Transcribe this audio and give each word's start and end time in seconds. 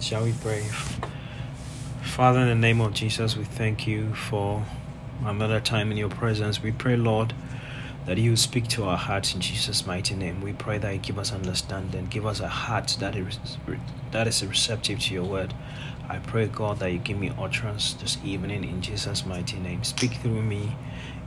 Shall 0.00 0.22
we 0.22 0.32
pray? 0.40 0.62
Father, 2.02 2.38
in 2.40 2.48
the 2.48 2.54
name 2.54 2.80
of 2.80 2.94
Jesus, 2.94 3.36
we 3.36 3.42
thank 3.42 3.84
you 3.86 4.14
for 4.14 4.64
another 5.24 5.58
time 5.58 5.90
in 5.90 5.96
your 5.96 6.08
presence. 6.08 6.62
We 6.62 6.70
pray, 6.70 6.96
Lord, 6.96 7.34
that 8.06 8.16
you 8.16 8.36
speak 8.36 8.68
to 8.68 8.84
our 8.84 8.96
hearts 8.96 9.34
in 9.34 9.40
Jesus' 9.40 9.86
mighty 9.86 10.14
name. 10.14 10.40
We 10.40 10.52
pray 10.52 10.78
that 10.78 10.92
you 10.92 10.98
give 10.98 11.18
us 11.18 11.32
understanding, 11.32 12.06
give 12.06 12.26
us 12.26 12.38
a 12.38 12.46
heart 12.48 12.96
that 13.00 13.16
is 13.16 13.40
that 14.12 14.28
is 14.28 14.44
receptive 14.46 15.00
to 15.00 15.14
your 15.14 15.24
word. 15.24 15.52
I 16.08 16.18
pray, 16.18 16.46
God, 16.46 16.78
that 16.78 16.92
you 16.92 16.98
give 16.98 17.18
me 17.18 17.32
utterance 17.36 17.94
this 17.94 18.18
evening 18.24 18.62
in 18.62 18.80
Jesus' 18.80 19.26
mighty 19.26 19.58
name. 19.58 19.82
Speak 19.82 20.12
through 20.12 20.42
me. 20.42 20.76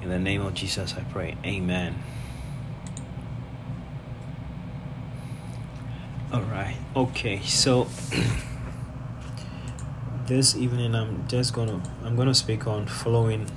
In 0.02 0.08
the 0.08 0.18
name 0.18 0.42
of 0.42 0.54
Jesus, 0.54 0.96
I 0.98 1.02
pray. 1.02 1.36
Amen. 1.46 2.02
All 6.34 6.42
right. 6.44 6.78
Okay. 6.96 7.42
So 7.42 7.88
this 10.32 10.56
evening 10.56 10.96
I'm 10.96 11.28
just 11.28 11.54
gonna 11.54 11.84
I'm 12.06 12.16
gonna 12.16 12.34
speak 12.34 12.66
on 12.66 12.88
following 12.88 13.52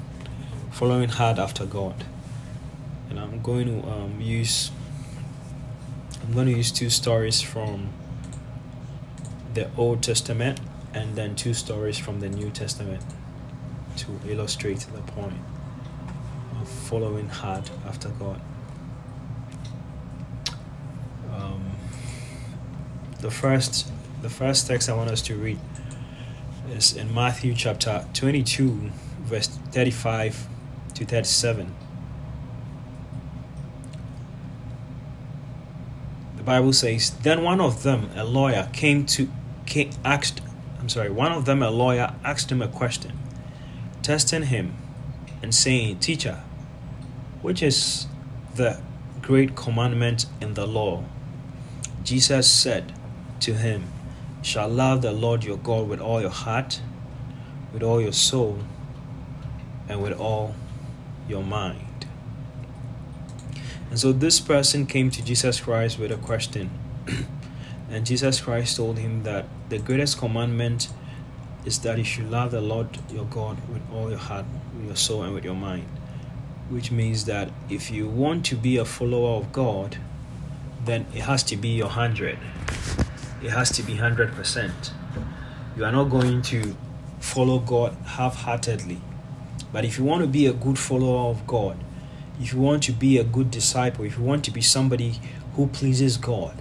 following 0.73 1.09
hard 1.09 1.39
after 1.39 1.65
God, 1.65 2.03
and 3.09 3.21
I'm 3.21 3.41
going 3.43 3.67
to 3.67 3.89
um, 3.89 4.21
use 4.21 4.73
I'm 6.21 6.33
going 6.33 6.49
to 6.49 6.53
use 6.53 6.73
two 6.73 6.91
stories 6.91 7.41
from 7.41 7.91
the 9.55 9.71
Old 9.77 10.03
Testament 10.03 10.59
and 10.93 11.15
then 11.15 11.37
two 11.37 11.55
stories 11.55 11.97
from 11.97 12.19
the 12.19 12.29
New 12.29 12.51
Testament 12.51 13.05
to 13.99 14.09
illustrate 14.27 14.81
the 14.81 15.03
point 15.13 15.39
of 16.61 16.69
following 16.69 17.29
hard 17.29 17.71
after 17.87 18.09
God. 18.09 18.41
Um, 21.33 21.71
the 23.21 23.31
first 23.31 23.93
the 24.23 24.31
first 24.31 24.67
text 24.67 24.89
I 24.89 24.95
want 24.95 25.11
us 25.13 25.23
to 25.23 25.37
read 25.37 25.61
is 26.71 26.97
in 26.97 27.15
Matthew 27.15 27.55
chapter 27.55 28.07
22 28.15 28.91
verse 29.23 29.49
35 29.49 30.47
to 30.95 31.05
37 31.05 31.75
the 36.37 36.43
Bible 36.43 36.73
says 36.73 37.11
then 37.23 37.43
one 37.43 37.61
of 37.61 37.83
them 37.83 38.11
a 38.15 38.25
lawyer 38.25 38.69
came 38.73 39.07
to 39.07 39.31
came, 39.67 39.91
asked 40.05 40.41
I'm 40.79 40.89
sorry 40.89 41.11
one 41.11 41.33
of 41.33 41.45
them 41.45 41.63
a 41.63 41.71
lawyer 41.71 42.15
asked 42.25 42.51
him 42.51 42.63
a 42.63 42.69
question 42.69 43.19
testing 44.03 44.45
him 44.45 44.75
and 45.43 45.55
saying 45.55 45.99
teacher 45.99 46.43
which 47.43 47.63
is 47.63 48.07
the 48.55 48.81
great 49.23 49.57
commandment 49.57 50.27
in 50.41 50.55
the 50.55 50.67
law 50.67 51.05
Jesus 52.05 52.51
said 52.51 52.93
to 53.41 53.55
him, 53.55 53.85
shall 54.45 54.69
love 54.69 55.01
the 55.01 55.11
Lord 55.11 55.43
your 55.43 55.57
God 55.57 55.89
with 55.89 56.01
all 56.01 56.21
your 56.21 56.31
heart, 56.31 56.81
with 57.73 57.83
all 57.83 58.01
your 58.01 58.13
soul, 58.13 58.59
and 59.89 60.03
with 60.03 60.13
all 60.13 60.55
your 61.27 61.43
mind. 61.43 62.07
And 63.89 63.99
so 63.99 64.13
this 64.13 64.41
person 64.41 64.87
came 64.87 65.11
to 65.11 65.25
Jesus 65.25 65.61
Christ 65.61 65.99
with 65.99 66.13
a 66.13 66.17
question. 66.17 66.71
and 67.91 68.05
Jesus 68.05 68.41
Christ 68.41 68.77
told 68.77 68.99
him 68.99 69.23
that 69.23 69.47
the 69.71 69.79
greatest 69.79 70.19
commandment 70.19 70.89
is 71.65 71.79
that 71.81 71.97
you 71.97 72.05
should 72.05 72.31
love 72.31 72.51
the 72.51 72.61
Lord 72.61 72.99
your 73.11 73.25
God 73.25 73.57
with 73.69 73.83
all 73.91 74.11
your 74.11 74.19
heart, 74.19 74.45
with 74.77 74.87
your 74.87 74.97
soul, 74.97 75.23
and 75.23 75.35
with 75.35 75.45
your 75.45 75.55
mind. 75.55 75.87
Which 76.69 76.91
means 76.91 77.25
that 77.25 77.51
if 77.71 77.91
you 77.91 78.09
want 78.09 78.45
to 78.47 78.57
be 78.57 78.77
a 78.77 78.85
follower 78.85 79.39
of 79.39 79.53
God, 79.53 79.97
then 80.85 81.07
it 81.15 81.23
has 81.23 81.43
to 81.45 81.57
be 81.57 81.69
your 81.69 81.89
hundred 81.89 82.39
it 83.45 83.51
has 83.51 83.71
to 83.73 83.83
be 83.83 83.95
100%. 83.95 84.73
You 85.77 85.85
are 85.85 85.93
not 85.93 86.05
going 86.05 86.41
to 86.43 86.75
follow 87.21 87.59
God 87.59 87.95
half 88.05 88.37
heartedly. 88.37 89.01
But 89.71 89.85
if 89.85 89.99
you 89.99 90.05
want 90.05 90.23
to 90.23 90.29
be 90.29 90.47
a 90.47 90.53
good 90.53 90.79
follower 90.79 91.31
of 91.31 91.47
God, 91.47 91.77
if 92.41 92.53
you 92.53 92.61
want 92.61 92.83
to 92.85 92.93
be 92.93 93.19
a 93.19 93.25
good 93.25 93.51
disciple, 93.51 94.05
if 94.05 94.17
you 94.17 94.25
want 94.25 94.45
to 94.45 94.51
be 94.51 94.63
somebody 94.63 95.21
who 95.55 95.67
pleases 95.67 96.17
God, 96.17 96.55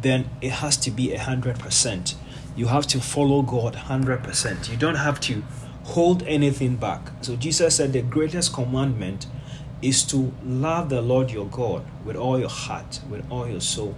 then 0.00 0.30
it 0.40 0.52
has 0.52 0.76
to 0.78 0.90
be 0.90 1.08
100%. 1.08 2.14
You 2.56 2.66
have 2.66 2.86
to 2.88 3.00
follow 3.00 3.42
God 3.42 3.74
100%. 3.74 4.70
You 4.70 4.76
don't 4.76 4.94
have 4.94 5.20
to 5.20 5.42
hold 5.84 6.22
anything 6.22 6.76
back. 6.76 7.10
So 7.20 7.36
Jesus 7.36 7.76
said 7.76 7.92
the 7.92 8.02
greatest 8.02 8.52
commandment 8.54 9.26
is 9.82 10.04
to 10.04 10.32
love 10.44 10.88
the 10.88 11.02
Lord 11.02 11.30
your 11.30 11.46
God 11.46 11.84
with 12.04 12.16
all 12.16 12.38
your 12.38 12.48
heart, 12.48 13.00
with 13.10 13.30
all 13.30 13.46
your 13.48 13.60
soul, 13.60 13.94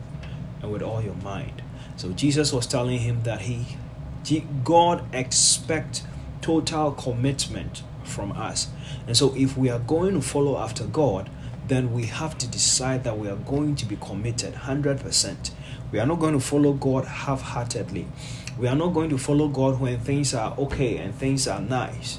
and 0.60 0.72
with 0.72 0.82
all 0.82 1.02
your 1.02 1.14
mind. 1.16 1.62
So 1.96 2.10
Jesus 2.12 2.52
was 2.52 2.66
telling 2.66 2.98
him 2.98 3.22
that 3.22 3.42
he, 3.42 3.66
God 4.64 5.04
expect 5.14 6.02
total 6.40 6.92
commitment 6.92 7.82
from 8.04 8.32
us. 8.32 8.68
And 9.06 9.16
so 9.16 9.34
if 9.36 9.56
we 9.56 9.70
are 9.70 9.78
going 9.78 10.14
to 10.14 10.22
follow 10.22 10.58
after 10.58 10.84
God, 10.84 11.30
then 11.68 11.92
we 11.92 12.06
have 12.06 12.36
to 12.38 12.46
decide 12.46 13.04
that 13.04 13.18
we 13.18 13.28
are 13.28 13.36
going 13.36 13.76
to 13.76 13.86
be 13.86 13.96
committed 13.96 14.54
100%. 14.54 15.50
We 15.92 15.98
are 15.98 16.06
not 16.06 16.18
going 16.18 16.34
to 16.34 16.40
follow 16.40 16.72
God 16.72 17.04
half 17.04 17.40
heartedly. 17.40 18.08
We 18.58 18.66
are 18.68 18.74
not 18.74 18.88
going 18.88 19.10
to 19.10 19.18
follow 19.18 19.48
God 19.48 19.80
when 19.80 20.00
things 20.00 20.34
are 20.34 20.54
okay 20.58 20.96
and 20.98 21.14
things 21.14 21.46
are 21.46 21.60
nice. 21.60 22.18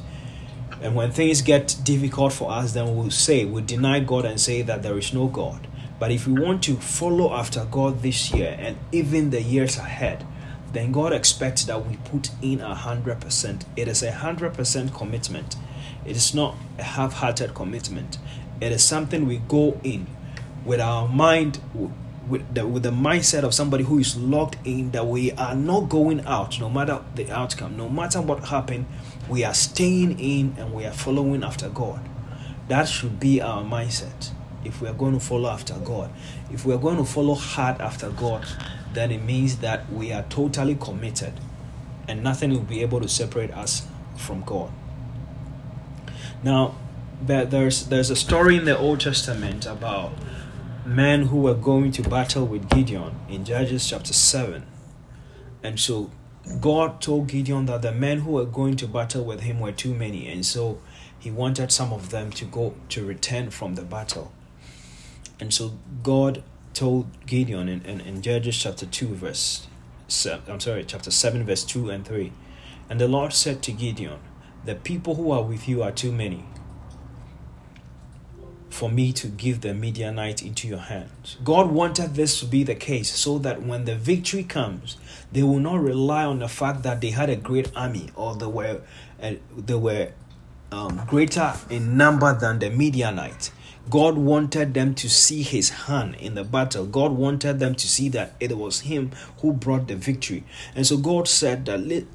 And 0.81 0.95
when 0.95 1.11
things 1.11 1.41
get 1.41 1.75
difficult 1.83 2.33
for 2.33 2.51
us, 2.51 2.73
then 2.73 2.95
we'll 2.95 3.11
say, 3.11 3.45
we 3.45 3.61
deny 3.61 3.99
God 3.99 4.25
and 4.25 4.39
say 4.39 4.61
that 4.63 4.83
there 4.83 4.97
is 4.97 5.13
no 5.13 5.27
God. 5.27 5.67
But 6.03 6.11
if 6.11 6.27
we 6.27 6.33
want 6.33 6.61
to 6.63 6.75
follow 6.75 7.33
after 7.33 7.63
God 7.63 8.01
this 8.01 8.33
year 8.33 8.57
and 8.59 8.75
even 8.91 9.29
the 9.29 9.41
years 9.41 9.77
ahead, 9.77 10.27
then 10.73 10.91
God 10.91 11.13
expects 11.13 11.63
that 11.63 11.87
we 11.87 11.95
put 11.95 12.29
in 12.41 12.59
a 12.59 12.75
hundred 12.75 13.21
percent. 13.21 13.63
It 13.77 13.87
is 13.87 14.03
a 14.03 14.11
hundred 14.11 14.53
percent 14.53 14.93
commitment. 14.93 15.55
It 16.03 16.17
is 16.17 16.35
not 16.35 16.57
a 16.77 16.83
half-hearted 16.83 17.53
commitment. 17.53 18.17
It 18.59 18.73
is 18.73 18.83
something 18.83 19.25
we 19.25 19.37
go 19.37 19.79
in 19.81 20.07
with 20.65 20.81
our 20.81 21.07
mind, 21.07 21.61
with 22.27 22.53
the, 22.53 22.67
with 22.67 22.83
the 22.83 22.91
mindset 22.91 23.43
of 23.43 23.53
somebody 23.53 23.85
who 23.85 23.97
is 23.97 24.17
locked 24.17 24.57
in 24.65 24.91
that 24.91 25.07
we 25.07 25.31
are 25.31 25.55
not 25.55 25.87
going 25.87 26.19
out, 26.25 26.59
no 26.59 26.69
matter 26.69 27.01
the 27.15 27.31
outcome, 27.31 27.77
no 27.77 27.87
matter 27.87 28.21
what 28.21 28.49
happened, 28.49 28.87
we 29.29 29.45
are 29.45 29.53
staying 29.53 30.19
in 30.19 30.53
and 30.57 30.73
we 30.73 30.83
are 30.83 30.91
following 30.91 31.45
after 31.45 31.69
God. 31.69 32.01
That 32.67 32.89
should 32.89 33.21
be 33.21 33.39
our 33.39 33.63
mindset 33.63 34.31
if 34.65 34.81
we 34.81 34.87
are 34.87 34.93
going 34.93 35.13
to 35.13 35.19
follow 35.19 35.49
after 35.49 35.75
God. 35.75 36.11
If 36.51 36.65
we 36.65 36.73
are 36.73 36.77
going 36.77 36.97
to 36.97 37.05
follow 37.05 37.35
hard 37.35 37.81
after 37.81 38.09
God, 38.09 38.45
then 38.93 39.11
it 39.11 39.23
means 39.23 39.57
that 39.57 39.91
we 39.91 40.11
are 40.11 40.23
totally 40.23 40.75
committed 40.75 41.33
and 42.07 42.23
nothing 42.23 42.51
will 42.51 42.59
be 42.59 42.81
able 42.81 43.01
to 43.01 43.07
separate 43.07 43.51
us 43.51 43.87
from 44.17 44.43
God. 44.43 44.71
Now, 46.43 46.75
there's 47.21 47.87
there's 47.87 48.09
a 48.09 48.15
story 48.15 48.57
in 48.57 48.65
the 48.65 48.77
Old 48.77 48.99
Testament 48.99 49.65
about 49.65 50.11
men 50.85 51.27
who 51.27 51.37
were 51.37 51.53
going 51.53 51.91
to 51.93 52.01
battle 52.03 52.45
with 52.45 52.69
Gideon 52.69 53.15
in 53.29 53.45
Judges 53.45 53.87
chapter 53.87 54.11
7. 54.11 54.65
And 55.63 55.79
so 55.79 56.11
God 56.59 56.99
told 56.99 57.27
Gideon 57.27 57.67
that 57.67 57.81
the 57.81 57.93
men 57.93 58.19
who 58.19 58.31
were 58.31 58.45
going 58.45 58.75
to 58.77 58.87
battle 58.87 59.23
with 59.23 59.41
him 59.41 59.61
were 59.61 59.71
too 59.71 59.93
many, 59.93 60.27
and 60.27 60.45
so 60.45 60.79
he 61.17 61.31
wanted 61.31 61.71
some 61.71 61.93
of 61.93 62.09
them 62.09 62.31
to 62.31 62.43
go 62.43 62.73
to 62.89 63.05
return 63.05 63.49
from 63.49 63.75
the 63.75 63.83
battle. 63.83 64.32
And 65.39 65.53
so 65.53 65.73
God 66.01 66.43
told 66.73 67.25
Gideon 67.25 67.69
in, 67.69 67.81
in, 67.85 68.01
in 68.01 68.21
Judges 68.21 68.57
chapter 68.57 68.85
2, 68.85 69.15
verse 69.15 69.67
I'm 70.47 70.59
sorry, 70.59 70.83
chapter 70.85 71.11
7, 71.11 71.43
verse 71.45 71.63
2 71.63 71.89
and 71.89 72.05
3. 72.05 72.31
And 72.89 72.99
the 72.99 73.07
Lord 73.07 73.33
said 73.33 73.63
to 73.63 73.71
Gideon, 73.71 74.19
The 74.65 74.75
people 74.75 75.15
who 75.15 75.31
are 75.31 75.43
with 75.43 75.67
you 75.67 75.81
are 75.81 75.91
too 75.91 76.11
many 76.11 76.45
for 78.69 78.89
me 78.89 79.13
to 79.13 79.27
give 79.27 79.61
the 79.61 79.73
Midianite 79.73 80.43
into 80.43 80.67
your 80.67 80.79
hands. 80.79 81.37
God 81.43 81.71
wanted 81.71 82.15
this 82.15 82.39
to 82.39 82.45
be 82.45 82.63
the 82.63 82.75
case 82.75 83.13
so 83.13 83.37
that 83.39 83.61
when 83.61 83.85
the 83.85 83.95
victory 83.95 84.43
comes, 84.43 84.97
they 85.31 85.43
will 85.43 85.59
not 85.59 85.79
rely 85.79 86.25
on 86.25 86.39
the 86.39 86.47
fact 86.47 86.83
that 86.83 86.99
they 86.99 87.11
had 87.11 87.29
a 87.29 87.35
great 87.35 87.71
army 87.75 88.09
or 88.15 88.35
they 88.35 88.47
were 88.47 88.81
uh, 89.21 89.33
they 89.55 89.75
were 89.75 90.11
um, 90.71 91.03
greater 91.07 91.53
in 91.69 91.97
number 91.97 92.37
than 92.37 92.59
the 92.59 92.69
Midianite. 92.69 93.51
God 93.89 94.17
wanted 94.17 94.73
them 94.73 94.95
to 94.95 95.09
see 95.09 95.41
his 95.41 95.69
hand 95.69 96.15
in 96.15 96.35
the 96.35 96.43
battle. 96.45 96.85
God 96.85 97.11
wanted 97.11 97.59
them 97.59 97.75
to 97.75 97.87
see 97.87 98.07
that 98.09 98.33
it 98.39 98.57
was 98.57 98.81
him 98.81 99.11
who 99.39 99.51
brought 99.51 99.87
the 99.87 99.95
victory. 99.95 100.45
And 100.73 100.87
so 100.87 100.97
God 100.97 101.27
said 101.27 101.65
that 101.65 102.05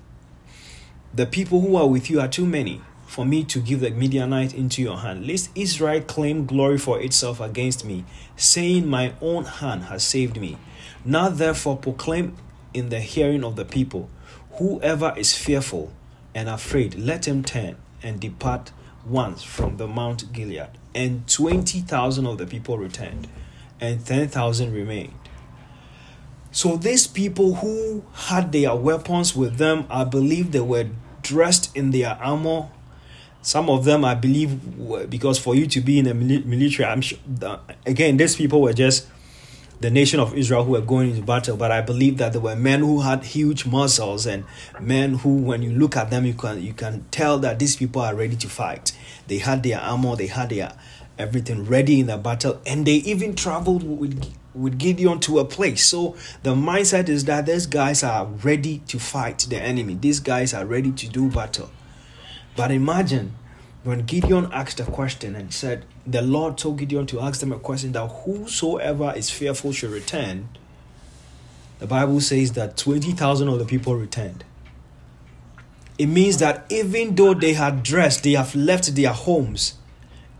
the 1.14 1.26
people 1.26 1.60
who 1.60 1.76
are 1.76 1.86
with 1.86 2.08
you 2.08 2.20
are 2.20 2.28
too 2.28 2.46
many 2.46 2.80
for 3.06 3.26
me 3.26 3.44
to 3.44 3.60
give 3.60 3.80
the 3.80 3.90
Midianite 3.90 4.54
into 4.54 4.80
your 4.80 4.98
hand. 4.98 5.26
Lest 5.26 5.50
Israel 5.54 6.00
claim 6.00 6.46
glory 6.46 6.78
for 6.78 7.00
itself 7.00 7.38
against 7.38 7.84
me, 7.84 8.04
saying, 8.36 8.86
My 8.86 9.12
own 9.20 9.44
hand 9.44 9.84
has 9.84 10.02
saved 10.02 10.40
me. 10.40 10.56
Now 11.04 11.28
therefore 11.28 11.76
proclaim 11.76 12.36
in 12.72 12.88
the 12.88 13.00
hearing 13.00 13.44
of 13.44 13.56
the 13.56 13.64
people, 13.64 14.08
Whoever 14.52 15.14
is 15.16 15.36
fearful 15.36 15.92
and 16.34 16.48
afraid, 16.48 16.94
let 16.94 17.28
him 17.28 17.44
turn 17.44 17.76
and 18.02 18.20
depart 18.20 18.72
once 19.06 19.42
from 19.42 19.76
the 19.76 19.86
Mount 19.86 20.32
Gilead 20.32 20.77
and 20.94 21.26
20,000 21.28 22.26
of 22.26 22.38
the 22.38 22.46
people 22.46 22.78
returned, 22.78 23.28
and 23.80 24.04
10,000 24.04 24.72
remained. 24.72 25.14
So 26.50 26.76
these 26.76 27.06
people 27.06 27.56
who 27.56 28.04
had 28.12 28.52
their 28.52 28.74
weapons 28.74 29.36
with 29.36 29.58
them, 29.58 29.86
I 29.90 30.04
believe 30.04 30.52
they 30.52 30.60
were 30.60 30.86
dressed 31.22 31.76
in 31.76 31.90
their 31.90 32.18
armor. 32.20 32.70
Some 33.42 33.68
of 33.70 33.84
them, 33.84 34.04
I 34.04 34.14
believe, 34.14 35.10
because 35.10 35.38
for 35.38 35.54
you 35.54 35.66
to 35.66 35.80
be 35.80 35.98
in 35.98 36.06
the 36.06 36.14
military, 36.14 36.84
I'm 36.88 37.00
sure. 37.00 37.18
Again, 37.86 38.16
these 38.16 38.34
people 38.34 38.60
were 38.62 38.72
just 38.72 39.06
the 39.80 39.90
nation 39.90 40.18
of 40.18 40.36
Israel 40.36 40.64
who 40.64 40.72
were 40.72 40.80
going 40.80 41.10
into 41.10 41.22
battle, 41.22 41.56
but 41.56 41.70
I 41.70 41.80
believe 41.80 42.18
that 42.18 42.32
there 42.32 42.40
were 42.40 42.56
men 42.56 42.80
who 42.80 43.00
had 43.02 43.24
huge 43.24 43.64
muscles 43.64 44.26
and 44.26 44.44
men 44.80 45.14
who, 45.14 45.36
when 45.36 45.62
you 45.62 45.70
look 45.70 45.96
at 45.96 46.10
them, 46.10 46.26
you 46.26 46.34
can 46.34 46.60
you 46.62 46.72
can 46.72 47.04
tell 47.10 47.38
that 47.38 47.58
these 47.58 47.76
people 47.76 48.02
are 48.02 48.14
ready 48.14 48.36
to 48.36 48.48
fight. 48.48 48.92
They 49.28 49.38
had 49.38 49.62
their 49.62 49.80
armor, 49.80 50.16
they 50.16 50.26
had 50.26 50.50
their 50.50 50.72
everything 51.18 51.64
ready 51.64 52.00
in 52.00 52.06
the 52.06 52.16
battle, 52.16 52.60
and 52.66 52.86
they 52.86 52.94
even 52.94 53.34
traveled 53.34 53.82
with 53.82 54.34
with 54.54 54.78
Gideon 54.78 55.20
to 55.20 55.38
a 55.38 55.44
place. 55.44 55.86
So 55.86 56.16
the 56.42 56.54
mindset 56.54 57.08
is 57.08 57.24
that 57.26 57.46
these 57.46 57.66
guys 57.66 58.02
are 58.02 58.26
ready 58.26 58.78
to 58.88 58.98
fight 58.98 59.46
the 59.48 59.60
enemy. 59.60 59.94
These 59.94 60.20
guys 60.20 60.52
are 60.52 60.66
ready 60.66 60.90
to 60.90 61.08
do 61.08 61.30
battle. 61.30 61.70
But 62.56 62.72
imagine 62.72 63.36
when 63.88 64.00
Gideon 64.00 64.50
asked 64.52 64.78
a 64.80 64.84
question 64.84 65.34
and 65.34 65.50
said, 65.50 65.86
the 66.06 66.20
Lord 66.20 66.58
told 66.58 66.76
Gideon 66.76 67.06
to 67.06 67.20
ask 67.20 67.40
them 67.40 67.52
a 67.52 67.58
question 67.58 67.92
that 67.92 68.06
whosoever 68.06 69.14
is 69.16 69.30
fearful 69.30 69.72
should 69.72 69.88
return. 69.88 70.50
The 71.78 71.86
Bible 71.86 72.20
says 72.20 72.52
that 72.52 72.76
20,000 72.76 73.48
of 73.48 73.58
the 73.58 73.64
people 73.64 73.96
returned. 73.96 74.44
It 75.96 76.04
means 76.04 76.36
that 76.36 76.66
even 76.68 77.14
though 77.14 77.32
they 77.32 77.54
had 77.54 77.82
dressed, 77.82 78.24
they 78.24 78.32
have 78.32 78.54
left 78.54 78.94
their 78.94 79.14
homes 79.14 79.76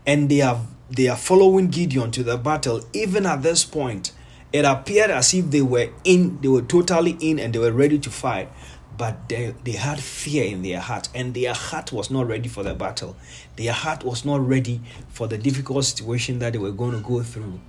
and 0.05 0.29
they 0.29 0.37
have 0.37 0.67
they 0.91 1.07
are 1.07 1.17
following 1.17 1.69
Gideon 1.69 2.11
to 2.11 2.23
the 2.23 2.37
battle, 2.37 2.81
even 2.93 3.25
at 3.25 3.41
this 3.41 3.65
point, 3.65 4.11
it 4.53 4.63
appeared 4.63 5.09
as 5.09 5.33
if 5.33 5.49
they 5.49 5.63
were 5.63 5.89
in, 6.03 6.39
they 6.41 6.49
were 6.49 6.61
totally 6.61 7.17
in 7.19 7.39
and 7.39 7.51
they 7.53 7.59
were 7.59 7.71
ready 7.71 7.97
to 7.97 8.11
fight. 8.11 8.51
But 8.99 9.29
they, 9.29 9.55
they 9.63 9.71
had 9.71 10.01
fear 10.01 10.43
in 10.43 10.61
their 10.61 10.81
heart, 10.81 11.07
and 11.15 11.33
their 11.33 11.53
heart 11.53 11.93
was 11.93 12.11
not 12.11 12.27
ready 12.27 12.49
for 12.49 12.63
the 12.63 12.73
battle. 12.73 13.15
Their 13.55 13.71
heart 13.71 14.03
was 14.03 14.25
not 14.25 14.45
ready 14.45 14.81
for 15.07 15.25
the 15.25 15.37
difficult 15.37 15.85
situation 15.85 16.39
that 16.39 16.51
they 16.51 16.59
were 16.59 16.73
going 16.73 16.91
to 16.91 16.99
go 16.99 17.23
through. 17.23 17.61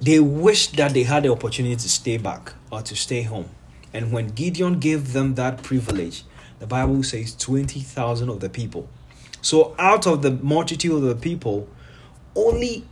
They 0.00 0.18
wished 0.18 0.76
that 0.76 0.92
they 0.92 1.04
had 1.04 1.22
the 1.22 1.30
opportunity 1.30 1.76
to 1.76 1.88
stay 1.88 2.16
back 2.16 2.52
or 2.72 2.82
to 2.82 2.96
stay 2.96 3.22
home. 3.22 3.48
And 3.92 4.10
when 4.10 4.26
Gideon 4.26 4.80
gave 4.80 5.12
them 5.12 5.36
that 5.36 5.62
privilege, 5.62 6.24
the 6.58 6.66
Bible 6.66 7.04
says 7.04 7.36
20,000 7.36 8.28
of 8.28 8.40
the 8.40 8.50
people. 8.50 8.88
So, 9.40 9.76
out 9.78 10.04
of 10.08 10.22
the 10.22 10.32
multitude 10.32 10.94
of 10.94 11.02
the 11.02 11.14
people, 11.14 11.68
only 12.34 12.88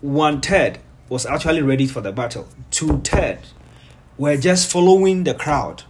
one 0.00 0.40
third 0.40 0.78
was 1.08 1.26
actually 1.26 1.62
ready 1.62 1.88
for 1.88 2.02
the 2.02 2.12
battle. 2.12 2.46
Two 2.70 3.00
thirds 3.00 3.52
were 4.16 4.36
just 4.36 4.70
following 4.70 5.24
the 5.24 5.34
crowd 5.34 5.82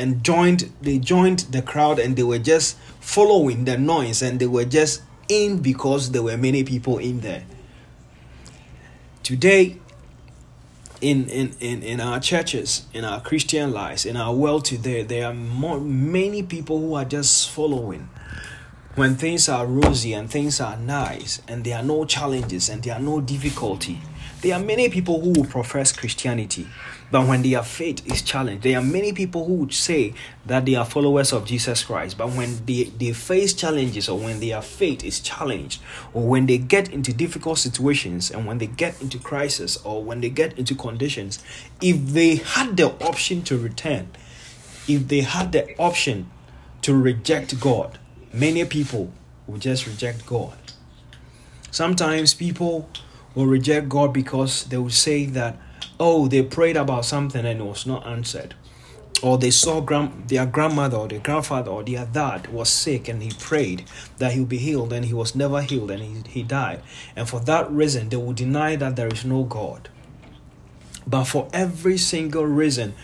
and 0.00 0.24
joined 0.24 0.72
they 0.80 0.98
joined 0.98 1.40
the 1.50 1.62
crowd 1.62 1.98
and 1.98 2.16
they 2.16 2.22
were 2.22 2.38
just 2.38 2.76
following 3.00 3.64
the 3.64 3.76
noise 3.76 4.22
and 4.22 4.40
they 4.40 4.46
were 4.46 4.64
just 4.64 5.02
in 5.28 5.58
because 5.60 6.10
there 6.10 6.22
were 6.22 6.36
many 6.36 6.64
people 6.64 6.98
in 6.98 7.20
there. 7.20 7.44
Today 9.22 9.76
in, 11.00 11.28
in, 11.30 11.54
in, 11.60 11.82
in 11.82 12.00
our 12.00 12.20
churches, 12.20 12.86
in 12.92 13.04
our 13.04 13.20
Christian 13.20 13.72
lives, 13.72 14.04
in 14.04 14.16
our 14.16 14.34
world 14.34 14.66
today, 14.66 15.02
there 15.02 15.26
are 15.26 15.34
more, 15.34 15.80
many 15.80 16.42
people 16.42 16.78
who 16.78 16.94
are 16.94 17.06
just 17.06 17.48
following 17.48 18.08
when 18.96 19.14
things 19.14 19.48
are 19.48 19.66
rosy 19.66 20.12
and 20.12 20.30
things 20.30 20.60
are 20.60 20.76
nice 20.76 21.40
and 21.46 21.64
there 21.64 21.78
are 21.78 21.82
no 21.82 22.04
challenges 22.04 22.68
and 22.68 22.82
there 22.82 22.94
are 22.94 23.00
no 23.00 23.20
difficulty 23.20 23.98
there 24.42 24.54
are 24.54 24.62
many 24.62 24.88
people 24.88 25.20
who 25.20 25.30
will 25.30 25.44
profess 25.46 25.92
christianity 25.92 26.66
but 27.10 27.26
when 27.26 27.42
their 27.42 27.62
faith 27.62 28.06
is 28.10 28.22
challenged 28.22 28.62
there 28.62 28.78
are 28.78 28.82
many 28.82 29.12
people 29.12 29.44
who 29.44 29.54
would 29.54 29.72
say 29.72 30.12
that 30.46 30.64
they 30.64 30.74
are 30.74 30.84
followers 30.84 31.32
of 31.32 31.44
jesus 31.44 31.84
christ 31.84 32.16
but 32.16 32.30
when 32.30 32.64
they, 32.66 32.84
they 32.84 33.12
face 33.12 33.52
challenges 33.52 34.08
or 34.08 34.18
when 34.18 34.40
their 34.40 34.62
faith 34.62 35.04
is 35.04 35.20
challenged 35.20 35.80
or 36.14 36.26
when 36.26 36.46
they 36.46 36.58
get 36.58 36.92
into 36.92 37.12
difficult 37.12 37.58
situations 37.58 38.30
and 38.30 38.46
when 38.46 38.58
they 38.58 38.66
get 38.66 39.00
into 39.00 39.18
crisis 39.18 39.76
or 39.84 40.02
when 40.02 40.20
they 40.20 40.30
get 40.30 40.58
into 40.58 40.74
conditions 40.74 41.42
if 41.80 41.98
they 42.08 42.36
had 42.36 42.76
the 42.76 42.90
option 43.04 43.42
to 43.42 43.58
return 43.58 44.08
if 44.88 45.08
they 45.08 45.20
had 45.20 45.52
the 45.52 45.76
option 45.78 46.30
to 46.82 46.96
reject 46.96 47.58
god 47.60 47.98
many 48.32 48.64
people 48.64 49.12
will 49.50 49.58
just 49.58 49.86
reject 49.86 50.26
God. 50.26 50.56
Sometimes 51.70 52.34
people 52.34 52.88
will 53.34 53.46
reject 53.46 53.88
God 53.88 54.12
because 54.12 54.64
they 54.64 54.76
will 54.76 54.90
say 54.90 55.26
that, 55.26 55.56
oh, 56.00 56.26
they 56.26 56.42
prayed 56.42 56.78
about 56.78 57.04
something 57.04 57.44
and 57.44 57.60
it 57.60 57.64
was 57.64 57.86
not 57.86 58.06
answered. 58.06 58.54
Or 59.22 59.36
they 59.36 59.50
saw 59.50 59.82
their 59.82 60.46
grandmother 60.46 60.96
or 60.96 61.06
their 61.06 61.20
grandfather 61.20 61.70
or 61.70 61.84
their 61.84 62.06
dad 62.06 62.50
was 62.50 62.70
sick 62.70 63.06
and 63.06 63.22
he 63.22 63.30
prayed 63.38 63.84
that 64.16 64.32
he 64.32 64.40
would 64.40 64.48
be 64.48 64.56
healed 64.56 64.94
and 64.94 65.04
he 65.04 65.12
was 65.12 65.34
never 65.36 65.60
healed 65.60 65.90
and 65.90 66.02
he, 66.02 66.40
he 66.40 66.42
died. 66.42 66.82
And 67.14 67.28
for 67.28 67.38
that 67.40 67.70
reason, 67.70 68.08
they 68.08 68.16
will 68.16 68.32
deny 68.32 68.76
that 68.76 68.96
there 68.96 69.08
is 69.08 69.26
no 69.26 69.44
God. 69.44 69.90
But 71.06 71.24
for 71.24 71.48
every 71.52 71.98
single 71.98 72.46
reason 72.46 72.94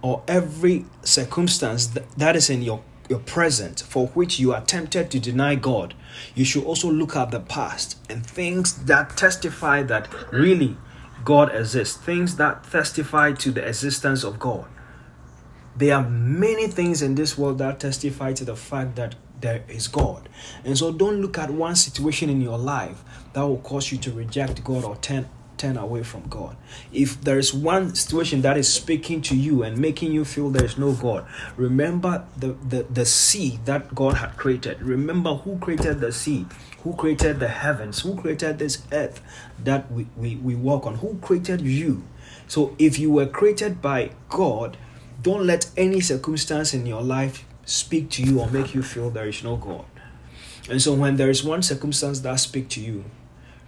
or 0.00 0.22
every 0.26 0.86
circumstance 1.02 1.88
that, 1.88 2.10
that 2.12 2.36
is 2.36 2.48
in 2.48 2.62
your 2.62 2.82
your 3.08 3.18
present 3.20 3.80
for 3.82 4.08
which 4.08 4.40
you 4.40 4.52
are 4.52 4.60
tempted 4.62 5.12
to 5.12 5.20
deny 5.20 5.54
God, 5.54 5.94
you 6.34 6.44
should 6.44 6.64
also 6.64 6.90
look 6.90 7.14
at 7.14 7.30
the 7.30 7.38
past 7.38 7.96
and 8.10 8.26
things 8.26 8.84
that 8.86 9.16
testify 9.16 9.84
that 9.84 10.08
really 10.32 10.76
God 11.26 11.52
exists, 11.52 11.96
things 11.96 12.36
that 12.36 12.62
testify 12.70 13.32
to 13.32 13.50
the 13.50 13.66
existence 13.66 14.22
of 14.22 14.38
God. 14.38 14.64
There 15.76 15.96
are 15.96 16.08
many 16.08 16.68
things 16.68 17.02
in 17.02 17.16
this 17.16 17.36
world 17.36 17.58
that 17.58 17.80
testify 17.80 18.32
to 18.34 18.44
the 18.44 18.54
fact 18.54 18.94
that 18.94 19.16
there 19.40 19.64
is 19.68 19.88
God. 19.88 20.28
And 20.64 20.78
so 20.78 20.92
don't 20.92 21.20
look 21.20 21.36
at 21.36 21.50
one 21.50 21.74
situation 21.74 22.30
in 22.30 22.40
your 22.40 22.56
life 22.56 23.02
that 23.32 23.42
will 23.42 23.58
cause 23.58 23.90
you 23.90 23.98
to 23.98 24.12
reject 24.12 24.62
God 24.62 24.84
or 24.84 24.94
turn 24.96 25.28
turn 25.58 25.76
away 25.76 26.02
from 26.02 26.28
God. 26.28 26.56
If 26.92 27.20
there 27.20 27.38
is 27.38 27.52
one 27.52 27.94
situation 27.94 28.42
that 28.42 28.56
is 28.56 28.72
speaking 28.72 29.22
to 29.22 29.36
you 29.36 29.62
and 29.62 29.78
making 29.78 30.12
you 30.12 30.24
feel 30.24 30.50
there 30.50 30.64
is 30.64 30.78
no 30.78 30.92
God, 30.92 31.26
remember 31.56 32.24
the, 32.36 32.52
the, 32.68 32.82
the 32.84 33.06
sea 33.06 33.58
that 33.64 33.94
God 33.94 34.14
had 34.14 34.36
created. 34.36 34.82
Remember 34.82 35.34
who 35.34 35.58
created 35.58 36.00
the 36.00 36.12
sea, 36.12 36.46
who 36.82 36.94
created 36.94 37.40
the 37.40 37.48
heavens, 37.48 38.00
who 38.00 38.16
created 38.16 38.58
this 38.58 38.82
earth 38.92 39.20
that 39.62 39.90
we, 39.90 40.06
we, 40.16 40.36
we 40.36 40.54
walk 40.54 40.86
on, 40.86 40.96
who 40.96 41.16
created 41.18 41.60
you. 41.60 42.02
So 42.48 42.74
if 42.78 42.98
you 42.98 43.10
were 43.10 43.26
created 43.26 43.82
by 43.82 44.10
God, 44.28 44.76
don't 45.22 45.46
let 45.46 45.70
any 45.76 46.00
circumstance 46.00 46.74
in 46.74 46.86
your 46.86 47.02
life 47.02 47.44
speak 47.64 48.10
to 48.10 48.22
you 48.22 48.40
or 48.40 48.48
make 48.48 48.74
you 48.74 48.82
feel 48.82 49.10
there 49.10 49.26
is 49.26 49.42
no 49.42 49.56
God. 49.56 49.84
And 50.68 50.80
so 50.80 50.94
when 50.94 51.16
there 51.16 51.30
is 51.30 51.44
one 51.44 51.62
circumstance 51.62 52.20
that 52.20 52.36
speak 52.36 52.68
to 52.70 52.80
you, 52.80 53.04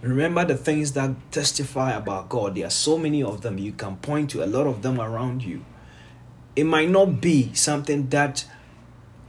Remember 0.01 0.45
the 0.45 0.55
things 0.55 0.93
that 0.93 1.11
testify 1.31 1.91
about 1.91 2.29
God. 2.29 2.55
There 2.55 2.65
are 2.65 2.71
so 2.71 2.97
many 2.97 3.21
of 3.21 3.41
them. 3.41 3.57
You 3.57 3.73
can 3.73 3.97
point 3.97 4.29
to 4.31 4.43
a 4.43 4.47
lot 4.47 4.65
of 4.65 4.81
them 4.81 4.99
around 4.99 5.43
you. 5.43 5.65
It 6.55 6.63
might 6.63 6.89
not 6.89 7.19
be 7.21 7.53
something 7.53 8.07
that 8.09 8.45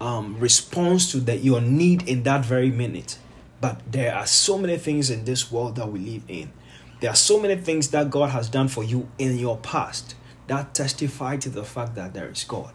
um, 0.00 0.38
responds 0.38 1.10
to 1.12 1.20
that 1.20 1.42
your 1.42 1.60
need 1.60 2.08
in 2.08 2.22
that 2.22 2.44
very 2.44 2.70
minute, 2.70 3.18
but 3.60 3.80
there 3.90 4.14
are 4.14 4.26
so 4.26 4.56
many 4.56 4.78
things 4.78 5.10
in 5.10 5.24
this 5.24 5.52
world 5.52 5.76
that 5.76 5.90
we 5.90 5.98
live 5.98 6.22
in. 6.28 6.52
There 7.00 7.10
are 7.10 7.16
so 7.16 7.40
many 7.40 7.56
things 7.56 7.90
that 7.90 8.10
God 8.10 8.30
has 8.30 8.48
done 8.48 8.68
for 8.68 8.84
you 8.84 9.08
in 9.18 9.38
your 9.38 9.58
past 9.58 10.14
that 10.46 10.74
testify 10.74 11.36
to 11.38 11.48
the 11.48 11.64
fact 11.64 11.94
that 11.94 12.14
there 12.14 12.28
is 12.28 12.44
God. 12.44 12.72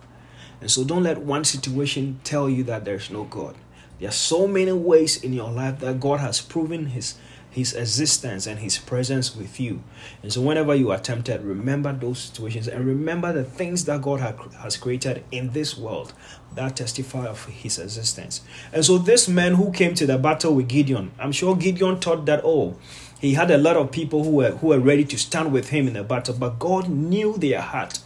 And 0.61 0.71
so 0.71 0.83
don't 0.83 1.03
let 1.03 1.19
one 1.19 1.43
situation 1.43 2.19
tell 2.23 2.49
you 2.49 2.63
that 2.63 2.85
there's 2.85 3.09
no 3.09 3.23
God. 3.25 3.55
There 3.99 4.09
are 4.09 4.13
so 4.13 4.47
many 4.47 4.71
ways 4.71 5.23
in 5.23 5.33
your 5.33 5.51
life 5.51 5.79
that 5.79 5.99
God 5.99 6.19
has 6.19 6.41
proven 6.41 6.87
his 6.87 7.15
his 7.55 7.73
existence 7.73 8.47
and 8.47 8.59
his 8.59 8.77
presence 8.77 9.33
with 9.33 9.61
you. 9.61 9.81
And 10.21 10.33
so, 10.33 10.41
whenever 10.41 10.75
you 10.75 10.91
are 10.91 10.99
tempted, 10.99 11.41
remember 11.41 11.93
those 11.93 12.19
situations 12.19 12.67
and 12.67 12.85
remember 12.85 13.31
the 13.31 13.45
things 13.45 13.85
that 13.85 14.01
God 14.01 14.19
has 14.59 14.75
created 14.75 15.23
in 15.31 15.51
this 15.51 15.77
world 15.77 16.11
that 16.55 16.75
testify 16.75 17.25
of 17.25 17.45
his 17.45 17.79
existence. 17.79 18.41
And 18.73 18.83
so, 18.83 18.97
this 18.97 19.29
man 19.29 19.55
who 19.55 19.71
came 19.71 19.95
to 19.95 20.05
the 20.05 20.17
battle 20.17 20.53
with 20.53 20.67
Gideon, 20.67 21.13
I'm 21.17 21.31
sure 21.31 21.55
Gideon 21.55 21.97
thought 22.01 22.25
that, 22.25 22.41
oh, 22.43 22.75
he 23.21 23.35
had 23.35 23.49
a 23.49 23.57
lot 23.57 23.77
of 23.77 23.89
people 23.89 24.25
who 24.25 24.31
were, 24.31 24.51
who 24.51 24.67
were 24.67 24.79
ready 24.81 25.05
to 25.05 25.17
stand 25.17 25.53
with 25.53 25.69
him 25.69 25.87
in 25.87 25.93
the 25.93 26.03
battle, 26.03 26.35
but 26.37 26.59
God 26.59 26.89
knew 26.89 27.37
their 27.37 27.61
heart. 27.61 27.99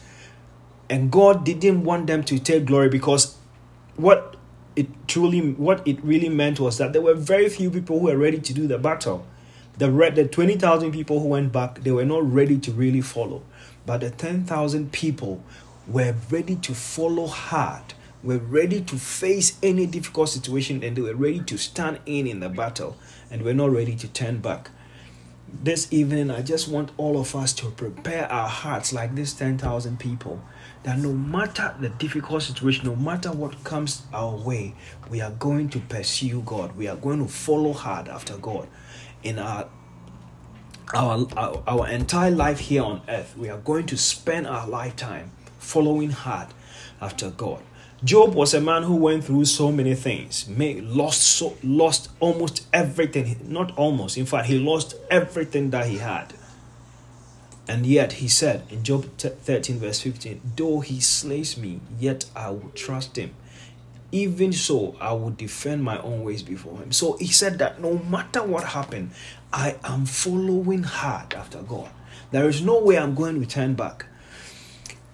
And 0.91 1.11
God 1.11 1.43
didn't 1.43 1.83
want 1.83 2.05
them 2.05 2.23
to 2.25 2.37
take 2.37 2.65
glory 2.65 2.89
because 2.89 3.35
what 3.95 4.35
it 4.75 4.87
truly 5.07 5.53
what 5.53 5.85
it 5.87 6.03
really 6.03 6.29
meant 6.29 6.59
was 6.59 6.77
that 6.77 6.93
there 6.93 7.01
were 7.01 7.15
very 7.15 7.49
few 7.49 7.71
people 7.71 7.99
who 7.99 8.05
were 8.05 8.17
ready 8.17 8.39
to 8.39 8.53
do 8.53 8.67
the 8.67 8.77
battle 8.77 9.25
the, 9.79 10.11
the 10.13 10.27
20,000 10.27 10.91
people 10.91 11.21
who 11.21 11.29
went 11.29 11.53
back, 11.53 11.81
they 11.83 11.91
were 11.91 12.05
not 12.05 12.29
ready 12.29 12.59
to 12.59 12.71
really 12.71 13.01
follow. 13.01 13.43
But 13.85 14.01
the 14.01 14.09
10,000 14.11 14.91
people 14.91 15.41
were 15.87 16.13
ready 16.29 16.57
to 16.57 16.75
follow 16.75 17.27
hard, 17.27 17.93
were 18.21 18.37
ready 18.37 18.81
to 18.81 18.97
face 18.97 19.57
any 19.63 19.85
difficult 19.85 20.29
situation, 20.29 20.83
and 20.83 20.97
they 20.97 21.01
were 21.01 21.15
ready 21.15 21.39
to 21.39 21.57
stand 21.57 21.99
in 22.05 22.27
in 22.27 22.41
the 22.41 22.49
battle, 22.49 22.97
and 23.31 23.41
were 23.41 23.53
not 23.53 23.71
ready 23.71 23.95
to 23.95 24.07
turn 24.09 24.39
back. 24.39 24.69
this 25.63 25.91
evening, 25.91 26.29
I 26.29 26.41
just 26.41 26.67
want 26.67 26.91
all 26.97 27.19
of 27.19 27.35
us 27.35 27.53
to 27.53 27.71
prepare 27.71 28.31
our 28.31 28.47
hearts 28.47 28.93
like 28.93 29.15
these 29.15 29.33
10,000 29.33 29.97
people 29.99 30.39
that 30.83 30.99
no 30.99 31.11
matter 31.11 31.73
the 31.79 31.89
difficult 31.89 32.43
situation, 32.43 32.85
no 32.85 32.95
matter 32.95 33.31
what 33.31 33.63
comes 33.63 34.03
our 34.13 34.35
way, 34.35 34.75
we 35.09 35.21
are 35.21 35.31
going 35.31 35.69
to 35.69 35.79
pursue 35.79 36.41
God. 36.45 36.75
We 36.77 36.87
are 36.87 36.95
going 36.95 37.19
to 37.19 37.27
follow 37.27 37.73
hard 37.73 38.07
after 38.07 38.37
God 38.37 38.67
in 39.23 39.39
our 39.39 39.69
our, 40.93 41.27
our, 41.37 41.63
our 41.67 41.87
entire 41.87 42.31
life 42.31 42.59
here 42.59 42.83
on 42.83 43.01
earth. 43.07 43.37
We 43.37 43.49
are 43.49 43.59
going 43.59 43.85
to 43.87 43.97
spend 43.97 44.47
our 44.47 44.67
lifetime 44.67 45.31
following 45.59 46.09
hard 46.09 46.47
after 46.99 47.29
God. 47.29 47.61
Job 48.03 48.33
was 48.33 48.53
a 48.53 48.61
man 48.61 48.83
who 48.83 48.95
went 48.95 49.25
through 49.25 49.45
so 49.45 49.71
many 49.71 49.93
things, 49.93 50.47
made, 50.47 50.83
lost 50.85 51.21
so 51.21 51.57
lost 51.61 52.09
almost 52.19 52.65
everything. 52.73 53.35
Not 53.43 53.77
almost, 53.77 54.17
in 54.17 54.25
fact, 54.25 54.47
he 54.47 54.57
lost 54.57 54.95
everything 55.11 55.71
that 55.71 55.87
he 55.87 55.97
had. 55.97 56.33
And 57.67 57.85
yet 57.85 58.13
he 58.13 58.27
said 58.27 58.63
in 58.69 58.83
Job 58.83 59.05
13, 59.17 59.77
verse 59.79 60.01
15, 60.01 60.41
Though 60.55 60.79
he 60.79 61.01
slays 61.01 61.57
me, 61.57 61.81
yet 61.99 62.25
I 62.35 62.49
will 62.51 62.71
trust 62.73 63.17
him. 63.17 63.35
Even 64.11 64.51
so, 64.51 64.95
I 64.99 65.13
will 65.13 65.29
defend 65.29 65.83
my 65.83 65.99
own 66.01 66.23
ways 66.23 66.41
before 66.41 66.77
him. 66.77 66.91
So 66.91 67.17
he 67.17 67.27
said 67.27 67.59
that 67.59 67.79
no 67.79 67.99
matter 67.99 68.43
what 68.43 68.63
happened, 68.63 69.11
I 69.53 69.75
am 69.83 70.05
following 70.05 70.83
hard 70.83 71.33
after 71.33 71.61
God. 71.61 71.89
There 72.31 72.47
is 72.47 72.61
no 72.61 72.79
way 72.79 72.97
I'm 72.97 73.15
going 73.15 73.39
to 73.39 73.47
turn 73.47 73.73
back 73.75 74.05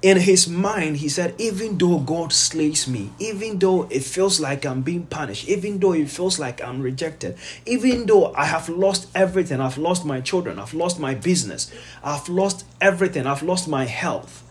in 0.06 0.18
his 0.18 0.48
mind, 0.48 0.98
he 0.98 1.10
said, 1.10 1.34
even 1.40 1.80
though 1.80 1.98
God 1.98 2.32
slays 2.32 2.88
me, 2.88 3.10
even 3.18 3.58
though 3.58 3.88
it 3.90 4.04
feels 4.04 4.40
like 4.40 4.64
I'm 4.64 4.84
being 4.84 5.08
punished, 5.08 5.50
even 5.50 5.80
though 5.80 5.94
it 5.94 6.12
feels 6.12 6.38
like 6.38 6.64
I'm 6.64 6.80
rejected, 6.80 7.38
even 7.66 8.06
though 8.06 8.32
I 8.36 8.46
have 8.46 8.70
lost 8.70 9.10
everything, 9.16 9.60
I've 9.60 9.80
lost 9.80 10.06
my 10.06 10.22
children, 10.22 10.60
I've 10.60 10.76
lost 10.76 11.00
my 11.00 11.16
business, 11.16 11.74
I've 12.04 12.30
lost 12.30 12.66
everything, 12.80 13.26
I've 13.26 13.42
lost 13.42 13.68
my 13.68 13.86
health, 13.86 14.44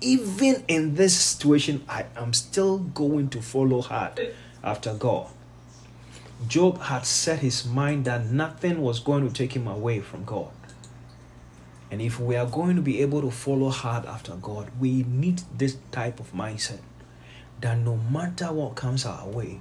even 0.00 0.64
in 0.68 0.94
this 0.94 1.18
situation, 1.18 1.84
I 1.88 2.06
am 2.16 2.32
still 2.32 2.78
going 2.78 3.28
to 3.30 3.42
follow 3.42 3.80
hard 3.80 4.34
after 4.62 4.94
God. 4.94 5.28
Job 6.48 6.80
had 6.80 7.06
set 7.06 7.38
his 7.38 7.64
mind 7.64 8.04
that 8.04 8.26
nothing 8.26 8.82
was 8.82 9.00
going 9.00 9.26
to 9.26 9.32
take 9.32 9.54
him 9.54 9.66
away 9.66 10.00
from 10.00 10.24
God. 10.24 10.50
And 11.90 12.02
if 12.02 12.18
we 12.18 12.36
are 12.36 12.46
going 12.46 12.76
to 12.76 12.82
be 12.82 13.00
able 13.02 13.20
to 13.22 13.30
follow 13.30 13.70
hard 13.70 14.04
after 14.04 14.34
God, 14.34 14.70
we 14.80 15.04
need 15.04 15.42
this 15.56 15.76
type 15.92 16.18
of 16.18 16.32
mindset 16.32 16.80
that 17.60 17.78
no 17.78 17.96
matter 17.96 18.52
what 18.52 18.74
comes 18.74 19.06
our 19.06 19.26
way, 19.28 19.60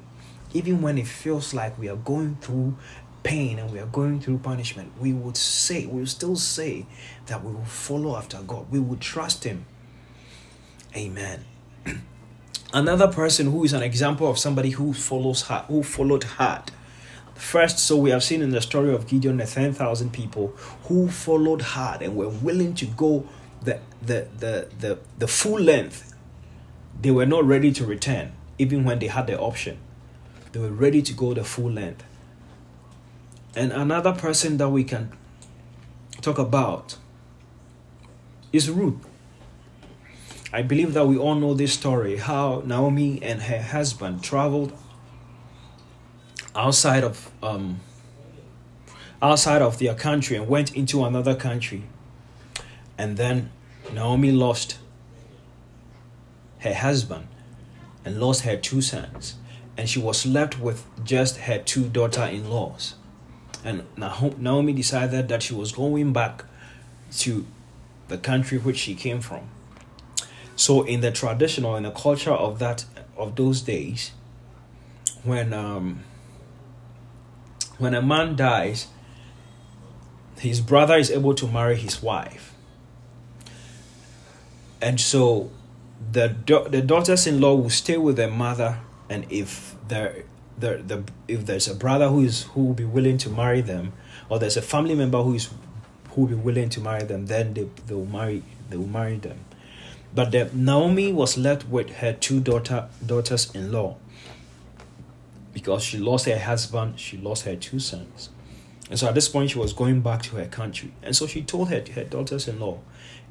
even 0.54 0.82
when 0.82 0.98
it 0.98 1.08
feels 1.08 1.54
like 1.54 1.78
we 1.78 1.88
are 1.90 1.96
going 1.96 2.38
through 2.42 2.76
pain 3.24 3.58
and 3.60 3.72
we 3.72 3.80
are 3.80 3.86
going 3.88 4.20
through 4.20 4.38
punishment, 4.40 4.92
we 5.00 5.14
would 5.14 5.38
say, 5.38 5.86
we 5.86 6.00
will 6.00 6.08
still 6.08 6.36
say 6.36 6.86
that 7.28 7.44
we 7.44 7.54
will 7.54 7.66
follow 7.66 8.18
after 8.18 8.42
God. 8.42 8.70
We 8.72 8.80
will 8.80 8.98
trust 8.98 9.44
Him. 9.44 9.66
Amen. 10.96 11.46
Another 12.74 13.08
person 13.08 13.52
who 13.52 13.64
is 13.64 13.74
an 13.74 13.84
example 13.84 14.30
of 14.30 14.38
somebody 14.38 14.72
who 14.72 14.94
follows 14.94 15.44
hard, 15.44 15.66
who 15.66 15.84
followed 15.84 16.24
hard 16.24 16.72
First, 17.36 17.80
so 17.80 17.98
we 17.98 18.12
have 18.12 18.24
seen 18.24 18.42
in 18.42 18.52
the 18.52 18.62
story 18.62 18.94
of 18.94 19.08
Gideon 19.08 19.38
the 19.38 19.46
10,000 19.46 20.14
people 20.14 20.48
who 20.86 21.10
followed 21.10 21.62
hard 21.62 22.02
and 22.02 22.16
were 22.16 22.30
willing 22.30 22.74
to 22.76 22.86
go 22.86 23.28
the, 23.62 23.80
the, 24.02 24.28
the, 24.38 24.70
the, 24.80 25.00
the 25.18 25.28
full 25.28 25.60
length. 25.60 26.16
They 27.02 27.12
were 27.12 27.26
not 27.26 27.44
ready 27.44 27.72
to 27.74 27.86
return, 27.86 28.34
even 28.58 28.84
when 28.84 29.00
they 29.00 29.08
had 29.08 29.28
the 29.28 29.40
option. 29.40 29.78
They 30.52 30.60
were 30.60 30.72
ready 30.72 31.02
to 31.02 31.14
go 31.14 31.34
the 31.34 31.44
full 31.44 31.72
length. 31.72 32.04
And 33.56 33.72
another 33.72 34.14
person 34.14 34.58
that 34.58 34.70
we 34.70 34.84
can 34.84 35.12
talk 36.22 36.38
about 36.38 36.98
is 38.52 38.70
Ruth. 38.70 39.06
I 40.56 40.62
believe 40.62 40.94
that 40.94 41.08
we 41.08 41.18
all 41.18 41.34
know 41.34 41.56
this 41.56 41.74
story 41.74 42.18
how 42.18 42.62
Naomi 42.64 43.20
and 43.24 43.42
her 43.42 43.60
husband 43.60 44.24
traveled 44.24 44.72
outside 46.56 47.04
of 47.04 47.32
um, 47.42 47.80
outside 49.20 49.64
of 49.64 49.80
their 49.80 49.96
country 49.96 50.38
and 50.38 50.48
went 50.48 50.76
into 50.76 51.04
another 51.04 51.34
country. 51.34 51.86
And 53.00 53.18
then 53.18 53.50
Naomi 53.92 54.32
lost 54.32 54.78
her 56.60 56.76
husband 56.76 57.30
and 58.06 58.20
lost 58.20 58.42
her 58.42 58.56
two 58.56 58.82
sons. 58.82 59.38
And 59.76 59.90
she 59.90 59.98
was 59.98 60.24
left 60.24 60.60
with 60.60 60.86
just 61.04 61.38
her 61.38 61.58
two 61.58 61.90
daughter 61.90 62.26
in 62.26 62.48
laws. 62.48 62.94
And 63.66 63.86
Naomi 63.98 64.74
decided 64.74 65.30
that 65.30 65.42
she 65.42 65.56
was 65.56 65.72
going 65.72 66.14
back 66.14 66.46
to 67.18 67.48
the 68.08 68.20
country 68.20 68.60
which 68.60 68.78
she 68.78 68.94
came 68.94 69.20
from. 69.20 69.50
So, 70.64 70.84
in 70.84 71.02
the 71.02 71.12
traditional 71.12 71.76
in 71.76 71.84
the 71.84 71.92
culture 71.92 72.32
of 72.32 72.60
that 72.60 72.86
of 73.18 73.36
those 73.36 73.60
days, 73.60 74.12
when 75.24 75.52
um, 75.52 76.06
when 77.80 77.94
a 77.94 78.02
man 78.02 78.38
dies, 78.38 78.88
his 80.40 80.62
brother 80.62 80.96
is 80.96 81.12
able 81.12 81.36
to 81.36 81.48
marry 81.50 81.76
his 81.76 82.02
wife. 82.02 82.54
And 84.82 85.02
so 85.02 85.52
the 86.14 86.34
the 86.70 86.82
daughters-in-law 86.82 87.56
will 87.56 87.70
stay 87.70 87.98
with 87.98 88.16
their 88.16 88.32
mother 88.32 88.80
and 89.10 89.26
if 89.30 89.76
there 89.90 90.24
the, 90.58 90.78
the 90.78 91.04
if 91.28 91.46
there's 91.46 91.68
a 91.68 91.76
brother 91.76 92.08
who 92.08 92.22
is 92.24 92.44
who 92.54 92.68
will 92.68 92.74
be 92.74 92.86
willing 92.86 93.18
to 93.18 93.30
marry 93.30 93.60
them 93.60 93.92
or 94.30 94.40
there's 94.40 94.56
a 94.56 94.62
family 94.62 94.96
member 94.96 95.22
who 95.24 95.34
is 95.34 95.50
who 96.12 96.22
will 96.22 96.30
be 96.30 96.36
willing 96.36 96.70
to 96.70 96.80
marry 96.80 97.04
them 97.04 97.26
then 97.26 97.54
they, 97.54 97.68
they 97.86 97.96
will 97.96 98.06
marry 98.06 98.44
they 98.70 98.78
will 98.78 98.88
marry 98.88 99.18
them 99.18 99.40
but 100.16 100.54
Naomi 100.54 101.12
was 101.12 101.38
left 101.38 101.68
with 101.68 101.90
her 101.98 102.14
two 102.14 102.40
daughter 102.40 102.90
daughters-in-law 103.06 103.98
because 105.54 105.84
she 105.84 105.98
lost 105.98 106.26
her 106.26 106.40
husband, 106.40 107.00
she 107.00 107.18
lost 107.18 107.46
her 107.46 107.56
two 107.56 107.80
sons. 107.80 108.30
And 108.90 109.00
so 109.00 109.08
at 109.08 109.16
this 109.16 109.30
point, 109.30 109.52
she 109.52 109.58
was 109.60 109.74
going 109.74 110.02
back 110.02 110.22
to 110.24 110.36
her 110.36 110.46
country. 110.46 110.94
And 111.02 111.16
so 111.16 111.26
she 111.26 111.42
told 111.42 111.70
her, 111.70 111.84
her 111.96 112.04
daughters 112.04 112.48
in 112.48 112.60
law 112.60 112.80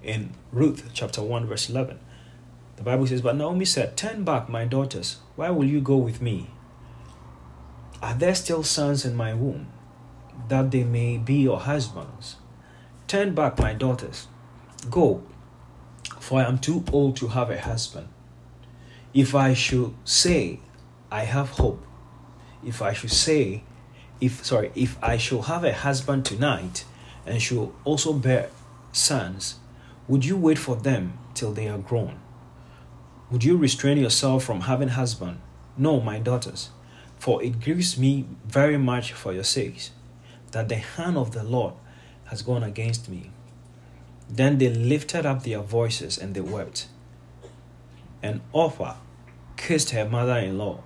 in 0.03 0.31
Ruth 0.51 0.91
chapter 0.93 1.23
1, 1.23 1.47
verse 1.47 1.69
11. 1.69 1.99
The 2.77 2.83
Bible 2.83 3.07
says, 3.07 3.21
But 3.21 3.37
Naomi 3.37 3.65
said, 3.65 3.97
Turn 3.97 4.25
back, 4.25 4.49
my 4.49 4.65
daughters. 4.65 5.19
Why 5.37 5.51
will 5.51 5.67
you 5.67 5.81
go 5.81 5.97
with 5.97 6.23
me? 6.23 6.51
Are 8.01 8.15
there 8.15 8.35
still 8.35 8.65
sons 8.65 9.05
in 9.05 9.15
my 9.15 9.35
womb, 9.35 9.69
that 10.49 10.71
they 10.71 10.83
may 10.83 11.19
be 11.19 11.35
your 11.35 11.61
husbands? 11.61 12.37
Turn 13.07 13.35
back, 13.35 13.59
my 13.59 13.75
daughters. 13.75 14.27
Go, 14.91 15.23
for 16.33 16.41
I 16.41 16.49
am 16.49 16.57
too 16.57 16.83
old 16.91 17.17
to 17.17 17.29
have 17.29 17.51
a 17.51 17.61
husband. 17.61 18.09
If 19.13 19.35
I 19.35 19.53
should 19.53 19.93
say, 20.07 20.61
I 21.11 21.25
have 21.25 21.51
hope, 21.51 21.85
if 22.65 22.81
I 22.81 22.95
should 22.95 23.13
say, 23.13 23.65
if 24.19 24.43
sorry, 24.43 24.73
if 24.75 24.97
I 25.05 25.19
should 25.19 25.43
have 25.43 25.63
a 25.63 25.75
husband 25.75 26.25
tonight 26.25 26.87
and 27.27 27.43
should 27.43 27.71
also 27.85 28.15
bear 28.15 28.49
sons, 28.93 29.57
would 30.09 30.25
you 30.25 30.39
wait 30.39 30.59
for 30.59 30.75
them 30.75 31.19
till 31.35 31.53
they 31.53 31.69
are 31.69 31.77
grown? 31.77 32.19
Would 33.31 33.45
you 33.45 33.59
restrain 33.59 33.99
yourself 33.99 34.43
from 34.43 34.63
having 34.63 34.89
husband? 34.89 35.39
No, 35.77 36.01
my 36.01 36.19
daughters, 36.19 36.71
for 37.19 37.43
it 37.43 37.61
grieves 37.61 37.99
me 37.99 38.25
very 38.47 38.79
much 38.79 39.13
for 39.13 39.35
your 39.35 39.45
sakes, 39.45 39.91
that 40.53 40.71
the 40.71 40.77
hand 40.77 41.19
of 41.19 41.33
the 41.33 41.45
Lord 41.45 41.75
has 42.29 42.41
gone 42.41 42.63
against 42.63 43.11
me. 43.11 43.33
Then 44.33 44.59
they 44.59 44.71
lifted 44.71 45.27
up 45.27 45.45
their 45.45 45.61
voices 45.61 46.19
and 46.19 46.35
they 46.35 46.41
wept. 46.41 46.89
And 48.23 48.41
Orpah 48.53 48.97
kissed 49.57 49.91
her 49.91 50.09
mother 50.09 50.39
in 50.39 50.59
law 50.59 50.81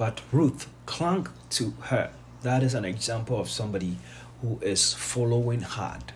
but 0.00 0.22
Ruth 0.32 0.66
clung 0.86 1.28
to 1.50 1.74
her. 1.90 2.10
That 2.40 2.62
is 2.62 2.72
an 2.72 2.86
example 2.86 3.38
of 3.38 3.50
somebody 3.50 3.98
who 4.40 4.58
is 4.62 4.94
following 4.94 5.60
hard. 5.60 6.14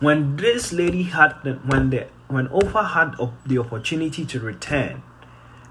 When 0.00 0.34
this 0.34 0.72
lady 0.72 1.04
had, 1.04 1.34
when 1.66 1.90
the 1.90 2.08
when 2.26 2.48
Orpah 2.48 2.82
had 2.82 3.14
the 3.46 3.58
opportunity 3.58 4.26
to 4.26 4.40
return, 4.40 5.04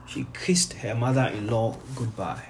she 0.07 0.27
kissed 0.33 0.75
her 0.75 0.95
mother-in-law 0.95 1.75
goodbye. 1.93 2.47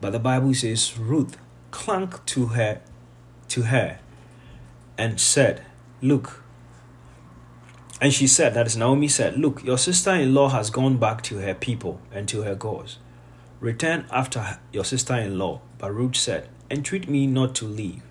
But 0.00 0.10
the 0.10 0.20
Bible 0.20 0.54
says 0.54 0.96
Ruth 0.96 1.36
clung 1.72 2.14
to 2.26 2.46
her, 2.54 2.82
to 3.48 3.62
her, 3.62 3.98
and 5.00 5.18
said, 5.18 5.64
"Look, 6.02 6.40
and 8.00 8.14
she 8.14 8.26
said, 8.26 8.54
that 8.54 8.66
is 8.66 8.76
Naomi 8.78 9.08
said, 9.08 9.36
Look, 9.36 9.62
your 9.62 9.76
sister 9.76 10.14
in 10.14 10.32
law 10.32 10.48
has 10.48 10.70
gone 10.70 10.96
back 10.96 11.22
to 11.24 11.36
her 11.38 11.54
people 11.54 12.00
and 12.10 12.26
to 12.28 12.42
her 12.42 12.54
gods. 12.54 12.98
Return 13.60 14.06
after 14.10 14.58
your 14.72 14.86
sister 14.86 15.14
in 15.16 15.38
law. 15.38 15.60
But 15.76 15.94
Ruth 15.94 16.16
said, 16.16 16.48
Entreat 16.70 17.10
me 17.10 17.26
not 17.26 17.54
to 17.56 17.66
leave 17.66 18.02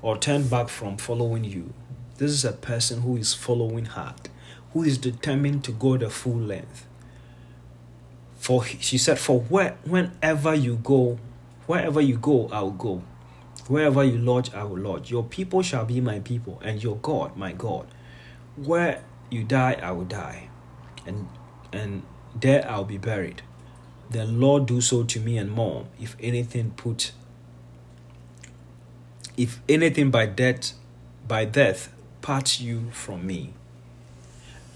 or 0.00 0.16
turn 0.16 0.46
back 0.46 0.68
from 0.68 0.96
following 0.96 1.42
you. 1.42 1.74
This 2.18 2.30
is 2.30 2.44
a 2.44 2.52
person 2.52 3.00
who 3.02 3.16
is 3.16 3.34
following 3.34 3.86
hard, 3.86 4.28
who 4.72 4.84
is 4.84 4.96
determined 4.96 5.64
to 5.64 5.72
go 5.72 5.96
the 5.96 6.08
full 6.08 6.38
length. 6.38 6.86
For 8.36 8.64
she 8.64 8.96
said, 8.96 9.18
For 9.18 9.40
where, 9.40 9.76
whenever 9.84 10.54
you 10.54 10.76
go, 10.76 11.18
wherever 11.66 12.00
you 12.00 12.16
go, 12.16 12.48
I'll 12.52 12.70
go. 12.70 13.02
Wherever 13.68 14.04
you 14.04 14.18
lodge, 14.18 14.54
I 14.54 14.64
will 14.64 14.78
lodge. 14.78 15.10
Your 15.10 15.24
people 15.24 15.62
shall 15.62 15.84
be 15.84 16.00
my 16.00 16.20
people, 16.20 16.60
and 16.64 16.82
your 16.82 16.96
God, 16.96 17.36
my 17.36 17.52
God. 17.52 17.86
Where 18.56 19.02
you 19.30 19.44
die, 19.44 19.78
I 19.82 19.90
will 19.92 20.04
die, 20.04 20.48
and 21.06 21.28
and 21.72 22.02
there 22.34 22.68
I'll 22.70 22.84
be 22.84 22.98
buried. 22.98 23.42
The 24.10 24.24
Lord 24.24 24.66
do 24.66 24.80
so 24.80 25.02
to 25.02 25.20
me 25.20 25.36
and 25.36 25.50
more, 25.50 25.86
if 26.00 26.16
anything 26.20 26.70
put 26.76 27.12
if 29.36 29.60
anything 29.68 30.10
by 30.10 30.26
death 30.26 30.72
by 31.26 31.44
death 31.44 31.92
parts 32.22 32.60
you 32.60 32.90
from 32.92 33.26
me. 33.26 33.52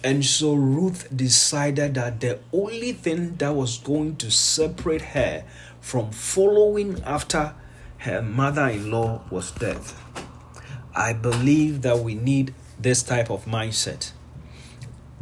And 0.03 0.25
so 0.25 0.55
Ruth 0.55 1.15
decided 1.15 1.95
that 1.95 2.21
the 2.21 2.39
only 2.53 2.93
thing 2.93 3.37
that 3.37 3.55
was 3.55 3.79
going 3.79 4.17
to 4.17 4.31
separate 4.31 5.03
her 5.03 5.45
from 5.81 6.11
following 6.11 7.03
after 7.05 7.55
her 8.01 8.23
mother 8.23 8.67
in 8.69 8.91
law 8.91 9.23
was 9.31 9.51
dead. 9.53 9.81
I 10.95 11.13
believe 11.13 11.83
that 11.83 11.99
we 11.99 12.15
need 12.15 12.55
this 12.79 13.03
type 13.03 13.31
of 13.31 13.45
mindset. 13.45 14.13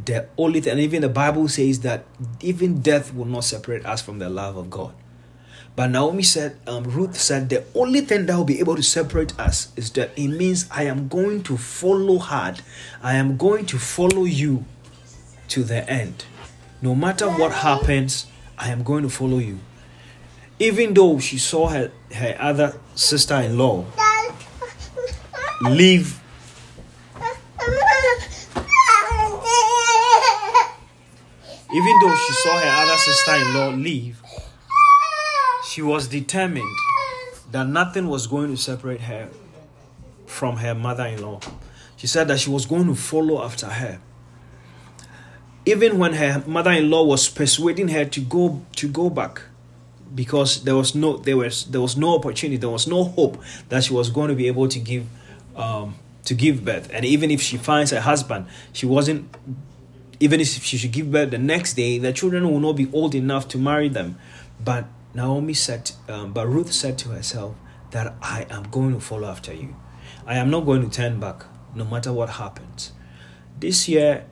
The 0.05 0.27
only 0.37 0.61
thing, 0.61 0.71
and 0.71 0.79
even 0.79 1.01
the 1.01 1.09
Bible 1.09 1.49
says 1.49 1.81
that 1.81 2.05
even 2.39 2.81
death 2.81 3.13
will 3.13 3.25
not 3.25 3.43
separate 3.43 3.85
us 3.85 4.01
from 4.01 4.19
the 4.19 4.29
love 4.29 4.55
of 4.55 4.69
God. 4.69 4.93
But 5.75 5.91
Naomi 5.91 6.23
said, 6.23 6.57
um, 6.67 6.83
Ruth 6.85 7.17
said, 7.17 7.49
the 7.49 7.63
only 7.75 8.01
thing 8.01 8.25
that 8.25 8.35
will 8.35 8.45
be 8.45 8.59
able 8.59 8.75
to 8.75 8.83
separate 8.83 9.37
us 9.37 9.71
is 9.75 9.91
that 9.91 10.11
it 10.17 10.27
means 10.29 10.67
I 10.71 10.83
am 10.83 11.09
going 11.09 11.43
to 11.43 11.57
follow 11.57 12.17
hard. 12.17 12.61
I 13.03 13.15
am 13.15 13.37
going 13.37 13.65
to 13.67 13.77
follow 13.77 14.23
you 14.23 14.65
to 15.49 15.63
the 15.63 15.87
end. 15.89 16.25
No 16.81 16.95
matter 16.95 17.29
what 17.29 17.51
happens, 17.51 18.25
I 18.57 18.69
am 18.69 18.83
going 18.83 19.03
to 19.03 19.09
follow 19.09 19.37
you. 19.37 19.59
Even 20.61 20.93
though 20.93 21.19
she 21.19 21.37
saw 21.37 21.67
her, 21.69 21.89
her 22.13 22.35
other 22.37 22.77
sister 22.93 23.35
in 23.35 23.57
law 23.57 23.85
leave. 25.61 26.19
Even 31.71 31.99
though 32.01 32.15
she 32.15 32.33
saw 32.33 32.57
her 32.59 32.83
other 32.83 32.97
sister 32.97 33.35
in 33.35 33.53
law 33.53 33.69
leave, 33.69 34.21
she 35.65 35.81
was 35.81 36.09
determined 36.09 36.75
that 37.51 37.67
nothing 37.67 38.09
was 38.09 38.27
going 38.27 38.49
to 38.49 38.57
separate 38.57 39.01
her 39.01 39.29
from 40.25 40.57
her 40.57 40.75
mother 40.75 41.05
in 41.05 41.21
law. 41.21 41.39
She 41.95 42.07
said 42.07 42.27
that 42.27 42.39
she 42.39 42.49
was 42.49 42.65
going 42.65 42.87
to 42.87 42.95
follow 42.95 43.43
after 43.43 43.67
her. 43.67 44.01
Even 45.65 45.99
when 45.99 46.13
her 46.13 46.43
mother 46.45 46.71
in 46.71 46.89
law 46.89 47.03
was 47.05 47.29
persuading 47.29 47.89
her 47.89 48.03
to 48.03 48.19
go 48.19 48.61
to 48.75 48.87
go 48.89 49.09
back 49.09 49.41
because 50.13 50.63
there 50.63 50.75
was 50.75 50.95
no 50.95 51.17
there 51.17 51.37
was 51.37 51.65
there 51.65 51.81
was 51.81 51.97
no 51.97 52.15
opportunity, 52.15 52.57
there 52.57 52.69
was 52.69 52.87
no 52.87 53.03
hope 53.03 53.41
that 53.69 53.83
she 53.83 53.93
was 53.93 54.09
going 54.09 54.29
to 54.29 54.35
be 54.35 54.47
able 54.47 54.67
to 54.67 54.79
give 54.79 55.07
um, 55.55 55.95
to 56.25 56.33
give 56.33 56.65
birth. 56.65 56.89
And 56.93 57.05
even 57.05 57.31
if 57.31 57.41
she 57.41 57.57
finds 57.57 57.91
a 57.91 58.01
husband, 58.01 58.47
she 58.73 58.85
wasn't 58.85 59.35
even 60.19 60.39
if 60.39 60.47
she 60.63 60.77
should 60.77 60.91
give 60.91 61.11
birth 61.11 61.31
the 61.31 61.37
next 61.37 61.73
day, 61.73 61.97
the 61.97 62.11
children 62.11 62.49
will 62.49 62.59
not 62.59 62.73
be 62.73 62.91
old 62.91 63.15
enough 63.15 63.47
to 63.49 63.57
marry 63.57 63.89
them. 63.89 64.17
But 64.63 64.85
Naomi 65.13 65.53
said, 65.53 65.91
um, 66.09 66.33
but 66.33 66.47
Ruth 66.47 66.73
said 66.73 66.97
to 66.99 67.09
herself 67.09 67.55
that 67.91 68.13
I 68.21 68.45
am 68.49 68.63
going 68.63 68.93
to 68.93 68.99
follow 68.99 69.27
after 69.27 69.53
you. 69.53 69.75
I 70.25 70.35
am 70.35 70.49
not 70.49 70.65
going 70.65 70.87
to 70.87 70.89
turn 70.89 71.19
back 71.19 71.45
no 71.73 71.85
matter 71.85 72.11
what 72.11 72.31
happens. 72.31 72.91
This 73.59 73.87
year, 73.87 74.25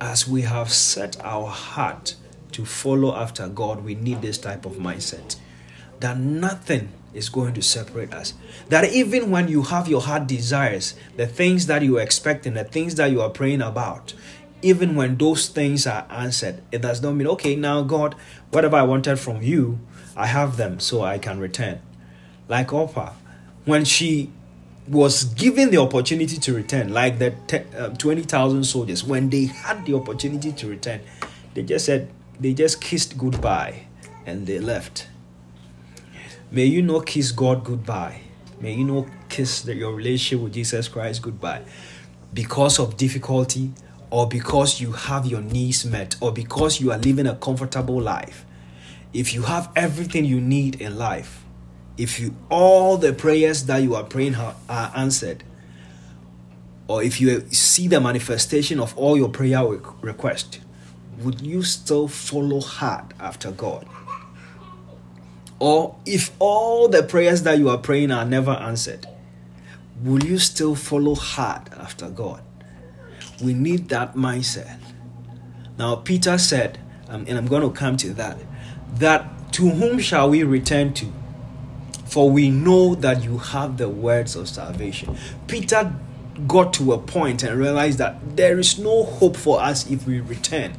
as 0.00 0.26
we 0.26 0.42
have 0.42 0.72
set 0.72 1.22
our 1.24 1.46
heart 1.48 2.16
to 2.52 2.64
follow 2.64 3.14
after 3.14 3.48
God, 3.48 3.84
we 3.84 3.94
need 3.94 4.22
this 4.22 4.38
type 4.38 4.66
of 4.66 4.74
mindset 4.74 5.36
that 6.00 6.18
nothing 6.18 6.88
is 7.12 7.28
going 7.28 7.54
to 7.54 7.62
separate 7.62 8.14
us. 8.14 8.34
That 8.68 8.90
even 8.92 9.30
when 9.30 9.48
you 9.48 9.62
have 9.62 9.88
your 9.88 10.00
heart 10.00 10.26
desires, 10.26 10.94
the 11.16 11.26
things 11.26 11.66
that 11.66 11.82
you 11.82 11.98
are 11.98 12.02
expecting, 12.02 12.54
the 12.54 12.64
things 12.64 12.94
that 12.96 13.10
you 13.10 13.20
are 13.20 13.30
praying 13.30 13.62
about, 13.62 14.14
even 14.62 14.94
when 14.94 15.16
those 15.16 15.48
things 15.48 15.86
are 15.86 16.06
answered, 16.10 16.62
it 16.70 16.82
does 16.82 17.02
not 17.02 17.12
mean, 17.12 17.26
okay, 17.28 17.56
now 17.56 17.82
God, 17.82 18.14
whatever 18.50 18.76
I 18.76 18.82
wanted 18.82 19.18
from 19.18 19.42
you, 19.42 19.80
I 20.16 20.26
have 20.26 20.56
them 20.56 20.80
so 20.80 21.02
I 21.02 21.18
can 21.18 21.38
return. 21.38 21.80
Like 22.48 22.72
Orpah, 22.72 23.12
when 23.64 23.84
she 23.84 24.30
was 24.88 25.24
given 25.24 25.70
the 25.70 25.78
opportunity 25.78 26.36
to 26.36 26.54
return, 26.54 26.92
like 26.92 27.18
the 27.18 27.34
uh, 27.76 27.90
20,000 27.90 28.64
soldiers, 28.64 29.04
when 29.04 29.30
they 29.30 29.44
had 29.44 29.86
the 29.86 29.94
opportunity 29.94 30.52
to 30.52 30.68
return, 30.68 31.00
they 31.54 31.62
just 31.62 31.86
said, 31.86 32.10
they 32.40 32.54
just 32.54 32.80
kissed 32.80 33.16
goodbye 33.16 33.86
and 34.26 34.46
they 34.46 34.58
left. 34.58 35.06
May 36.50 36.64
you 36.64 36.82
not 36.82 37.06
kiss 37.06 37.30
God 37.30 37.62
goodbye. 37.62 38.22
May 38.60 38.74
you 38.74 38.84
not 38.84 39.06
kiss 39.28 39.62
the, 39.62 39.74
your 39.74 39.94
relationship 39.94 40.42
with 40.42 40.54
Jesus 40.54 40.88
Christ 40.88 41.22
goodbye 41.22 41.62
because 42.32 42.78
of 42.78 42.96
difficulty, 42.96 43.72
or 44.10 44.26
because 44.28 44.80
you 44.80 44.92
have 44.92 45.26
your 45.26 45.40
needs 45.40 45.84
met, 45.84 46.16
or 46.20 46.32
because 46.32 46.80
you 46.80 46.90
are 46.90 46.98
living 46.98 47.26
a 47.26 47.36
comfortable 47.36 48.00
life, 48.00 48.44
if 49.12 49.34
you 49.34 49.42
have 49.42 49.70
everything 49.76 50.24
you 50.24 50.40
need 50.40 50.80
in 50.80 50.96
life, 50.96 51.44
if 51.96 52.18
you 52.18 52.34
all 52.50 52.96
the 52.96 53.12
prayers 53.12 53.66
that 53.66 53.78
you 53.78 53.94
are 53.94 54.04
praying 54.04 54.34
are, 54.34 54.92
answered, 54.96 55.44
or 56.88 57.02
if 57.02 57.20
you 57.20 57.46
see 57.50 57.86
the 57.86 58.00
manifestation 58.00 58.80
of 58.80 58.96
all 58.96 59.16
your 59.16 59.28
prayer 59.28 59.64
requests, 60.00 60.58
would 61.22 61.40
you 61.40 61.62
still 61.62 62.08
follow 62.08 62.60
hard 62.60 63.14
after 63.18 63.50
God? 63.50 63.86
Or 65.58 65.96
if 66.06 66.30
all 66.38 66.88
the 66.88 67.02
prayers 67.02 67.42
that 67.42 67.58
you 67.58 67.68
are 67.68 67.78
praying 67.78 68.10
are 68.10 68.24
never 68.24 68.52
answered, 68.52 69.06
will 70.02 70.24
you 70.24 70.38
still 70.38 70.74
follow 70.74 71.14
hard 71.14 71.68
after 71.74 72.08
God? 72.08 72.42
We 73.42 73.52
need 73.52 73.88
that 73.90 74.14
mindset. 74.14 74.78
Now, 75.78 75.96
Peter 75.96 76.38
said, 76.38 76.78
um, 77.08 77.24
and 77.28 77.36
I'm 77.36 77.46
going 77.46 77.62
to 77.62 77.70
come 77.70 77.96
to 77.98 78.12
that, 78.14 78.38
that 78.94 79.52
to 79.52 79.68
whom 79.68 79.98
shall 79.98 80.30
we 80.30 80.42
return 80.44 80.94
to? 80.94 81.12
For 82.06 82.30
we 82.30 82.50
know 82.50 82.94
that 82.96 83.22
you 83.22 83.38
have 83.38 83.76
the 83.76 83.88
words 83.88 84.36
of 84.36 84.48
salvation. 84.48 85.16
Peter 85.46 85.94
got 86.46 86.72
to 86.74 86.92
a 86.92 86.98
point 86.98 87.42
and 87.42 87.58
realized 87.58 87.98
that 87.98 88.36
there 88.36 88.58
is 88.58 88.78
no 88.78 89.04
hope 89.04 89.36
for 89.36 89.60
us 89.60 89.90
if 89.90 90.06
we 90.06 90.20
return. 90.20 90.76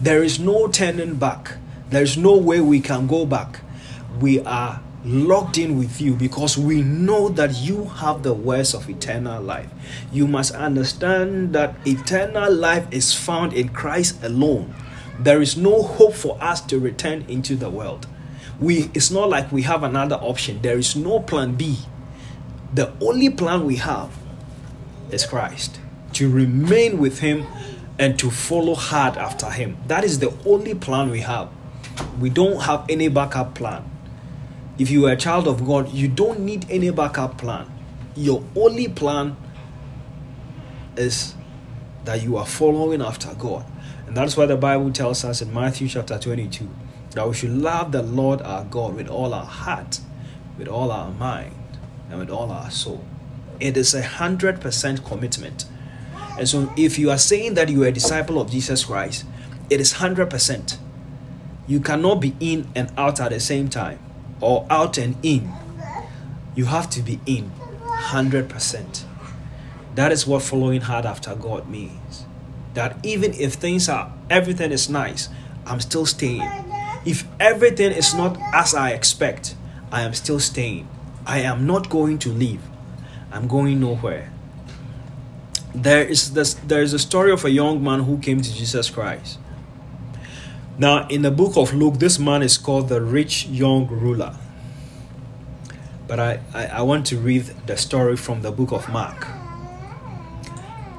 There 0.00 0.22
is 0.22 0.40
no 0.40 0.66
turning 0.68 1.16
back. 1.16 1.58
There 1.90 2.02
is 2.02 2.16
no 2.16 2.34
way 2.34 2.62
we 2.62 2.80
can 2.80 3.06
go 3.06 3.26
back. 3.26 3.60
We 4.18 4.40
are 4.40 4.80
locked 5.04 5.58
in 5.58 5.78
with 5.78 6.00
you 6.00 6.14
because 6.14 6.56
we 6.56 6.80
know 6.80 7.28
that 7.28 7.56
you 7.56 7.84
have 7.84 8.22
the 8.22 8.32
words 8.32 8.72
of 8.72 8.88
eternal 8.88 9.42
life. 9.42 9.68
You 10.10 10.26
must 10.26 10.54
understand 10.54 11.52
that 11.54 11.74
eternal 11.86 12.50
life 12.50 12.86
is 12.90 13.14
found 13.14 13.52
in 13.52 13.68
Christ 13.70 14.22
alone. 14.22 14.74
There 15.18 15.42
is 15.42 15.58
no 15.58 15.82
hope 15.82 16.14
for 16.14 16.42
us 16.42 16.62
to 16.62 16.78
return 16.78 17.26
into 17.28 17.54
the 17.54 17.68
world. 17.68 18.06
We 18.58 18.90
it's 18.94 19.10
not 19.10 19.28
like 19.28 19.52
we 19.52 19.62
have 19.62 19.82
another 19.82 20.16
option. 20.16 20.62
There 20.62 20.78
is 20.78 20.96
no 20.96 21.20
plan 21.20 21.56
B. 21.56 21.78
The 22.72 22.94
only 23.02 23.28
plan 23.28 23.66
we 23.66 23.76
have 23.76 24.16
is 25.10 25.26
Christ. 25.26 25.78
To 26.14 26.30
remain 26.30 26.98
with 26.98 27.20
him 27.20 27.46
and 28.00 28.18
to 28.18 28.30
follow 28.30 28.74
hard 28.74 29.16
after 29.16 29.48
him. 29.50 29.76
That 29.86 30.02
is 30.02 30.18
the 30.18 30.36
only 30.44 30.74
plan 30.74 31.10
we 31.10 31.20
have. 31.20 31.48
We 32.18 32.30
don't 32.30 32.62
have 32.62 32.84
any 32.88 33.06
backup 33.06 33.54
plan 33.54 33.88
if 34.80 34.90
you 34.90 35.06
are 35.06 35.12
a 35.12 35.16
child 35.16 35.46
of 35.46 35.66
God, 35.66 35.92
you 35.92 36.08
don't 36.08 36.40
need 36.40 36.64
any 36.70 36.88
backup 36.88 37.36
plan. 37.36 37.70
Your 38.16 38.42
only 38.56 38.88
plan 38.88 39.36
is 40.96 41.34
that 42.06 42.22
you 42.22 42.38
are 42.38 42.46
following 42.46 43.02
after 43.02 43.34
God. 43.34 43.66
And 44.06 44.16
that's 44.16 44.38
why 44.38 44.46
the 44.46 44.56
Bible 44.56 44.90
tells 44.90 45.22
us 45.22 45.42
in 45.42 45.52
Matthew 45.52 45.86
chapter 45.86 46.18
22 46.18 46.66
that 47.10 47.28
we 47.28 47.34
should 47.34 47.50
love 47.50 47.92
the 47.92 48.02
Lord 48.02 48.40
our 48.40 48.64
God 48.64 48.94
with 48.94 49.08
all 49.08 49.34
our 49.34 49.44
heart, 49.44 50.00
with 50.56 50.66
all 50.66 50.90
our 50.90 51.10
mind, 51.10 51.78
and 52.08 52.18
with 52.18 52.30
all 52.30 52.50
our 52.50 52.70
soul. 52.70 53.04
It 53.60 53.76
is 53.76 53.92
a 53.92 54.02
hundred 54.02 54.62
percent 54.62 55.04
commitment. 55.04 55.66
And 56.40 56.48
so 56.48 56.72
if 56.74 56.98
you 56.98 57.10
are 57.10 57.18
saying 57.18 57.52
that 57.54 57.68
you 57.68 57.84
are 57.84 57.88
a 57.88 57.92
disciple 57.92 58.40
of 58.40 58.50
Jesus 58.50 58.86
Christ, 58.86 59.26
it 59.68 59.78
is 59.78 59.92
hundred 59.92 60.30
percent. 60.30 60.78
You 61.66 61.80
cannot 61.80 62.16
be 62.16 62.34
in 62.40 62.66
and 62.74 62.90
out 62.96 63.20
at 63.20 63.30
the 63.30 63.40
same 63.40 63.68
time 63.68 63.98
or 64.40 64.66
out 64.70 64.96
and 64.96 65.16
in, 65.22 65.52
you 66.54 66.64
have 66.64 66.88
to 66.90 67.02
be 67.02 67.20
in 67.26 67.52
100%. 67.82 69.04
That 69.94 70.12
is 70.12 70.26
what 70.26 70.42
following 70.42 70.80
hard 70.80 71.04
after 71.04 71.34
God 71.34 71.68
means. 71.68 72.24
That 72.72 72.96
even 73.04 73.34
if 73.34 73.54
things 73.54 73.88
are, 73.90 74.10
everything 74.30 74.72
is 74.72 74.88
nice, 74.88 75.28
I'm 75.66 75.80
still 75.80 76.06
staying. 76.06 76.48
If 77.04 77.26
everything 77.38 77.92
is 77.92 78.14
not 78.14 78.38
as 78.54 78.74
I 78.74 78.92
expect, 78.92 79.54
I 79.92 80.02
am 80.02 80.14
still 80.14 80.40
staying. 80.40 80.88
I 81.26 81.40
am 81.40 81.66
not 81.66 81.90
going 81.90 82.18
to 82.20 82.30
leave. 82.30 82.62
I'm 83.30 83.46
going 83.46 83.78
nowhere. 83.78 84.32
There 85.74 86.04
is 86.04 86.32
this 86.32 86.54
there 86.54 86.82
is 86.82 86.92
a 86.92 86.98
story 86.98 87.32
of 87.32 87.44
a 87.44 87.50
young 87.50 87.82
man 87.82 88.00
who 88.00 88.18
came 88.18 88.40
to 88.40 88.54
Jesus 88.54 88.90
Christ. 88.90 89.38
Now, 90.78 91.06
in 91.08 91.22
the 91.22 91.30
book 91.30 91.56
of 91.56 91.74
Luke, 91.74 91.98
this 91.98 92.18
man 92.18 92.42
is 92.42 92.56
called 92.56 92.88
the 92.88 93.02
rich 93.02 93.46
young 93.46 93.86
ruler. 93.86 94.34
But 96.08 96.18
I, 96.18 96.40
I, 96.54 96.66
I 96.66 96.82
want 96.82 97.06
to 97.08 97.18
read 97.18 97.44
the 97.66 97.76
story 97.76 98.16
from 98.16 98.40
the 98.40 98.50
book 98.50 98.72
of 98.72 98.88
Mark. 98.88 99.26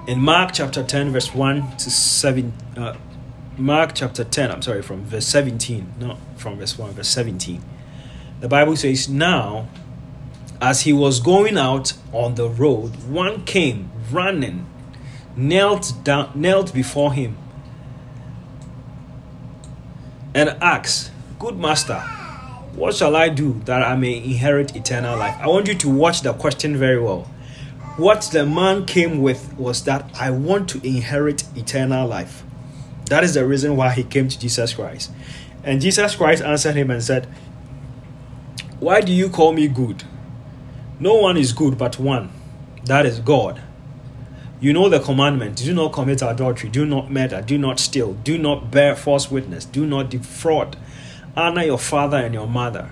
In 0.07 0.19
Mark 0.21 0.51
chapter 0.53 0.83
10, 0.83 1.11
verse 1.11 1.33
1 1.33 1.77
to 1.77 1.89
7, 1.89 2.53
uh, 2.77 2.95
Mark 3.57 3.95
chapter 3.95 4.23
10, 4.23 4.51
I'm 4.51 4.61
sorry, 4.61 4.81
from 4.81 5.03
verse 5.03 5.25
17, 5.25 5.93
not 5.99 6.17
from 6.37 6.57
verse 6.57 6.77
1, 6.77 6.91
verse 6.91 7.09
17. 7.09 7.63
The 8.39 8.47
Bible 8.47 8.75
says, 8.75 9.09
Now, 9.09 9.67
as 10.61 10.81
he 10.81 10.93
was 10.93 11.19
going 11.19 11.57
out 11.57 11.93
on 12.13 12.35
the 12.35 12.47
road, 12.47 12.91
one 13.09 13.43
came 13.43 13.91
running, 14.11 14.67
knelt 15.35 15.93
down, 16.03 16.31
knelt 16.35 16.73
before 16.73 17.13
him, 17.13 17.37
and 20.33 20.49
asked, 20.61 21.11
Good 21.39 21.57
master, 21.57 21.99
what 22.75 22.95
shall 22.95 23.15
I 23.15 23.29
do 23.29 23.59
that 23.65 23.81
I 23.81 23.95
may 23.95 24.17
inherit 24.17 24.75
eternal 24.75 25.17
life? 25.17 25.35
I 25.41 25.47
want 25.47 25.67
you 25.67 25.75
to 25.75 25.89
watch 25.89 26.21
the 26.21 26.33
question 26.33 26.77
very 26.77 27.01
well. 27.01 27.23
What 27.97 28.29
the 28.31 28.45
man 28.45 28.85
came 28.85 29.21
with 29.21 29.53
was 29.57 29.83
that 29.85 30.09
I 30.19 30.29
want 30.29 30.69
to 30.69 30.87
inherit 30.87 31.43
eternal 31.57 32.07
life. 32.07 32.43
That 33.07 33.23
is 33.23 33.33
the 33.33 33.45
reason 33.45 33.75
why 33.75 33.89
he 33.89 34.03
came 34.03 34.29
to 34.29 34.39
Jesus 34.39 34.73
Christ. 34.73 35.11
And 35.63 35.81
Jesus 35.81 36.15
Christ 36.15 36.41
answered 36.41 36.75
him 36.75 36.89
and 36.89 37.03
said, 37.03 37.27
why 38.81 38.99
do 38.99 39.13
you 39.13 39.29
call 39.29 39.53
me 39.53 39.67
good? 39.67 40.03
No 41.01 41.15
one 41.15 41.35
is 41.35 41.51
good 41.51 41.79
but 41.79 41.97
one, 41.97 42.29
that 42.85 43.07
is 43.07 43.17
God. 43.17 43.59
You 44.59 44.71
know 44.71 44.87
the 44.87 44.99
commandment 44.99 45.57
do 45.57 45.73
not 45.73 45.93
commit 45.93 46.21
adultery, 46.21 46.69
do 46.69 46.85
not 46.85 47.09
murder, 47.09 47.41
do 47.41 47.57
not 47.57 47.79
steal, 47.79 48.13
do 48.13 48.37
not 48.37 48.69
bear 48.69 48.95
false 48.95 49.31
witness, 49.31 49.65
do 49.65 49.87
not 49.87 50.11
defraud, 50.11 50.77
honor 51.35 51.63
your 51.63 51.79
father 51.79 52.17
and 52.17 52.35
your 52.35 52.45
mother. 52.45 52.91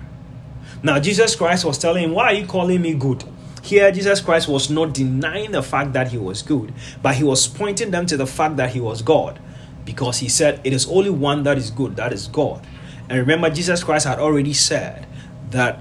Now, 0.82 0.98
Jesus 0.98 1.36
Christ 1.36 1.64
was 1.64 1.78
telling 1.78 2.02
him, 2.02 2.10
Why 2.10 2.24
are 2.24 2.32
you 2.32 2.48
calling 2.48 2.82
me 2.82 2.94
good? 2.94 3.22
Here, 3.62 3.92
Jesus 3.92 4.20
Christ 4.20 4.48
was 4.48 4.68
not 4.70 4.92
denying 4.92 5.52
the 5.52 5.62
fact 5.62 5.92
that 5.92 6.08
he 6.08 6.18
was 6.18 6.42
good, 6.42 6.74
but 7.00 7.14
he 7.14 7.22
was 7.22 7.46
pointing 7.46 7.92
them 7.92 8.06
to 8.06 8.16
the 8.16 8.26
fact 8.26 8.56
that 8.56 8.70
he 8.70 8.80
was 8.80 9.02
God 9.02 9.38
because 9.84 10.18
he 10.18 10.28
said, 10.28 10.60
It 10.64 10.72
is 10.72 10.88
only 10.88 11.10
one 11.10 11.44
that 11.44 11.58
is 11.58 11.70
good, 11.70 11.94
that 11.94 12.12
is 12.12 12.26
God. 12.26 12.66
And 13.08 13.20
remember, 13.20 13.50
Jesus 13.50 13.84
Christ 13.84 14.04
had 14.04 14.18
already 14.18 14.52
said 14.52 15.06
that 15.50 15.80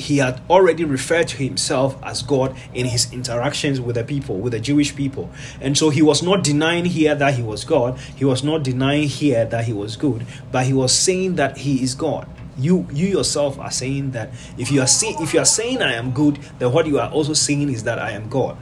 he 0.00 0.18
had 0.18 0.40
already 0.48 0.84
referred 0.84 1.28
to 1.28 1.36
himself 1.36 1.96
as 2.02 2.22
God 2.22 2.56
in 2.74 2.86
his 2.86 3.12
interactions 3.12 3.80
with 3.80 3.96
the 3.96 4.04
people, 4.04 4.38
with 4.38 4.52
the 4.52 4.60
Jewish 4.60 4.96
people. 4.96 5.30
And 5.60 5.76
so 5.76 5.90
he 5.90 6.02
was 6.02 6.22
not 6.22 6.42
denying 6.42 6.86
here 6.86 7.14
that 7.14 7.34
he 7.34 7.42
was 7.42 7.64
God. 7.64 7.98
He 8.16 8.24
was 8.24 8.42
not 8.42 8.62
denying 8.62 9.08
here 9.08 9.44
that 9.44 9.64
he 9.64 9.72
was 9.72 9.96
good, 9.96 10.26
but 10.50 10.66
he 10.66 10.72
was 10.72 10.92
saying 10.92 11.36
that 11.36 11.58
he 11.58 11.82
is 11.82 11.94
God. 11.94 12.28
You 12.58 12.86
you 12.92 13.08
yourself 13.08 13.58
are 13.58 13.70
saying 13.70 14.10
that 14.10 14.30
if 14.58 14.70
you 14.70 14.80
are 14.80 14.86
saying 14.86 15.16
if 15.20 15.32
you 15.32 15.40
are 15.40 15.46
saying 15.46 15.80
I 15.80 15.94
am 15.94 16.12
good, 16.12 16.38
then 16.58 16.72
what 16.72 16.86
you 16.86 16.98
are 16.98 17.10
also 17.10 17.32
saying 17.32 17.70
is 17.70 17.84
that 17.84 17.98
I 17.98 18.10
am 18.10 18.28
God. 18.28 18.56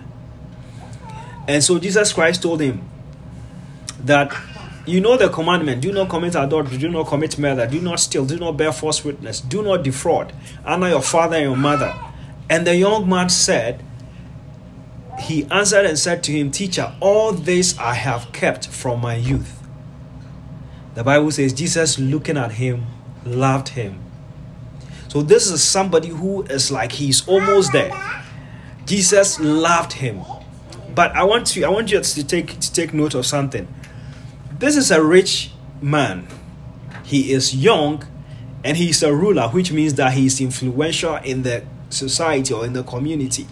And 1.49 1.65
so 1.65 1.79
Jesus 1.79 2.13
Christ 2.13 2.43
told 2.43 2.61
him 2.61 2.89
that 4.05 4.33
you 4.89 5.01
know 5.01 5.17
the 5.17 5.29
commandment 5.29 5.81
do 5.81 5.93
not 5.93 6.09
commit 6.09 6.35
adultery, 6.35 6.79
do 6.79 6.89
not 6.89 7.07
commit 7.07 7.39
murder, 7.39 7.67
do 7.67 7.81
not 7.81 8.01
steal, 8.01 8.25
do 8.25 8.39
not 8.39 8.57
bear 8.57 8.73
false 8.73 9.05
witness, 9.05 9.41
do 9.41 9.63
not 9.63 9.83
defraud, 9.83 10.33
honor 10.65 10.89
your 10.89 11.03
father 11.03 11.37
and 11.37 11.45
your 11.45 11.57
mother. 11.57 11.95
And 12.51 12.67
the 12.67 12.77
young 12.77 13.09
man 13.09 13.29
said, 13.29 13.83
He 15.21 15.45
answered 15.51 15.87
and 15.87 15.99
said 15.99 16.23
to 16.25 16.33
him, 16.33 16.51
Teacher, 16.51 16.95
all 17.01 17.33
this 17.33 17.79
I 17.79 17.95
have 17.95 18.33
kept 18.33 18.69
from 18.69 19.01
my 19.01 19.17
youth. 19.17 19.67
The 20.95 21.05
Bible 21.05 21.31
says, 21.31 21.53
Jesus 21.53 21.99
looking 21.99 22.37
at 22.37 22.53
him 22.53 22.87
loved 23.25 23.69
him. 23.69 24.01
So 25.09 25.23
this 25.23 25.51
is 25.51 25.63
somebody 25.63 26.09
who 26.09 26.43
is 26.45 26.71
like 26.71 26.93
he's 26.93 27.27
almost 27.27 27.73
there. 27.73 27.93
Jesus 28.87 29.39
loved 29.41 29.95
him. 29.95 30.23
But 30.95 31.13
I 31.13 31.25
want 31.25 31.47
to 31.49 31.65
I 31.65 31.69
want 31.69 31.91
you 31.93 32.01
to 32.01 32.27
take 32.27 32.59
to 32.59 32.73
take 32.73 32.93
note 32.93 33.15
of 33.15 33.25
something. 33.25 33.69
This 34.59 34.77
is 34.77 34.91
a 34.91 35.03
rich 35.03 35.53
man. 35.81 36.27
He 37.05 37.33
is 37.33 37.55
young 37.55 38.05
and 38.65 38.77
he's 38.77 39.03
a 39.05 39.15
ruler, 39.15 39.49
which 39.49 39.71
means 39.71 39.95
that 39.95 40.15
he 40.15 40.27
is 40.27 40.41
influential 40.41 41.15
in 41.17 41.43
the 41.43 41.65
society 41.91 42.53
or 42.53 42.65
in 42.65 42.73
the 42.73 42.83
community. 42.83 43.47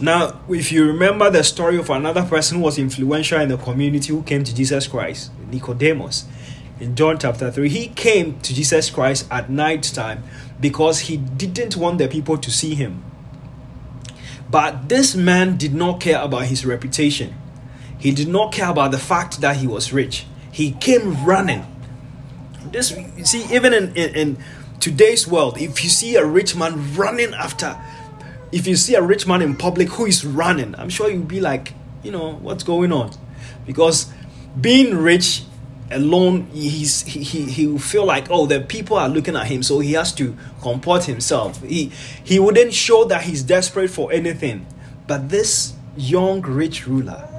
Now, 0.00 0.40
if 0.48 0.70
you 0.70 0.84
remember 0.86 1.30
the 1.30 1.42
story 1.42 1.78
of 1.78 1.88
another 1.88 2.22
person 2.22 2.58
who 2.58 2.64
was 2.64 2.78
influential 2.78 3.40
in 3.40 3.48
the 3.48 3.56
community 3.56 4.12
who 4.12 4.22
came 4.22 4.44
to 4.44 4.54
Jesus 4.54 4.86
Christ, 4.86 5.30
Nicodemus, 5.50 6.26
in 6.80 6.96
John 6.96 7.18
chapter 7.18 7.50
3, 7.50 7.68
he 7.68 7.88
came 7.88 8.38
to 8.40 8.54
Jesus 8.54 8.90
Christ 8.90 9.26
at 9.30 9.48
night 9.48 9.84
time 9.84 10.24
because 10.60 11.00
he 11.00 11.16
didn't 11.16 11.76
want 11.76 11.98
the 11.98 12.08
people 12.08 12.36
to 12.36 12.50
see 12.50 12.74
him. 12.74 13.02
But 14.50 14.90
this 14.90 15.14
man 15.14 15.56
did 15.56 15.74
not 15.74 16.00
care 16.00 16.20
about 16.20 16.46
his 16.46 16.66
reputation. 16.66 17.34
He 18.04 18.12
did 18.12 18.28
not 18.28 18.52
care 18.52 18.68
about 18.68 18.90
the 18.90 18.98
fact 18.98 19.40
that 19.40 19.56
he 19.56 19.66
was 19.66 19.90
rich. 19.90 20.26
He 20.52 20.72
came 20.72 21.24
running. 21.24 21.64
This 22.70 22.94
you 23.16 23.24
see, 23.24 23.46
even 23.50 23.72
in, 23.72 23.96
in, 23.96 24.14
in 24.14 24.36
today's 24.78 25.26
world, 25.26 25.56
if 25.56 25.82
you 25.82 25.88
see 25.88 26.14
a 26.16 26.24
rich 26.24 26.54
man 26.54 26.94
running 26.94 27.32
after, 27.32 27.80
if 28.52 28.66
you 28.66 28.76
see 28.76 28.94
a 28.94 29.00
rich 29.00 29.26
man 29.26 29.40
in 29.40 29.56
public 29.56 29.88
who 29.88 30.04
is 30.04 30.22
running, 30.22 30.74
I'm 30.74 30.90
sure 30.90 31.08
you'll 31.08 31.22
be 31.22 31.40
like, 31.40 31.72
you 32.02 32.12
know, 32.12 32.34
what's 32.34 32.62
going 32.62 32.92
on? 32.92 33.12
Because 33.64 34.12
being 34.60 34.98
rich 34.98 35.44
alone, 35.90 36.48
he's 36.52 37.04
he, 37.04 37.22
he 37.22 37.44
he 37.46 37.66
will 37.66 37.78
feel 37.78 38.04
like 38.04 38.30
oh 38.30 38.44
the 38.44 38.60
people 38.60 38.98
are 38.98 39.08
looking 39.08 39.34
at 39.34 39.46
him, 39.46 39.62
so 39.62 39.78
he 39.78 39.94
has 39.94 40.12
to 40.16 40.36
comport 40.60 41.04
himself. 41.04 41.62
He 41.62 41.90
he 42.22 42.38
wouldn't 42.38 42.74
show 42.74 43.06
that 43.06 43.22
he's 43.22 43.42
desperate 43.42 43.88
for 43.88 44.12
anything. 44.12 44.66
But 45.06 45.30
this 45.30 45.72
young 45.96 46.42
rich 46.42 46.86
ruler 46.86 47.30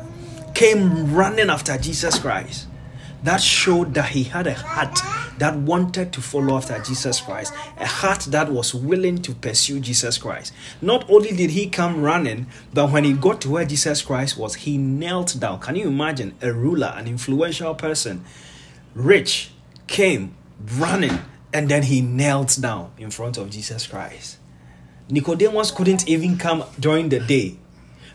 came 0.55 1.13
running 1.13 1.49
after 1.49 1.77
Jesus 1.77 2.17
Christ. 2.17 2.67
That 3.23 3.41
showed 3.41 3.93
that 3.95 4.09
he 4.09 4.23
had 4.23 4.47
a 4.47 4.53
heart 4.53 4.99
that 5.39 5.55
wanted 5.55 6.13
to 6.13 6.21
follow 6.21 6.57
after 6.57 6.79
Jesus 6.79 7.19
Christ, 7.19 7.53
a 7.77 7.85
heart 7.85 8.21
that 8.29 8.51
was 8.51 8.73
willing 8.73 9.21
to 9.23 9.33
pursue 9.33 9.79
Jesus 9.79 10.17
Christ. 10.17 10.53
Not 10.81 11.09
only 11.09 11.31
did 11.31 11.49
he 11.49 11.67
come 11.67 12.01
running, 12.01 12.47
but 12.73 12.91
when 12.91 13.03
he 13.03 13.13
got 13.13 13.41
to 13.41 13.49
where 13.49 13.65
Jesus 13.65 14.01
Christ 14.01 14.37
was, 14.37 14.55
he 14.55 14.77
knelt 14.77 15.39
down. 15.39 15.59
Can 15.59 15.75
you 15.75 15.87
imagine 15.87 16.35
a 16.41 16.53
ruler, 16.53 16.93
an 16.95 17.07
influential 17.07 17.73
person, 17.75 18.23
rich, 18.93 19.51
came 19.87 20.35
running, 20.77 21.19
and 21.51 21.67
then 21.67 21.83
he 21.83 22.01
knelt 22.01 22.57
down 22.61 22.91
in 22.97 23.09
front 23.11 23.37
of 23.37 23.49
Jesus 23.49 23.87
Christ? 23.87 24.37
Nicodemus 25.09 25.71
couldn't 25.71 26.07
even 26.07 26.37
come 26.37 26.63
during 26.79 27.09
the 27.09 27.19
day, 27.19 27.57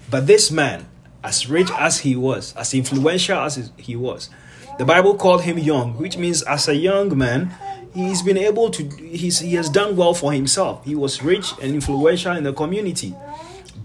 but 0.09 0.27
this 0.27 0.51
man, 0.51 0.87
as 1.23 1.49
rich 1.49 1.71
as 1.79 2.01
he 2.01 2.17
was, 2.17 2.55
as 2.57 2.75
influential 2.75 3.39
as 3.39 3.71
he 3.77 3.97
was. 3.97 4.31
The 4.79 4.85
Bible 4.85 5.15
called 5.15 5.43
him 5.43 5.59
young, 5.59 5.97
which 5.99 6.17
means 6.17 6.43
as 6.43 6.69
a 6.69 6.75
young 6.75 7.17
man, 7.17 7.55
he's 7.95 8.23
been 8.23 8.39
able 8.39 8.71
to, 8.71 8.85
he's, 8.85 9.41
he 9.41 9.55
has 9.55 9.69
done 9.69 9.97
well 9.97 10.15
for 10.15 10.33
himself. 10.33 10.85
He 10.85 10.95
was 10.95 11.23
rich 11.23 11.53
and 11.61 11.75
influential 11.75 12.35
in 12.37 12.45
the 12.45 12.53
community. 12.53 13.15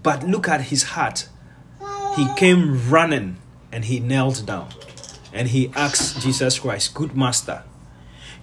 But 0.02 0.24
look 0.24 0.48
at 0.48 0.62
his 0.62 0.84
heart. 0.84 1.28
He 2.14 2.26
came 2.36 2.88
running 2.88 3.36
and 3.70 3.84
he 3.84 4.00
knelt 4.00 4.44
down 4.46 4.68
and 5.36 5.48
he 5.48 5.70
asked 5.76 6.22
Jesus 6.22 6.58
Christ, 6.58 6.94
Good 6.94 7.14
Master. 7.14 7.62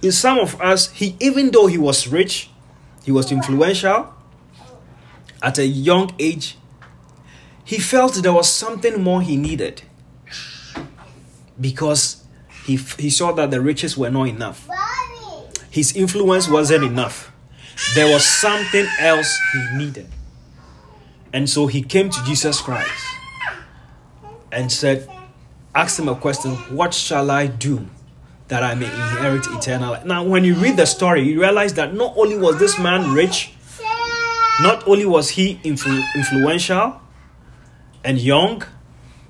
In 0.01 0.11
some 0.11 0.37
of 0.37 0.61
us, 0.61 0.91
he 0.91 1.15
even 1.19 1.49
though 1.49 1.65
he 1.65 1.77
was 1.77 2.07
rich, 2.07 2.49
he 3.03 3.11
was 3.11 3.31
influential 3.31 4.13
at 5.41 5.57
a 5.57 5.65
young 5.65 6.13
age, 6.19 6.57
he 7.63 7.79
felt 7.79 8.15
there 8.15 8.33
was 8.33 8.49
something 8.49 9.01
more 9.01 9.21
he 9.21 9.37
needed 9.37 9.83
because 11.59 12.23
he, 12.65 12.75
he 12.75 13.09
saw 13.09 13.31
that 13.33 13.51
the 13.51 13.61
riches 13.61 13.97
were 13.97 14.09
not 14.09 14.27
enough. 14.27 14.67
His 15.69 15.95
influence 15.95 16.47
wasn't 16.47 16.83
enough. 16.83 17.31
There 17.95 18.11
was 18.11 18.25
something 18.25 18.85
else 18.99 19.37
he 19.53 19.77
needed. 19.77 20.07
And 21.31 21.49
so 21.49 21.67
he 21.67 21.81
came 21.81 22.09
to 22.09 22.23
Jesus 22.23 22.61
Christ 22.61 22.91
and 24.51 24.71
said, 24.71 25.09
asked 25.73 25.99
him 25.99 26.07
a 26.07 26.15
question, 26.15 26.51
What 26.75 26.93
shall 26.93 27.31
I 27.31 27.47
do 27.47 27.87
that 28.47 28.63
I 28.63 28.75
may 28.75 28.85
inherit 28.85 29.47
eternal 29.47 29.91
life? 29.91 30.05
Now, 30.05 30.23
when 30.23 30.43
you 30.43 30.55
read 30.55 30.77
the 30.77 30.85
story, 30.85 31.23
you 31.23 31.41
realize 31.41 31.73
that 31.75 31.93
not 31.93 32.15
only 32.17 32.37
was 32.37 32.59
this 32.59 32.77
man 32.77 33.13
rich, 33.13 33.53
not 34.61 34.87
only 34.87 35.05
was 35.05 35.31
he 35.31 35.55
influ- 35.63 36.03
influential, 36.15 37.01
and 38.03 38.19
young, 38.19 38.63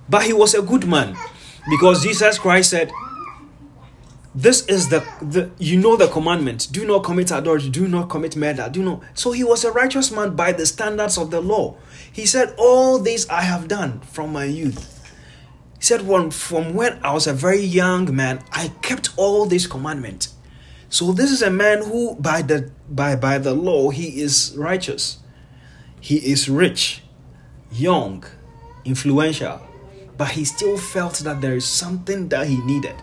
but 0.09 0.23
he 0.23 0.33
was 0.33 0.53
a 0.53 0.61
good 0.61 0.87
man. 0.87 1.15
Because 1.69 2.03
Jesus 2.03 2.37
Christ 2.37 2.69
said, 2.69 2.91
this 4.35 4.65
is 4.65 4.89
the, 4.89 4.99
the 5.21 5.51
you 5.59 5.79
know 5.79 5.95
the 5.95 6.07
commandment 6.07 6.67
do 6.71 6.87
not 6.87 7.03
commit 7.03 7.29
adultery 7.29 7.69
do 7.69 7.87
not 7.87 8.09
commit 8.09 8.35
murder 8.35 8.67
do 8.71 8.81
not. 8.81 9.03
So 9.13 9.31
he 9.31 9.43
was 9.43 9.63
a 9.63 9.71
righteous 9.71 10.11
man 10.11 10.35
by 10.35 10.51
the 10.53 10.65
standards 10.65 11.17
of 11.19 11.29
the 11.29 11.39
law. 11.39 11.75
He 12.11 12.25
said 12.25 12.55
all 12.57 12.97
this 12.97 13.29
i 13.29 13.41
have 13.41 13.67
done 13.67 13.99
from 14.01 14.33
my 14.33 14.45
youth. 14.45 14.89
He 15.77 15.83
said 15.83 16.07
when, 16.07 16.31
from 16.31 16.73
when 16.73 16.99
i 17.03 17.13
was 17.13 17.27
a 17.27 17.33
very 17.33 17.61
young 17.61 18.15
man 18.15 18.43
i 18.51 18.69
kept 18.81 19.11
all 19.17 19.45
these 19.45 19.67
commandments. 19.67 20.33
So 20.89 21.11
this 21.11 21.31
is 21.31 21.43
a 21.43 21.51
man 21.51 21.83
who 21.83 22.15
by 22.15 22.41
the 22.41 22.71
by 22.89 23.15
by 23.15 23.37
the 23.37 23.53
law 23.53 23.91
he 23.91 24.19
is 24.19 24.55
righteous. 24.57 25.19
He 25.99 26.17
is 26.17 26.49
rich, 26.49 27.03
young, 27.71 28.25
influential, 28.85 29.61
but 30.17 30.29
he 30.29 30.45
still 30.45 30.77
felt 30.77 31.15
that 31.19 31.41
there 31.41 31.55
is 31.55 31.65
something 31.65 32.29
that 32.29 32.47
he 32.47 32.57
needed. 32.61 32.95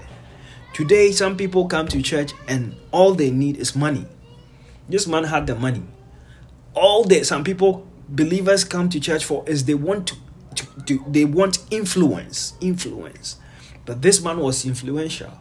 Today 0.72 1.10
some 1.12 1.36
people 1.36 1.66
come 1.66 1.88
to 1.88 2.00
church 2.00 2.32
and 2.46 2.76
all 2.92 3.14
they 3.14 3.30
need 3.30 3.56
is 3.56 3.74
money. 3.74 4.06
This 4.88 5.06
man 5.06 5.24
had 5.24 5.46
the 5.46 5.54
money. 5.54 5.82
All 6.74 7.04
day 7.04 7.22
some 7.22 7.44
people 7.44 7.86
believers 8.08 8.64
come 8.64 8.88
to 8.90 9.00
church 9.00 9.24
for 9.24 9.48
is 9.48 9.64
they 9.64 9.74
want 9.74 10.08
to, 10.08 10.16
to, 10.54 10.66
to 10.86 11.04
they 11.08 11.24
want 11.24 11.58
influence, 11.70 12.54
influence. 12.60 13.36
But 13.84 14.02
this 14.02 14.22
man 14.22 14.38
was 14.38 14.64
influential. 14.64 15.32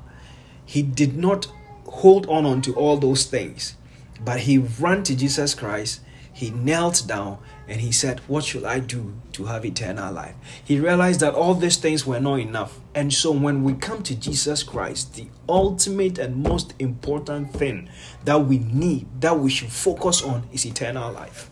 He 0.66 0.82
did 0.82 1.18
not 1.18 1.48
hold 1.86 2.28
on, 2.28 2.46
on 2.46 2.62
to 2.64 2.74
all 2.76 2.98
those 2.98 3.26
things, 3.26 3.76
but 4.24 4.42
he 4.42 4.58
ran 4.58 5.04
to 5.04 5.16
Jesus 5.16 5.54
Christ. 5.54 6.02
He 6.32 6.52
knelt 6.52 7.04
down 7.06 7.40
and 7.70 7.80
he 7.80 7.92
said, 7.92 8.20
What 8.28 8.44
should 8.44 8.66
I 8.66 8.80
do 8.80 9.14
to 9.34 9.46
have 9.46 9.64
eternal 9.66 10.12
life? 10.12 10.36
He 10.66 10.80
realized 10.80 11.20
that 11.20 11.36
all 11.36 11.54
these 11.54 11.78
things 11.78 12.06
were 12.06 12.20
not 12.20 12.40
enough. 12.40 12.80
And 12.96 13.14
so, 13.14 13.32
when 13.32 13.64
we 13.64 13.74
come 13.74 14.02
to 14.04 14.16
Jesus 14.16 14.64
Christ, 14.64 15.14
the 15.14 15.28
ultimate 15.48 16.18
and 16.18 16.44
most 16.44 16.74
important 16.80 17.54
thing 17.54 17.90
that 18.26 18.40
we 18.46 18.58
need, 18.58 19.08
that 19.22 19.40
we 19.40 19.50
should 19.50 19.72
focus 19.72 20.24
on, 20.24 20.48
is 20.52 20.66
eternal 20.66 21.12
life. 21.12 21.50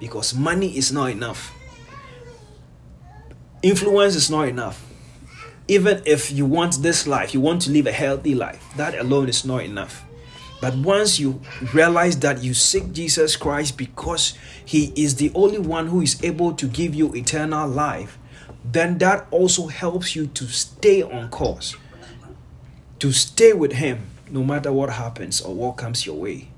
Because 0.00 0.34
money 0.34 0.76
is 0.78 0.92
not 0.92 1.10
enough, 1.10 1.52
influence 3.62 4.14
is 4.14 4.30
not 4.30 4.48
enough 4.48 4.84
even 5.68 6.02
if 6.06 6.32
you 6.32 6.46
want 6.46 6.82
this 6.82 7.06
life, 7.06 7.34
you 7.34 7.40
want 7.42 7.60
to 7.60 7.70
live 7.70 7.86
a 7.86 7.92
healthy 7.92 8.34
life, 8.34 8.64
that 8.76 8.98
alone 8.98 9.28
is 9.28 9.44
not 9.44 9.62
enough. 9.62 10.07
But 10.60 10.74
once 10.76 11.20
you 11.20 11.40
realize 11.72 12.18
that 12.20 12.42
you 12.42 12.54
seek 12.54 12.92
Jesus 12.92 13.36
Christ 13.36 13.76
because 13.76 14.34
He 14.64 14.92
is 14.96 15.16
the 15.16 15.30
only 15.34 15.58
one 15.58 15.86
who 15.86 16.00
is 16.00 16.22
able 16.22 16.52
to 16.54 16.66
give 16.66 16.94
you 16.94 17.14
eternal 17.14 17.68
life, 17.68 18.18
then 18.64 18.98
that 18.98 19.26
also 19.30 19.68
helps 19.68 20.16
you 20.16 20.26
to 20.26 20.46
stay 20.48 21.02
on 21.02 21.28
course, 21.30 21.76
to 22.98 23.12
stay 23.12 23.52
with 23.52 23.72
Him 23.72 24.06
no 24.30 24.42
matter 24.42 24.72
what 24.72 24.90
happens 24.90 25.40
or 25.40 25.54
what 25.54 25.76
comes 25.76 26.04
your 26.04 26.16
way. 26.16 26.48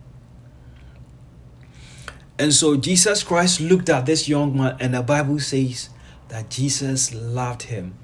And 2.38 2.54
so 2.54 2.76
Jesus 2.76 3.22
Christ 3.22 3.60
looked 3.60 3.90
at 3.90 4.06
this 4.06 4.28
young 4.28 4.56
man, 4.56 4.76
and 4.80 4.94
the 4.94 5.02
Bible 5.02 5.38
says 5.40 5.90
that 6.28 6.48
Jesus 6.48 7.14
loved 7.14 7.64
him 7.64 7.94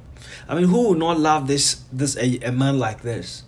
I 0.48 0.54
mean, 0.54 0.64
who 0.64 0.90
would 0.90 0.98
not 0.98 1.18
love 1.18 1.46
this 1.48 1.82
this 1.92 2.16
a, 2.16 2.38
a 2.40 2.52
man 2.52 2.78
like 2.78 3.02
this? 3.02 3.42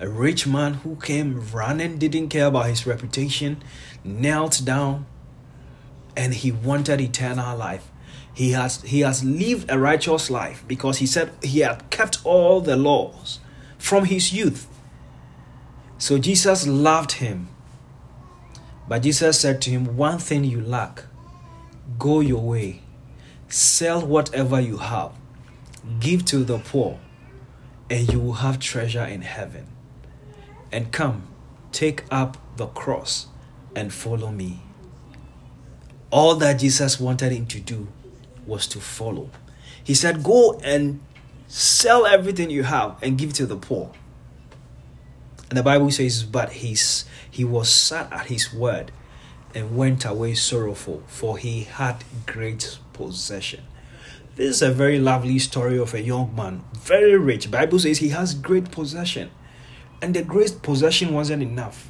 A 0.00 0.08
rich 0.08 0.46
man 0.46 0.74
who 0.74 0.96
came 0.96 1.46
running, 1.52 1.98
didn't 1.98 2.30
care 2.30 2.46
about 2.46 2.66
his 2.66 2.86
reputation, 2.86 3.62
knelt 4.02 4.62
down, 4.64 5.04
and 6.16 6.32
he 6.32 6.50
wanted 6.50 7.00
eternal 7.00 7.56
life. 7.56 7.90
He 8.32 8.52
has 8.52 8.80
he 8.82 9.00
has 9.00 9.22
lived 9.22 9.70
a 9.70 9.78
righteous 9.78 10.30
life 10.30 10.64
because 10.66 10.98
he 10.98 11.06
said 11.06 11.32
he 11.42 11.60
had 11.60 11.90
kept 11.90 12.24
all 12.24 12.62
the 12.62 12.76
laws 12.76 13.40
from 13.76 14.06
his 14.06 14.32
youth. 14.32 14.66
So 15.98 16.16
Jesus 16.16 16.66
loved 16.66 17.12
him. 17.12 17.48
But 18.88 19.02
Jesus 19.02 19.38
said 19.38 19.60
to 19.62 19.70
him, 19.70 19.96
One 19.98 20.18
thing 20.18 20.44
you 20.44 20.62
lack, 20.62 21.04
go 21.98 22.20
your 22.20 22.42
way, 22.42 22.80
sell 23.48 24.00
whatever 24.00 24.58
you 24.58 24.78
have, 24.78 25.12
Give 25.98 26.24
to 26.26 26.44
the 26.44 26.58
poor, 26.58 26.98
and 27.88 28.10
you 28.12 28.20
will 28.20 28.34
have 28.34 28.58
treasure 28.58 29.04
in 29.04 29.22
heaven. 29.22 29.66
And 30.72 30.92
come, 30.92 31.28
take 31.72 32.04
up 32.10 32.36
the 32.56 32.66
cross 32.66 33.26
and 33.74 33.92
follow 33.92 34.30
me. 34.30 34.60
All 36.10 36.34
that 36.36 36.60
Jesus 36.60 36.98
wanted 36.98 37.32
him 37.32 37.46
to 37.46 37.60
do 37.60 37.88
was 38.46 38.66
to 38.68 38.80
follow. 38.80 39.30
He 39.82 39.94
said, 39.94 40.22
Go 40.22 40.60
and 40.64 41.00
sell 41.46 42.06
everything 42.06 42.50
you 42.50 42.64
have 42.64 42.96
and 43.02 43.18
give 43.18 43.32
to 43.34 43.46
the 43.46 43.56
poor. 43.56 43.92
And 45.48 45.58
the 45.58 45.62
Bible 45.62 45.90
says, 45.90 46.22
But 46.24 46.52
he's, 46.52 47.04
he 47.30 47.44
was 47.44 47.68
sad 47.68 48.12
at 48.12 48.26
his 48.26 48.52
word 48.52 48.92
and 49.54 49.76
went 49.76 50.04
away 50.04 50.34
sorrowful, 50.34 51.02
for 51.06 51.38
he 51.38 51.64
had 51.64 52.04
great 52.26 52.78
possession. 52.92 53.64
This 54.36 54.56
is 54.56 54.62
a 54.62 54.70
very 54.70 54.98
lovely 54.98 55.38
story 55.38 55.78
of 55.78 55.92
a 55.92 56.00
young 56.00 56.34
man, 56.34 56.64
very 56.72 57.18
rich. 57.18 57.50
Bible 57.50 57.78
says 57.78 57.98
he 57.98 58.10
has 58.10 58.32
great 58.34 58.70
possession. 58.70 59.30
And 60.02 60.14
the 60.14 60.22
great 60.22 60.62
possession 60.62 61.12
wasn't 61.14 61.42
enough. 61.42 61.88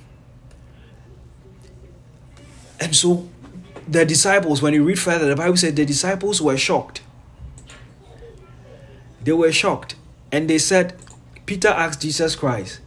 And 2.80 2.96
so 2.96 3.28
the 3.86 4.04
disciples, 4.04 4.62
when 4.62 4.72
you 4.72 4.84
read 4.84 4.98
further, 4.98 5.28
the 5.28 5.36
Bible 5.36 5.56
said 5.56 5.76
the 5.76 5.84
disciples 5.84 6.40
were 6.40 6.56
shocked. 6.56 7.02
They 9.22 9.32
were 9.32 9.52
shocked. 9.52 9.96
And 10.32 10.48
they 10.48 10.58
said, 10.58 10.96
Peter 11.44 11.68
asked 11.68 12.00
Jesus 12.00 12.36
Christ, 12.36 12.80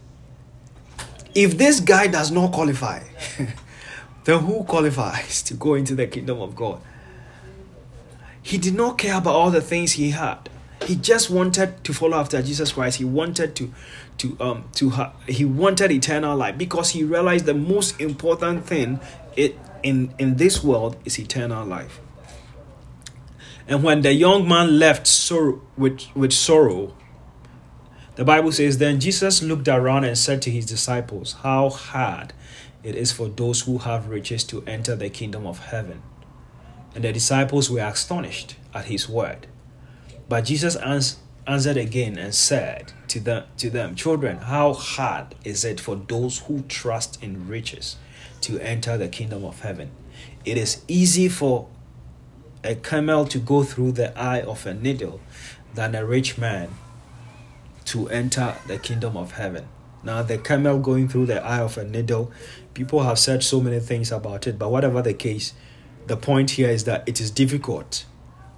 if 1.34 1.58
this 1.58 1.80
guy 1.80 2.06
does 2.06 2.30
not 2.30 2.52
qualify, 2.52 3.02
then 4.24 4.40
who 4.40 4.64
qualifies 4.64 5.42
to 5.42 5.54
go 5.54 5.74
into 5.74 5.94
the 5.94 6.06
kingdom 6.06 6.40
of 6.40 6.56
God? 6.56 6.80
He 8.42 8.58
did 8.58 8.74
not 8.74 8.98
care 8.98 9.18
about 9.18 9.34
all 9.34 9.50
the 9.50 9.60
things 9.60 9.92
he 9.92 10.10
had. 10.10 10.48
He 10.84 10.96
just 10.96 11.30
wanted 11.30 11.82
to 11.84 11.94
follow 11.94 12.18
after 12.18 12.42
Jesus 12.42 12.72
Christ. 12.72 12.98
He 12.98 13.04
wanted 13.04 13.56
to 13.56 13.72
to 14.18 14.36
um 14.40 14.68
to 14.74 14.92
he 15.26 15.44
wanted 15.44 15.90
eternal 15.90 16.36
life 16.36 16.56
because 16.56 16.90
he 16.90 17.04
realized 17.04 17.46
the 17.46 17.54
most 17.54 18.00
important 18.00 18.64
thing 18.66 19.00
it 19.36 19.58
in 19.82 20.14
in 20.18 20.36
this 20.36 20.62
world 20.62 20.96
is 21.04 21.18
eternal 21.18 21.66
life. 21.66 22.00
And 23.66 23.82
when 23.82 24.02
the 24.02 24.12
young 24.12 24.46
man 24.46 24.78
left 24.78 25.06
sorrow 25.06 25.62
with, 25.76 26.02
with 26.14 26.32
sorrow, 26.32 26.94
the 28.16 28.24
Bible 28.24 28.52
says, 28.52 28.78
Then 28.78 29.00
Jesus 29.00 29.42
looked 29.42 29.68
around 29.68 30.04
and 30.04 30.16
said 30.18 30.42
to 30.42 30.50
his 30.50 30.66
disciples, 30.66 31.36
How 31.42 31.70
hard 31.70 32.32
it 32.82 32.94
is 32.94 33.10
for 33.10 33.28
those 33.28 33.62
who 33.62 33.78
have 33.78 34.08
riches 34.08 34.44
to 34.44 34.62
enter 34.66 34.94
the 34.94 35.08
kingdom 35.08 35.46
of 35.46 35.66
heaven. 35.66 36.02
And 36.94 37.04
the 37.04 37.12
disciples 37.12 37.70
were 37.70 37.80
astonished 37.80 38.56
at 38.74 38.84
his 38.84 39.08
word. 39.08 39.46
But 40.28 40.44
Jesus 40.44 40.76
ans- 40.76 41.16
answered 41.46 41.76
again 41.76 42.18
and 42.18 42.34
said 42.34 42.92
to 43.08 43.20
them, 43.20 43.44
to 43.58 43.70
them, 43.70 43.94
Children, 43.94 44.38
how 44.38 44.72
hard 44.72 45.34
is 45.44 45.64
it 45.64 45.80
for 45.80 45.96
those 45.96 46.40
who 46.40 46.62
trust 46.62 47.22
in 47.22 47.48
riches 47.48 47.96
to 48.42 48.58
enter 48.60 48.96
the 48.96 49.08
kingdom 49.08 49.44
of 49.44 49.60
heaven? 49.60 49.90
It 50.44 50.56
is 50.56 50.82
easy 50.88 51.28
for 51.28 51.68
a 52.62 52.74
camel 52.74 53.26
to 53.26 53.38
go 53.38 53.62
through 53.62 53.92
the 53.92 54.18
eye 54.18 54.40
of 54.40 54.66
a 54.66 54.74
needle 54.74 55.20
than 55.74 55.94
a 55.94 56.04
rich 56.04 56.38
man 56.38 56.70
to 57.86 58.08
enter 58.08 58.56
the 58.66 58.78
kingdom 58.78 59.16
of 59.16 59.32
heaven. 59.32 59.68
Now, 60.02 60.22
the 60.22 60.38
camel 60.38 60.78
going 60.78 61.08
through 61.08 61.26
the 61.26 61.42
eye 61.42 61.60
of 61.60 61.78
a 61.78 61.84
needle, 61.84 62.30
people 62.74 63.02
have 63.02 63.18
said 63.18 63.42
so 63.42 63.60
many 63.60 63.80
things 63.80 64.12
about 64.12 64.46
it, 64.46 64.58
but 64.58 64.70
whatever 64.70 65.02
the 65.02 65.14
case, 65.14 65.54
the 66.06 66.16
point 66.16 66.52
here 66.52 66.68
is 66.68 66.84
that 66.84 67.06
it 67.08 67.20
is 67.20 67.30
difficult. 67.30 68.04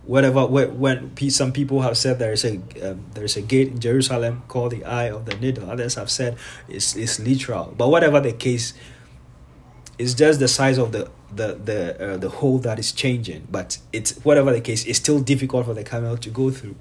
Whatever 0.07 0.47
when 0.47 1.17
some 1.31 1.53
people 1.53 1.83
have 1.83 1.99
said 1.99 2.19
there 2.19 2.33
is 2.33 2.45
a 2.45 2.61
um, 2.83 3.07
there 3.15 3.25
is 3.25 3.37
a 3.37 3.43
gate 3.43 3.69
in 3.69 3.81
Jerusalem 3.81 4.45
called 4.47 4.73
the 4.73 4.85
Eye 4.85 5.11
of 5.11 5.25
the 5.27 5.35
Needle. 5.37 5.69
Others 5.69 5.97
have 5.97 6.11
said 6.11 6.37
it's 6.69 6.95
it's 6.95 7.19
literal. 7.19 7.75
But 7.77 7.89
whatever 7.89 8.21
the 8.21 8.33
case, 8.33 8.73
it's 9.99 10.15
just 10.15 10.39
the 10.39 10.49
size 10.49 10.79
of 10.79 10.93
the 10.93 11.11
the 11.35 11.55
the 11.55 12.13
uh, 12.13 12.17
the 12.19 12.29
hole 12.29 12.59
that 12.59 12.79
is 12.79 12.93
changing. 12.93 13.49
But 13.51 13.79
it's 13.93 14.13
whatever 14.25 14.53
the 14.53 14.61
case, 14.61 14.85
it's 14.87 14.99
still 14.99 15.19
difficult 15.19 15.67
for 15.67 15.75
the 15.75 15.83
camel 15.83 16.17
to 16.17 16.31
go 16.31 16.51
through. 16.51 16.77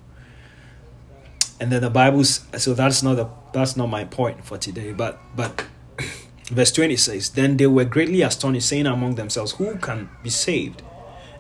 And 1.60 1.72
then 1.72 1.82
the 1.82 1.90
Bible's 1.90 2.46
so 2.58 2.74
that's 2.76 3.02
not 3.02 3.16
the 3.16 3.28
that's 3.54 3.76
not 3.76 3.88
my 3.88 4.06
point 4.06 4.46
for 4.46 4.60
today. 4.60 4.94
But 4.94 5.20
but 5.36 5.66
Verse 6.48 6.72
20 6.72 6.96
says, 6.98 7.30
Then 7.32 7.58
they 7.58 7.66
were 7.68 7.86
greatly 7.86 8.22
astonished, 8.22 8.70
saying 8.70 8.86
among 8.86 9.16
themselves, 9.16 9.54
Who 9.54 9.78
can 9.78 10.10
be 10.22 10.30
saved? 10.30 10.82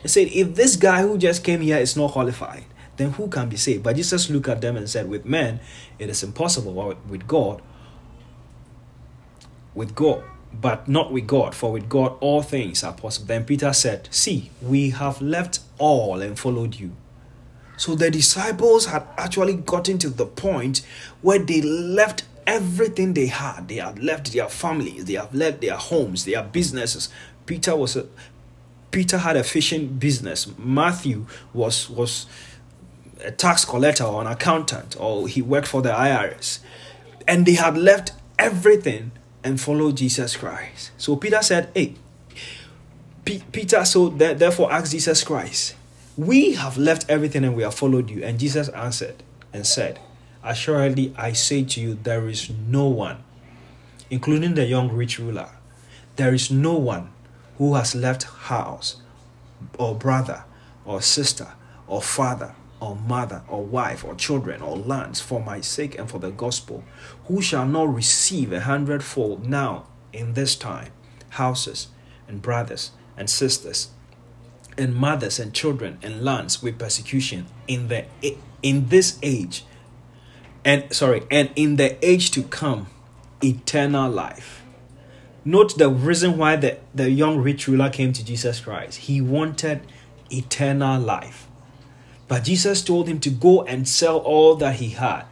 They 0.05 0.09
said, 0.09 0.27
If 0.33 0.53
this 0.53 0.75
guy 0.75 1.01
who 1.01 1.17
just 1.17 1.43
came 1.43 1.61
here 1.61 1.79
is 1.79 1.97
not 1.97 2.11
qualified, 2.11 2.65
then 2.95 3.09
who 3.13 3.27
can 3.27 3.49
be 3.49 3.55
saved? 3.55 3.81
But 3.81 3.95
Jesus 3.95 4.29
looked 4.29 4.47
at 4.47 4.61
them 4.61 4.77
and 4.77 4.87
said, 4.87 5.09
With 5.09 5.25
men 5.25 5.59
it 5.97 6.11
is 6.11 6.21
impossible, 6.21 6.73
but 6.73 7.03
with 7.07 7.27
God, 7.27 7.63
with 9.73 9.95
God, 9.95 10.23
but 10.53 10.87
not 10.87 11.11
with 11.11 11.25
God, 11.25 11.55
for 11.55 11.71
with 11.71 11.89
God 11.89 12.17
all 12.19 12.43
things 12.43 12.83
are 12.83 12.93
possible. 12.93 13.25
Then 13.25 13.45
Peter 13.45 13.73
said, 13.73 14.07
See, 14.11 14.51
we 14.61 14.91
have 14.91 15.23
left 15.23 15.61
all 15.79 16.21
and 16.21 16.37
followed 16.37 16.75
you. 16.75 16.95
So 17.75 17.95
the 17.95 18.11
disciples 18.11 18.85
had 18.85 19.07
actually 19.17 19.55
gotten 19.55 19.97
to 19.97 20.09
the 20.11 20.27
point 20.27 20.85
where 21.23 21.39
they 21.39 21.63
left 21.63 22.25
everything 22.45 23.15
they 23.15 23.25
had. 23.25 23.69
They 23.69 23.77
had 23.77 23.97
left 24.03 24.33
their 24.33 24.49
families, 24.49 25.05
they 25.05 25.13
have 25.13 25.33
left 25.33 25.61
their 25.61 25.77
homes, 25.77 26.25
their 26.25 26.43
businesses. 26.43 27.09
Peter 27.47 27.75
was 27.75 27.95
a 27.95 28.07
Peter 28.91 29.17
had 29.17 29.35
a 29.35 29.43
fishing 29.43 29.87
business. 29.87 30.47
Matthew 30.57 31.25
was 31.53 31.89
was 31.89 32.27
a 33.23 33.31
tax 33.31 33.65
collector 33.65 34.03
or 34.03 34.21
an 34.21 34.27
accountant, 34.27 34.95
or 34.99 35.27
he 35.27 35.41
worked 35.41 35.67
for 35.67 35.81
the 35.81 35.89
IRS. 35.89 36.59
And 37.27 37.45
they 37.45 37.55
had 37.55 37.77
left 37.77 38.11
everything 38.37 39.11
and 39.43 39.59
followed 39.59 39.97
Jesus 39.97 40.35
Christ. 40.35 40.91
So 40.97 41.15
Peter 41.15 41.41
said, 41.41 41.69
Hey, 41.73 41.95
P- 43.23 43.43
Peter, 43.51 43.83
so 43.85 44.09
th- 44.11 44.37
therefore 44.37 44.71
asked 44.71 44.91
Jesus 44.91 45.23
Christ, 45.23 45.75
We 46.17 46.53
have 46.53 46.77
left 46.77 47.09
everything 47.09 47.43
and 47.43 47.55
we 47.55 47.63
have 47.63 47.73
followed 47.73 48.09
you. 48.09 48.23
And 48.23 48.39
Jesus 48.39 48.69
answered 48.69 49.23
and 49.53 49.65
said, 49.65 49.99
Assuredly, 50.43 51.13
I 51.17 51.33
say 51.33 51.63
to 51.63 51.81
you, 51.81 51.95
there 51.95 52.27
is 52.29 52.51
no 52.51 52.85
one, 52.85 53.23
including 54.11 54.53
the 54.53 54.65
young 54.65 54.91
rich 54.91 55.17
ruler, 55.17 55.49
there 56.17 56.33
is 56.33 56.51
no 56.51 56.73
one 56.73 57.11
who 57.57 57.75
has 57.75 57.95
left 57.95 58.23
house 58.23 58.97
or 59.77 59.95
brother 59.95 60.43
or 60.85 61.01
sister 61.01 61.53
or 61.87 62.01
father 62.01 62.55
or 62.81 62.95
mother 62.95 63.41
or 63.47 63.63
wife 63.63 64.03
or 64.03 64.15
children 64.15 64.61
or 64.61 64.77
lands 64.77 65.21
for 65.21 65.41
my 65.41 65.61
sake 65.61 65.97
and 65.97 66.09
for 66.09 66.19
the 66.19 66.31
gospel, 66.31 66.83
who 67.25 67.41
shall 67.41 67.65
not 67.65 67.93
receive 67.93 68.51
a 68.51 68.61
hundredfold 68.61 69.47
now 69.47 69.87
in 70.11 70.33
this 70.33 70.55
time? 70.55 70.91
Houses 71.29 71.87
and 72.27 72.41
brothers 72.41 72.91
and 73.17 73.29
sisters 73.29 73.89
and 74.77 74.95
mothers 74.95 75.39
and 75.39 75.53
children 75.53 75.97
and 76.01 76.23
lands 76.23 76.61
with 76.61 76.77
persecution 76.77 77.45
in 77.67 77.87
the 77.87 78.05
in 78.61 78.89
this 78.89 79.17
age 79.23 79.63
and 80.65 80.91
sorry 80.93 81.23
and 81.31 81.49
in 81.55 81.77
the 81.77 82.03
age 82.05 82.31
to 82.31 82.43
come 82.43 82.87
eternal 83.43 84.09
life 84.09 84.64
note 85.45 85.77
the 85.77 85.89
reason 85.89 86.37
why 86.37 86.55
the, 86.55 86.79
the 86.93 87.09
young 87.09 87.37
rich 87.37 87.67
ruler 87.67 87.89
came 87.89 88.11
to 88.11 88.25
jesus 88.25 88.59
christ. 88.59 88.97
He 88.99 89.21
wanted 89.21 89.81
eternal 90.29 90.99
life. 90.99 91.47
But 92.27 92.43
jesus 92.43 92.81
told 92.83 93.07
him 93.07 93.19
to 93.21 93.29
go 93.29 93.63
and 93.63 93.87
sell 93.87 94.17
all 94.17 94.55
that 94.55 94.77
he 94.77 94.89
had. 94.89 95.25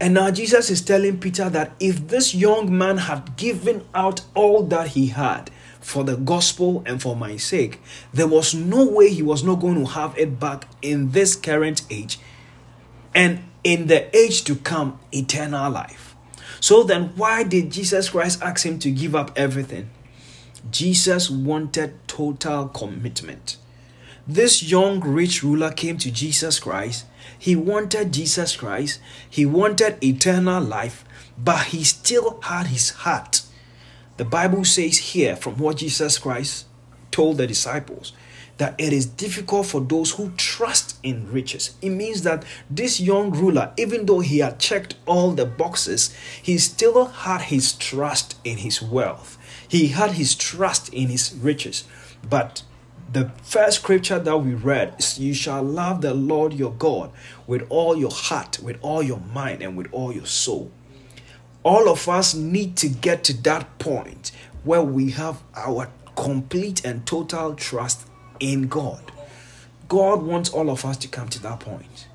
And 0.00 0.14
now 0.14 0.30
jesus 0.30 0.70
is 0.70 0.80
telling 0.80 1.18
peter 1.18 1.50
that 1.50 1.72
if 1.80 2.08
this 2.08 2.34
young 2.34 2.76
man 2.76 2.98
had 2.98 3.36
given 3.36 3.84
out 3.94 4.20
all 4.34 4.62
that 4.64 4.88
he 4.88 5.08
had 5.08 5.50
for 5.80 6.04
the 6.04 6.16
gospel 6.16 6.82
and 6.86 7.02
for 7.02 7.14
my 7.16 7.36
sake, 7.36 7.80
there 8.12 8.26
was 8.26 8.54
no 8.54 8.86
way 8.86 9.10
he 9.10 9.22
was 9.22 9.42
not 9.42 9.60
going 9.60 9.76
to 9.76 9.90
have 9.92 10.16
it 10.16 10.38
back 10.38 10.68
in 10.82 11.10
this 11.10 11.34
current 11.36 11.82
age 11.90 12.18
and 13.14 13.42
in 13.64 13.88
the 13.88 14.14
age 14.16 14.44
to 14.44 14.54
come, 14.54 15.00
eternal 15.10 15.70
life. 15.70 16.05
So 16.66 16.82
then, 16.82 17.12
why 17.14 17.44
did 17.44 17.70
Jesus 17.70 18.08
Christ 18.08 18.42
ask 18.42 18.66
him 18.66 18.78
to 18.80 18.90
give 18.90 19.14
up 19.14 19.30
everything? 19.36 19.90
Jesus 20.70 21.30
wanted 21.30 21.94
total 22.08 22.68
commitment. 22.68 23.56
This 24.26 24.62
young 24.62 25.00
rich 25.00 25.44
ruler 25.44 25.70
came 25.70 25.96
to 25.98 26.10
Jesus 26.10 26.58
Christ. 26.58 27.06
He 27.38 27.54
wanted 27.54 28.12
Jesus 28.12 28.56
Christ. 28.56 28.98
He 29.30 29.46
wanted 29.46 30.02
eternal 30.02 30.62
life, 30.62 31.04
but 31.38 31.66
he 31.66 31.84
still 31.84 32.40
had 32.42 32.66
his 32.66 32.90
heart 32.90 33.42
the 34.16 34.24
Bible 34.24 34.64
says 34.64 34.96
here, 34.98 35.36
from 35.36 35.58
what 35.58 35.76
Jesus 35.76 36.18
Christ 36.18 36.66
told 37.10 37.36
the 37.36 37.46
disciples, 37.46 38.12
that 38.58 38.74
it 38.78 38.92
is 38.92 39.06
difficult 39.06 39.66
for 39.66 39.80
those 39.80 40.12
who 40.12 40.30
trust 40.36 40.98
in 41.02 41.30
riches. 41.30 41.74
It 41.82 41.90
means 41.90 42.22
that 42.22 42.44
this 42.70 43.00
young 43.00 43.30
ruler, 43.30 43.72
even 43.76 44.06
though 44.06 44.20
he 44.20 44.38
had 44.38 44.58
checked 44.58 44.94
all 45.06 45.32
the 45.32 45.44
boxes, 45.44 46.14
he 46.42 46.58
still 46.58 47.06
had 47.06 47.42
his 47.42 47.72
trust 47.72 48.36
in 48.44 48.58
his 48.58 48.80
wealth. 48.80 49.38
He 49.68 49.88
had 49.88 50.12
his 50.12 50.34
trust 50.34 50.88
in 50.92 51.08
his 51.08 51.34
riches. 51.34 51.84
But 52.28 52.62
the 53.12 53.30
first 53.42 53.80
scripture 53.80 54.18
that 54.18 54.38
we 54.38 54.54
read 54.54 54.94
is 54.98 55.18
You 55.18 55.34
shall 55.34 55.62
love 55.62 56.00
the 56.00 56.14
Lord 56.14 56.54
your 56.54 56.72
God 56.72 57.10
with 57.46 57.66
all 57.68 57.96
your 57.96 58.10
heart, 58.10 58.58
with 58.60 58.78
all 58.80 59.02
your 59.02 59.20
mind, 59.20 59.62
and 59.62 59.76
with 59.76 59.88
all 59.92 60.12
your 60.12 60.26
soul 60.26 60.70
all 61.66 61.88
of 61.88 62.08
us 62.08 62.32
need 62.32 62.76
to 62.76 62.88
get 62.88 63.24
to 63.24 63.32
that 63.42 63.80
point 63.80 64.30
where 64.62 64.82
we 64.82 65.10
have 65.10 65.42
our 65.56 65.90
complete 66.14 66.84
and 66.84 67.04
total 67.04 67.54
trust 67.54 68.05
in 68.40 68.68
God. 68.68 69.12
God 69.88 70.22
wants 70.22 70.50
all 70.50 70.70
of 70.70 70.84
us 70.84 70.96
to 70.98 71.08
come 71.08 71.28
to 71.28 71.42
that 71.42 71.60
point. 71.60 72.08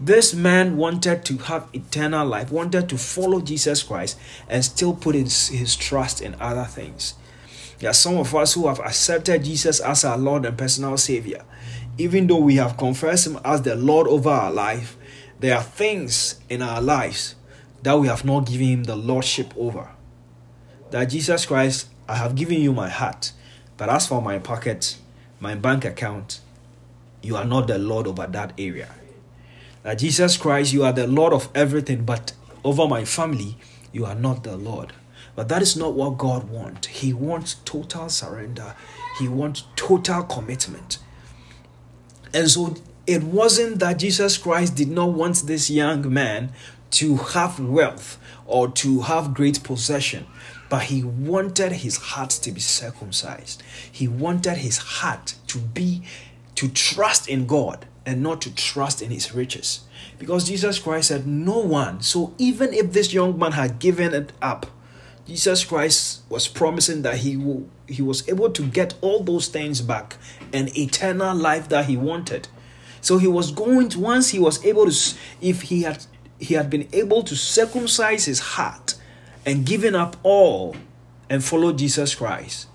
This 0.00 0.32
man 0.32 0.78
wanted 0.78 1.24
to 1.26 1.36
have 1.38 1.68
eternal 1.74 2.26
life, 2.26 2.50
wanted 2.50 2.88
to 2.88 2.96
follow 2.96 3.40
Jesus 3.40 3.82
Christ, 3.82 4.18
and 4.48 4.64
still 4.64 4.94
put 4.94 5.14
his, 5.14 5.48
his 5.48 5.76
trust 5.76 6.22
in 6.22 6.36
other 6.40 6.64
things. 6.64 7.14
There 7.80 7.90
are 7.90 7.94
some 7.94 8.18
of 8.18 8.34
us 8.34 8.54
who 8.54 8.68
have 8.68 8.78
accepted 8.80 9.44
Jesus 9.44 9.80
as 9.80 10.04
our 10.04 10.18
Lord 10.18 10.44
and 10.44 10.56
personal 10.56 10.96
Savior. 10.96 11.44
Even 11.96 12.26
though 12.26 12.40
we 12.40 12.56
have 12.56 12.76
confessed 12.76 13.26
Him 13.26 13.38
as 13.44 13.62
the 13.62 13.74
Lord 13.74 14.06
over 14.06 14.30
our 14.30 14.52
life, 14.52 14.96
there 15.38 15.56
are 15.56 15.62
things 15.62 16.38
in 16.50 16.60
our 16.60 16.80
lives 16.82 17.34
that 17.82 17.98
we 17.98 18.08
have 18.08 18.24
not 18.24 18.46
given 18.46 18.68
him 18.68 18.84
the 18.84 18.96
lordship 18.96 19.54
over. 19.56 19.88
That 20.90 21.06
Jesus 21.06 21.46
Christ, 21.46 21.88
I 22.06 22.16
have 22.16 22.34
given 22.34 22.60
you 22.60 22.74
my 22.74 22.90
heart, 22.90 23.32
but 23.78 23.88
as 23.88 24.06
for 24.06 24.20
my 24.20 24.38
pocket, 24.38 24.96
my 25.40 25.54
bank 25.54 25.84
account, 25.84 26.40
you 27.22 27.36
are 27.36 27.44
not 27.44 27.66
the 27.66 27.78
Lord 27.78 28.06
over 28.06 28.26
that 28.26 28.52
area. 28.58 28.90
That 29.82 29.98
Jesus 29.98 30.36
Christ, 30.36 30.72
you 30.72 30.84
are 30.84 30.92
the 30.92 31.06
Lord 31.06 31.32
of 31.32 31.48
everything, 31.54 32.04
but 32.04 32.32
over 32.62 32.86
my 32.86 33.04
family, 33.04 33.56
you 33.92 34.04
are 34.04 34.14
not 34.14 34.44
the 34.44 34.56
Lord. 34.56 34.92
But 35.34 35.48
that 35.48 35.62
is 35.62 35.76
not 35.76 35.94
what 35.94 36.18
God 36.18 36.50
wants. 36.50 36.88
He 36.88 37.12
wants 37.12 37.54
total 37.64 38.08
surrender, 38.08 38.74
He 39.18 39.28
wants 39.28 39.64
total 39.76 40.22
commitment. 40.22 40.98
And 42.34 42.50
so 42.50 42.76
it 43.06 43.22
wasn't 43.22 43.78
that 43.80 43.98
Jesus 43.98 44.38
Christ 44.38 44.76
did 44.76 44.90
not 44.90 45.12
want 45.12 45.46
this 45.46 45.70
young 45.70 46.12
man 46.12 46.52
to 46.92 47.16
have 47.16 47.58
wealth 47.58 48.18
or 48.46 48.68
to 48.68 49.00
have 49.02 49.34
great 49.34 49.62
possession, 49.62 50.26
but 50.70 50.84
he 50.84 51.02
wanted 51.02 51.72
his 51.72 51.96
heart 51.96 52.30
to 52.30 52.52
be 52.52 52.60
circumcised. 52.60 53.62
He 53.90 54.08
wanted 54.08 54.58
his 54.58 54.78
heart 54.78 55.34
to 55.48 55.58
be 55.58 56.02
to 56.54 56.68
trust 56.68 57.28
in 57.28 57.46
God 57.46 57.86
and 58.06 58.22
not 58.22 58.40
to 58.42 58.54
trust 58.54 59.02
in 59.02 59.10
his 59.10 59.34
riches. 59.34 59.80
Because 60.18 60.48
Jesus 60.48 60.78
Christ 60.78 61.08
said, 61.08 61.26
No 61.26 61.58
one. 61.58 62.00
So 62.00 62.34
even 62.38 62.72
if 62.72 62.92
this 62.92 63.12
young 63.12 63.36
man 63.38 63.52
had 63.52 63.80
given 63.80 64.14
it 64.14 64.32
up, 64.40 64.66
Jesus 65.26 65.64
Christ 65.64 66.22
was 66.28 66.48
promising 66.48 67.02
that 67.02 67.18
he 67.18 67.36
will, 67.36 67.68
he 67.88 68.02
was 68.02 68.28
able 68.28 68.50
to 68.50 68.62
get 68.62 68.94
all 69.00 69.22
those 69.22 69.48
things 69.48 69.80
back 69.80 70.16
and 70.52 70.76
eternal 70.78 71.36
life 71.36 71.68
that 71.68 71.86
he 71.86 71.96
wanted. 71.96 72.48
So 73.00 73.18
he 73.18 73.26
was 73.26 73.50
going 73.50 73.88
to 73.90 73.98
once 73.98 74.30
he 74.30 74.38
was 74.38 74.64
able 74.64 74.88
to 74.88 75.14
if 75.40 75.62
he 75.62 75.82
had 75.82 76.04
he 76.38 76.54
had 76.54 76.70
been 76.70 76.88
able 76.92 77.22
to 77.24 77.36
circumcise 77.36 78.24
his 78.24 78.40
heart 78.40 78.94
and 79.44 79.64
given 79.64 79.94
up 79.94 80.16
all 80.22 80.76
and 81.28 81.42
follow 81.42 81.72
Jesus 81.72 82.14
Christ, 82.14 82.66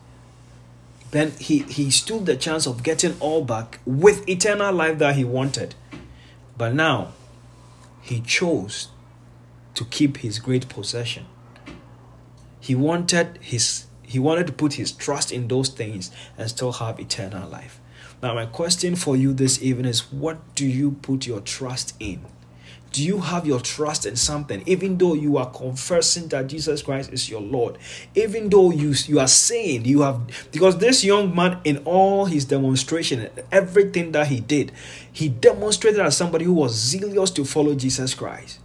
then 1.12 1.32
he, 1.39 1.60
he 1.60 1.91
stood 1.91 2.25
the 2.25 2.36
chance 2.36 2.65
of 2.65 2.84
getting 2.84 3.15
all 3.19 3.43
back 3.43 3.80
with 3.86 4.28
eternal 4.28 4.73
life 4.73 4.97
that 4.97 5.15
he 5.15 5.23
wanted. 5.23 5.75
But 6.58 6.73
now 6.73 7.13
he 8.01 8.21
chose 8.21 8.89
to 9.75 9.86
keep 9.86 10.17
his 10.17 10.39
great 10.39 10.67
possession. 10.69 11.25
He 12.60 12.75
wanted 12.75 13.38
his 13.41 13.86
he 14.08 14.19
wanted 14.19 14.45
to 14.47 14.54
put 14.54 14.73
his 14.73 14.91
trust 14.91 15.32
in 15.32 15.47
those 15.47 15.67
things 15.67 16.12
and 16.38 16.47
still 16.47 16.73
have 16.73 16.99
eternal 16.99 17.49
life. 17.49 17.80
Now 18.21 18.36
my 18.36 18.45
question 18.45 18.95
for 18.95 19.15
you 19.15 19.34
this 19.34 19.62
evening 19.62 19.88
is 19.88 20.12
what 20.12 20.56
do 20.56 20.65
you 20.65 20.91
put 20.91 21.25
your 21.25 21.41
trust 21.41 21.95
in? 21.99 22.25
Do 22.95 23.03
you 23.03 23.19
have 23.19 23.45
your 23.45 23.60
trust 23.60 24.05
in 24.05 24.15
something, 24.15 24.63
even 24.65 24.97
though 24.97 25.15
you 25.15 25.36
are 25.36 25.51
confessing 25.51 26.29
that 26.29 26.47
Jesus 26.47 26.81
Christ 26.81 27.12
is 27.12 27.29
your 27.29 27.41
Lord? 27.41 27.77
Even 28.15 28.47
though 28.47 28.71
you, 28.71 28.93
you 29.08 29.19
are 29.19 29.27
saying 29.27 29.84
you 29.84 30.03
have, 30.03 30.21
because 30.53 30.77
this 30.77 31.03
young 31.03 31.36
man, 31.36 31.60
in 31.65 31.79
all 31.79 32.23
his 32.23 32.45
demonstration, 32.45 33.29
everything 33.51 34.13
that 34.13 34.27
he 34.27 34.39
did, 34.39 34.71
he 35.12 35.27
demonstrated 35.27 35.99
as 35.99 36.15
somebody 36.15 36.45
who 36.45 36.53
was 36.53 36.73
zealous 36.73 37.31
to 37.31 37.43
follow 37.43 37.75
Jesus 37.75 38.13
Christ. 38.13 38.60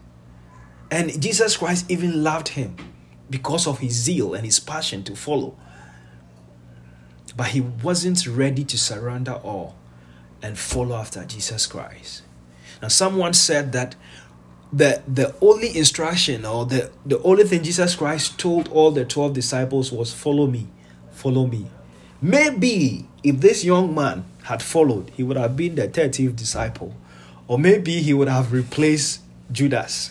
And 0.93 1.21
Jesus 1.21 1.57
Christ 1.57 1.91
even 1.91 2.23
loved 2.23 2.51
him 2.51 2.77
because 3.31 3.67
of 3.67 3.81
his 3.81 3.95
zeal 3.95 4.35
and 4.35 4.45
his 4.45 4.61
passion 4.61 5.03
to 5.05 5.17
follow. 5.17 5.57
But 7.37 7.49
he 7.49 7.63
wasn't 7.63 8.25
ready 8.29 8.63
to 8.63 8.79
surrender 8.79 9.33
all 9.43 9.75
and 10.41 10.57
follow 10.57 10.95
after 10.95 11.25
Jesus 11.25 11.67
Christ. 11.67 12.23
Now, 12.81 12.89
someone 12.89 13.35
said 13.35 13.73
that 13.73 13.95
the 14.73 15.03
the 15.09 15.35
only 15.41 15.77
instruction 15.77 16.45
or 16.45 16.67
the, 16.67 16.91
the 17.05 17.21
only 17.23 17.45
thing 17.45 17.63
Jesus 17.63 17.97
Christ 17.97 18.39
told 18.39 18.69
all 18.69 18.91
the 18.91 19.05
12 19.05 19.33
disciples 19.33 19.91
was 19.93 20.13
follow 20.13 20.47
me, 20.47 20.69
follow 21.11 21.47
me. 21.47 21.67
Maybe 22.23 23.07
if 23.23 23.41
this 23.41 23.65
young 23.65 23.95
man 23.95 24.25
had 24.45 24.63
followed, 24.63 25.11
he 25.17 25.23
would 25.23 25.37
have 25.37 25.57
been 25.57 25.75
the 25.75 25.89
13th 25.89 26.37
disciple, 26.37 26.95
or 27.49 27.59
maybe 27.59 28.01
he 28.01 28.15
would 28.15 28.29
have 28.29 28.53
replaced 28.53 29.21
Judas 29.51 30.11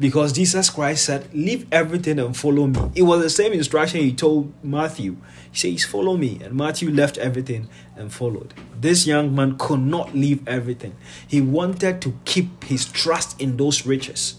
because 0.00 0.32
Jesus 0.32 0.70
Christ 0.70 1.04
said, 1.04 1.32
Leave 1.34 1.66
everything 1.72 2.18
and 2.18 2.36
follow 2.36 2.66
me. 2.66 2.80
It 2.94 3.02
was 3.02 3.22
the 3.22 3.30
same 3.30 3.52
instruction 3.52 4.00
he 4.00 4.12
told 4.12 4.52
Matthew. 4.64 5.16
He 5.50 5.58
says, 5.58 5.84
Follow 5.84 6.16
me. 6.16 6.40
And 6.42 6.54
Matthew 6.54 6.90
left 6.90 7.18
everything 7.18 7.68
and 7.96 8.12
followed. 8.12 8.54
This 8.80 9.06
young 9.06 9.34
man 9.34 9.56
could 9.58 9.80
not 9.80 10.14
leave 10.14 10.46
everything. 10.46 10.96
He 11.26 11.40
wanted 11.40 12.00
to 12.02 12.14
keep 12.24 12.64
his 12.64 12.84
trust 12.84 13.40
in 13.40 13.56
those 13.56 13.86
riches. 13.86 14.36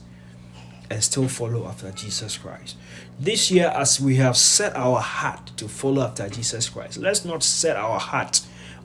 and 0.91 1.03
still 1.03 1.28
follow 1.28 1.68
after 1.68 1.91
Jesus 1.91 2.38
Christ. 2.38 2.76
This 3.20 3.51
year, 3.51 3.68
as 3.68 3.99
we 4.01 4.16
have 4.16 4.36
set 4.36 4.76
our 4.76 4.99
heart 4.99 5.51
to 5.57 5.68
follow 5.68 6.01
after 6.01 6.28
Jesus 6.30 6.68
Christ, 6.70 6.97
let's 6.97 7.24
not 7.24 7.43
set 7.43 7.76
our 7.76 7.99
heart 7.99 8.41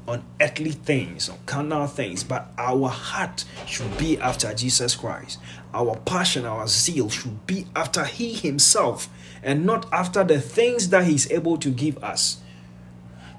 on 0.06 0.22
earthly 0.40 0.72
things, 0.72 1.28
on 1.28 1.38
carnal 1.46 1.86
things, 1.86 2.24
but 2.24 2.48
our 2.58 2.88
heart 2.88 3.44
should 3.66 3.96
be 3.96 4.18
after 4.18 4.52
Jesus 4.54 4.94
Christ. 4.94 5.38
Our 5.72 5.96
passion, 5.96 6.44
our 6.44 6.66
zeal 6.68 7.08
should 7.08 7.46
be 7.46 7.66
after 7.74 8.04
He 8.04 8.34
Himself 8.34 9.08
and 9.42 9.64
not 9.64 9.90
after 9.92 10.24
the 10.24 10.40
things 10.40 10.90
that 10.90 11.04
He's 11.04 11.30
able 11.30 11.56
to 11.58 11.70
give 11.70 12.02
us. 12.02 12.38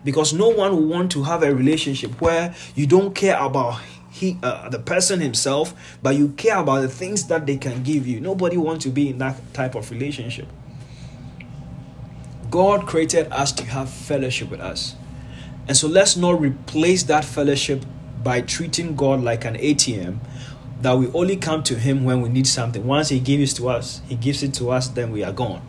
Because 0.03 0.34
no 0.34 0.49
one 0.49 0.72
will 0.76 0.88
want 0.88 1.11
to 1.13 1.24
have 1.24 1.43
a 1.43 1.53
relationship 1.53 2.22
where 2.22 2.53
you 2.76 2.86
don't 2.88 3.16
care 3.16 3.38
about 3.39 3.82
he 4.16 4.38
uh, 4.43 4.70
the 4.70 4.80
person 4.80 5.20
himself 5.20 5.74
but 6.01 6.16
you 6.16 6.30
care 6.30 6.57
about 6.59 6.80
the 6.82 6.88
things 6.88 7.28
that 7.28 7.45
they 7.45 7.57
can 7.57 7.84
give 7.84 8.07
you 8.07 8.22
nobody 8.22 8.55
wants 8.55 8.86
to 8.86 8.89
be 8.89 9.09
in 9.09 9.18
that 9.18 9.36
type 9.53 9.76
of 9.76 9.91
relationship 9.91 10.47
god 12.49 12.88
created 12.88 13.30
us 13.34 13.51
to 13.51 13.66
have 13.66 13.89
fellowship 13.89 14.49
with 14.49 14.61
us 14.61 14.95
and 15.68 15.76
so 15.76 15.88
let's 15.88 16.16
not 16.16 16.39
replace 16.39 17.03
that 17.03 17.26
fellowship 17.26 17.84
by 18.24 18.41
treating 18.41 18.95
god 18.95 19.22
like 19.22 19.45
an 19.45 19.55
atm 19.55 20.18
that 20.82 20.97
we 20.97 21.07
only 21.13 21.36
come 21.36 21.63
to 21.63 21.76
him 21.76 22.03
when 22.03 22.22
we 22.22 22.30
need 22.30 22.47
something 22.47 22.86
once 22.86 23.09
he 23.09 23.20
gives 23.20 23.53
it 23.53 23.55
to 23.55 23.70
us 23.70 24.01
he 24.07 24.16
gives 24.16 24.43
it 24.43 24.53
to 24.53 24.70
us 24.70 24.88
then 24.89 25.11
we 25.11 25.24
are 25.24 25.34
gone 25.34 25.61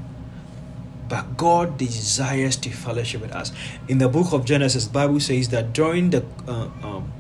but 1.09 1.37
God 1.37 1.79
desires 1.79 2.57
to 2.57 2.71
fellowship 2.71 3.21
with 3.21 3.33
us. 3.33 3.53
In 3.89 3.99
the 3.99 4.09
book 4.09 4.33
of 4.33 4.45
Genesis, 4.45 4.87
Bible 4.87 5.21
says 5.21 5.49
that 5.51 5.73
during 5.73 6.11
the 6.11 6.25
uh, 6.49 6.69
um, 6.83 7.13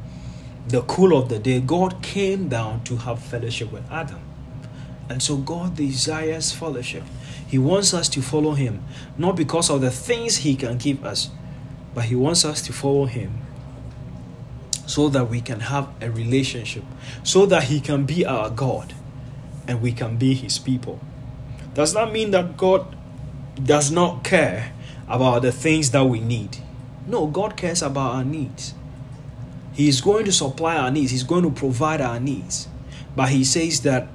the 0.68 0.82
cool 0.82 1.16
of 1.16 1.28
the 1.28 1.38
day, 1.38 1.60
God 1.60 2.02
came 2.02 2.48
down 2.48 2.82
to 2.84 2.96
have 2.96 3.20
fellowship 3.20 3.70
with 3.70 3.88
Adam. 3.90 4.20
And 5.08 5.22
so 5.22 5.36
God 5.36 5.76
desires 5.76 6.50
fellowship. 6.50 7.04
He 7.46 7.58
wants 7.58 7.94
us 7.94 8.08
to 8.08 8.22
follow 8.22 8.54
Him, 8.54 8.82
not 9.16 9.36
because 9.36 9.70
of 9.70 9.80
the 9.80 9.92
things 9.92 10.38
He 10.38 10.56
can 10.56 10.78
give 10.78 11.04
us, 11.04 11.30
but 11.96 12.04
He 12.04 12.14
wants 12.14 12.44
us 12.44 12.60
to 12.60 12.74
follow 12.74 13.06
Him 13.06 13.38
so 14.86 15.08
that 15.08 15.30
we 15.30 15.40
can 15.40 15.60
have 15.60 15.88
a 16.02 16.10
relationship, 16.10 16.84
so 17.24 17.46
that 17.46 17.64
He 17.64 17.80
can 17.80 18.04
be 18.04 18.26
our 18.26 18.50
God 18.50 18.92
and 19.66 19.80
we 19.80 19.92
can 19.92 20.18
be 20.18 20.34
His 20.34 20.58
people. 20.58 21.00
Does 21.72 21.94
that 21.94 22.12
mean 22.12 22.32
that 22.32 22.58
God 22.58 22.94
does 23.64 23.90
not 23.90 24.24
care 24.24 24.74
about 25.08 25.40
the 25.40 25.52
things 25.52 25.90
that 25.92 26.04
we 26.04 26.20
need? 26.20 26.58
No, 27.06 27.26
God 27.26 27.56
cares 27.56 27.80
about 27.80 28.16
our 28.16 28.24
needs. 28.24 28.74
He 29.72 29.88
is 29.88 30.02
going 30.02 30.26
to 30.26 30.32
supply 30.32 30.76
our 30.76 30.90
needs, 30.90 31.12
He's 31.12 31.24
going 31.24 31.44
to 31.44 31.50
provide 31.50 32.02
our 32.02 32.20
needs. 32.20 32.68
But 33.16 33.30
He 33.30 33.42
says 33.42 33.80
that 33.80 34.06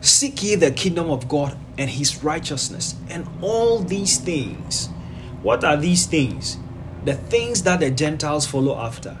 seek 0.00 0.40
ye 0.44 0.54
the 0.54 0.70
kingdom 0.70 1.10
of 1.10 1.28
God 1.28 1.58
and 1.76 1.90
His 1.90 2.22
righteousness, 2.22 2.94
and 3.10 3.28
all 3.42 3.80
these 3.80 4.18
things. 4.18 4.90
What 5.42 5.64
are 5.64 5.76
these 5.76 6.06
things? 6.06 6.58
The 7.04 7.14
things 7.14 7.62
that 7.62 7.80
the 7.80 7.90
Gentiles 7.90 8.46
follow 8.46 8.76
after 8.76 9.16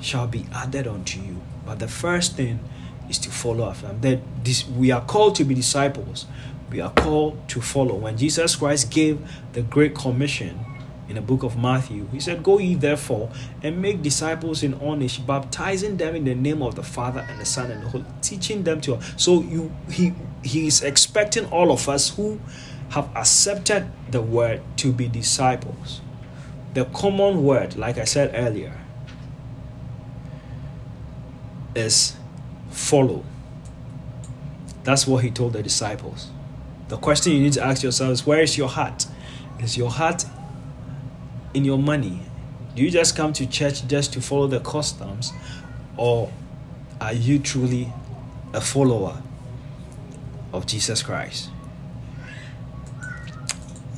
shall 0.00 0.26
be 0.26 0.46
added 0.52 0.86
unto 0.86 1.20
you. 1.20 1.40
But 1.64 1.78
the 1.78 1.88
first 1.88 2.36
thing 2.36 2.60
is 3.08 3.18
to 3.20 3.30
follow 3.30 3.68
after. 3.68 3.92
That 3.92 4.20
this, 4.44 4.66
we 4.66 4.90
are 4.90 5.00
called 5.00 5.34
to 5.36 5.44
be 5.44 5.54
disciples. 5.54 6.26
We 6.70 6.80
are 6.80 6.90
called 6.90 7.48
to 7.48 7.60
follow. 7.60 7.94
When 7.94 8.16
Jesus 8.16 8.56
Christ 8.56 8.90
gave 8.90 9.20
the 9.52 9.62
Great 9.62 9.94
Commission, 9.94 10.64
in 11.08 11.14
the 11.14 11.22
book 11.22 11.42
of 11.42 11.58
Matthew. 11.58 12.06
He 12.12 12.20
said, 12.20 12.42
Go 12.42 12.58
ye 12.58 12.74
therefore 12.74 13.30
and 13.62 13.80
make 13.80 14.02
disciples 14.02 14.62
in 14.62 14.78
nations, 14.98 15.26
baptizing 15.26 15.96
them 15.96 16.14
in 16.14 16.24
the 16.24 16.34
name 16.34 16.62
of 16.62 16.74
the 16.74 16.82
Father 16.82 17.26
and 17.28 17.40
the 17.40 17.46
Son 17.46 17.70
and 17.70 17.82
the 17.82 17.88
Holy, 17.88 18.04
teaching 18.20 18.62
them 18.62 18.80
to. 18.82 19.00
So 19.16 19.42
you 19.42 19.74
he 19.90 20.12
he 20.44 20.66
is 20.66 20.82
expecting 20.82 21.46
all 21.46 21.72
of 21.72 21.88
us 21.88 22.10
who 22.10 22.40
have 22.90 23.10
accepted 23.16 23.90
the 24.10 24.20
word 24.20 24.62
to 24.78 24.92
be 24.92 25.08
disciples. 25.08 26.00
The 26.74 26.84
common 26.86 27.44
word, 27.44 27.76
like 27.76 27.98
I 27.98 28.04
said 28.04 28.32
earlier, 28.34 28.78
is 31.74 32.16
follow. 32.70 33.24
That's 34.84 35.06
what 35.06 35.24
he 35.24 35.30
told 35.30 35.52
the 35.52 35.62
disciples. 35.62 36.30
The 36.88 36.96
question 36.96 37.32
you 37.32 37.40
need 37.40 37.52
to 37.54 37.64
ask 37.64 37.82
yourself 37.82 38.12
is 38.12 38.26
where 38.26 38.40
is 38.40 38.56
your 38.56 38.68
heart? 38.68 39.06
Is 39.60 39.76
your 39.76 39.90
heart 39.90 40.24
in 41.52 41.64
your 41.64 41.78
money? 41.78 42.20
Do 42.74 42.82
you 42.82 42.90
just 42.90 43.16
come 43.16 43.32
to 43.34 43.46
church 43.46 43.86
just 43.86 44.12
to 44.14 44.20
follow 44.20 44.46
the 44.46 44.60
customs, 44.60 45.32
or 45.96 46.30
are 47.00 47.12
you 47.12 47.38
truly 47.38 47.92
a 48.54 48.60
follower 48.60 49.20
of 50.52 50.66
Jesus 50.66 51.02
Christ? 51.02 51.50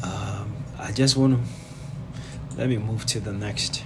Um, 0.02 0.56
I 0.90 0.92
just 0.92 1.16
want 1.16 1.38
to 1.38 2.56
let 2.58 2.68
me 2.68 2.76
move 2.76 3.06
to 3.06 3.20
the 3.20 3.32
next. 3.32 3.84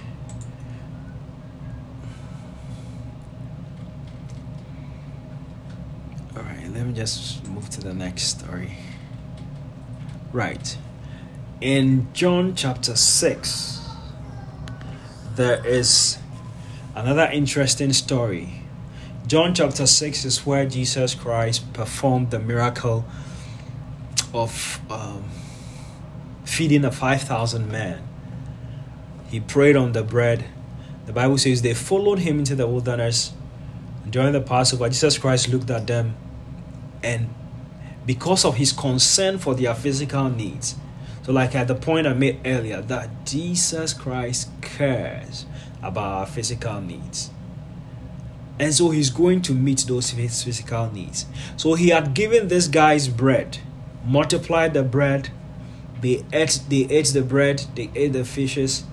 All 6.35 6.41
right, 6.41 6.67
let 6.73 6.87
me 6.87 6.93
just 6.93 7.47
move 7.47 7.69
to 7.69 7.81
the 7.81 7.93
next 7.93 8.23
story. 8.23 8.77
Right 10.33 10.75
in 11.61 12.11
John 12.13 12.55
chapter 12.55 12.95
6, 12.95 13.87
there 15.35 15.63
is 15.63 16.17
another 16.95 17.29
interesting 17.31 17.93
story. 17.93 18.63
John 19.27 19.53
chapter 19.53 19.85
6 19.85 20.25
is 20.25 20.43
where 20.43 20.65
Jesus 20.65 21.13
Christ 21.13 21.71
performed 21.71 22.31
the 22.31 22.39
miracle 22.39 23.05
of 24.33 24.79
um, 24.89 25.25
feeding 26.45 26.81
the 26.81 26.91
5,000 26.91 27.69
men. 27.69 28.07
He 29.27 29.39
prayed 29.39 29.75
on 29.75 29.91
the 29.91 30.03
bread. 30.03 30.45
The 31.05 31.13
Bible 31.13 31.37
says 31.37 31.61
they 31.61 31.73
followed 31.73 32.19
him 32.19 32.39
into 32.39 32.55
the 32.55 32.67
wilderness. 32.67 33.33
During 34.09 34.31
the 34.31 34.41
Passover, 34.41 34.87
Jesus 34.87 35.17
Christ 35.17 35.49
looked 35.49 35.69
at 35.69 35.87
them 35.87 36.15
and 37.03 37.33
because 38.05 38.45
of 38.45 38.55
his 38.55 38.71
concern 38.71 39.37
for 39.37 39.55
their 39.55 39.75
physical 39.75 40.29
needs, 40.29 40.75
so, 41.25 41.31
like 41.31 41.55
at 41.55 41.67
the 41.67 41.73
point 41.73 42.05
I 42.05 42.13
made 42.13 42.39
earlier, 42.45 42.81
that 42.81 43.25
Jesus 43.25 43.93
Christ 43.93 44.49
cares 44.61 45.47
about 45.81 46.13
our 46.19 46.25
physical 46.27 46.79
needs. 46.81 47.31
And 48.59 48.71
so 48.73 48.91
he's 48.91 49.09
going 49.09 49.41
to 49.43 49.53
meet 49.53 49.85
those 49.87 50.11
physical 50.11 50.91
needs. 50.91 51.25
So 51.57 51.73
he 51.73 51.89
had 51.89 52.13
given 52.13 52.47
this 52.47 52.67
guy's 52.67 53.07
bread, 53.07 53.57
multiplied 54.05 54.75
the 54.75 54.83
bread, 54.83 55.31
they 56.05 56.23
ate 56.31 56.59
they 56.69 56.83
ate 56.89 57.07
the 57.07 57.23
bread, 57.23 57.65
they 57.73 57.89
ate 57.95 58.13
the 58.13 58.23
fishes, 58.23 58.83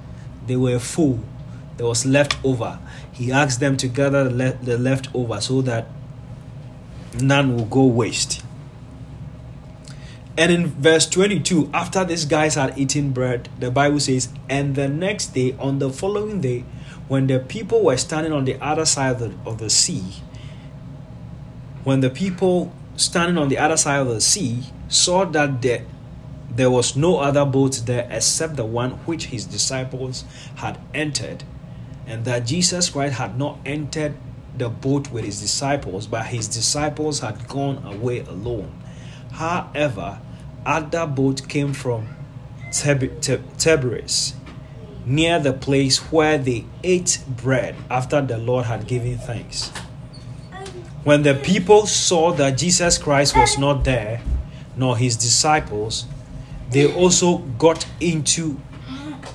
they 0.47 0.57
were 0.57 0.79
full. 0.79 1.21
There 1.77 1.87
was 1.87 2.07
left 2.07 2.37
over. 2.43 2.79
He 3.13 3.31
asked 3.31 3.61
them 3.61 3.77
to 3.79 3.89
gather 3.89 4.25
the, 4.25 4.31
le- 4.31 4.59
the 4.63 4.79
leftover 4.79 5.39
so 5.41 5.61
that 5.63 5.89
none 7.21 7.55
will 7.55 7.67
go 7.67 7.85
waste. 7.85 8.43
And 10.39 10.51
in 10.51 10.67
verse 10.69 11.07
22, 11.07 11.71
after 11.75 12.03
these 12.05 12.25
guys 12.25 12.55
had 12.55 12.79
eaten 12.79 13.11
bread, 13.11 13.51
the 13.59 13.71
Bible 13.71 14.01
says, 14.01 14.31
And 14.49 14.75
the 14.75 14.89
next 14.89 15.35
day, 15.35 15.55
on 15.59 15.79
the 15.79 15.91
following 15.91 16.41
day, 16.41 16.65
when 17.09 17.27
the 17.27 17.39
people 17.39 17.85
were 17.85 17.99
standing 17.99 18.33
on 18.33 18.47
the 18.47 18.59
other 18.59 18.87
side 18.87 19.17
of 19.17 19.19
the, 19.19 19.51
of 19.51 19.59
the 19.59 19.69
sea, 19.69 20.15
when 21.85 22.01
the 22.01 22.09
people 22.09 22.73
standing 22.97 23.37
on 23.37 23.51
the 23.51 23.59
other 23.59 23.77
side 23.77 23.99
of 24.01 24.09
the 24.09 24.21
sea 24.23 24.63
saw 24.89 25.27
that 25.27 25.61
there, 25.61 25.85
there 26.55 26.71
was 26.71 26.97
no 26.97 27.19
other 27.19 27.45
boat 27.45 27.83
there 27.87 28.07
except 28.11 28.57
the 28.57 28.65
one 28.65 28.93
which 29.07 29.27
his 29.27 29.45
disciples 29.47 30.25
had 30.57 30.79
entered, 30.95 31.45
and 32.07 32.25
that 32.25 32.47
Jesus 32.47 32.91
Christ 32.91 33.15
had 33.15 33.39
not 33.39 33.59
entered 33.65 34.15
the 34.57 34.69
boat 34.69 35.11
with 35.11 35.25
his 35.25 35.41
disciples, 35.41 36.07
but 36.07 36.27
his 36.27 36.47
disciples 36.49 37.21
had 37.21 37.49
gone 37.49 37.85
away 37.87 38.21
alone 38.21 38.71
However, 39.33 40.21
other 40.65 41.07
boat 41.07 41.49
came 41.49 41.73
from 41.73 42.09
Tiberias 42.71 44.35
near 45.05 45.41
the 45.41 45.53
place 45.53 45.99
where 46.13 46.39
they 46.39 46.65
ate 46.85 47.19
bread 47.27 47.75
after 47.91 48.21
the 48.21 48.39
Lord 48.39 48.67
had 48.67 48.87
given 48.87 49.19
thanks. 49.19 49.71
When 51.03 51.23
the 51.23 51.35
people 51.35 51.87
saw 51.87 52.33
that 52.35 52.57
Jesus 52.59 52.99
Christ 52.99 53.37
was 53.37 53.59
not 53.59 53.83
there, 53.85 54.23
nor 54.77 54.97
his 54.97 55.17
disciples, 55.17 56.05
they 56.73 56.93
also 56.95 57.39
got 57.39 57.87
into 58.01 58.61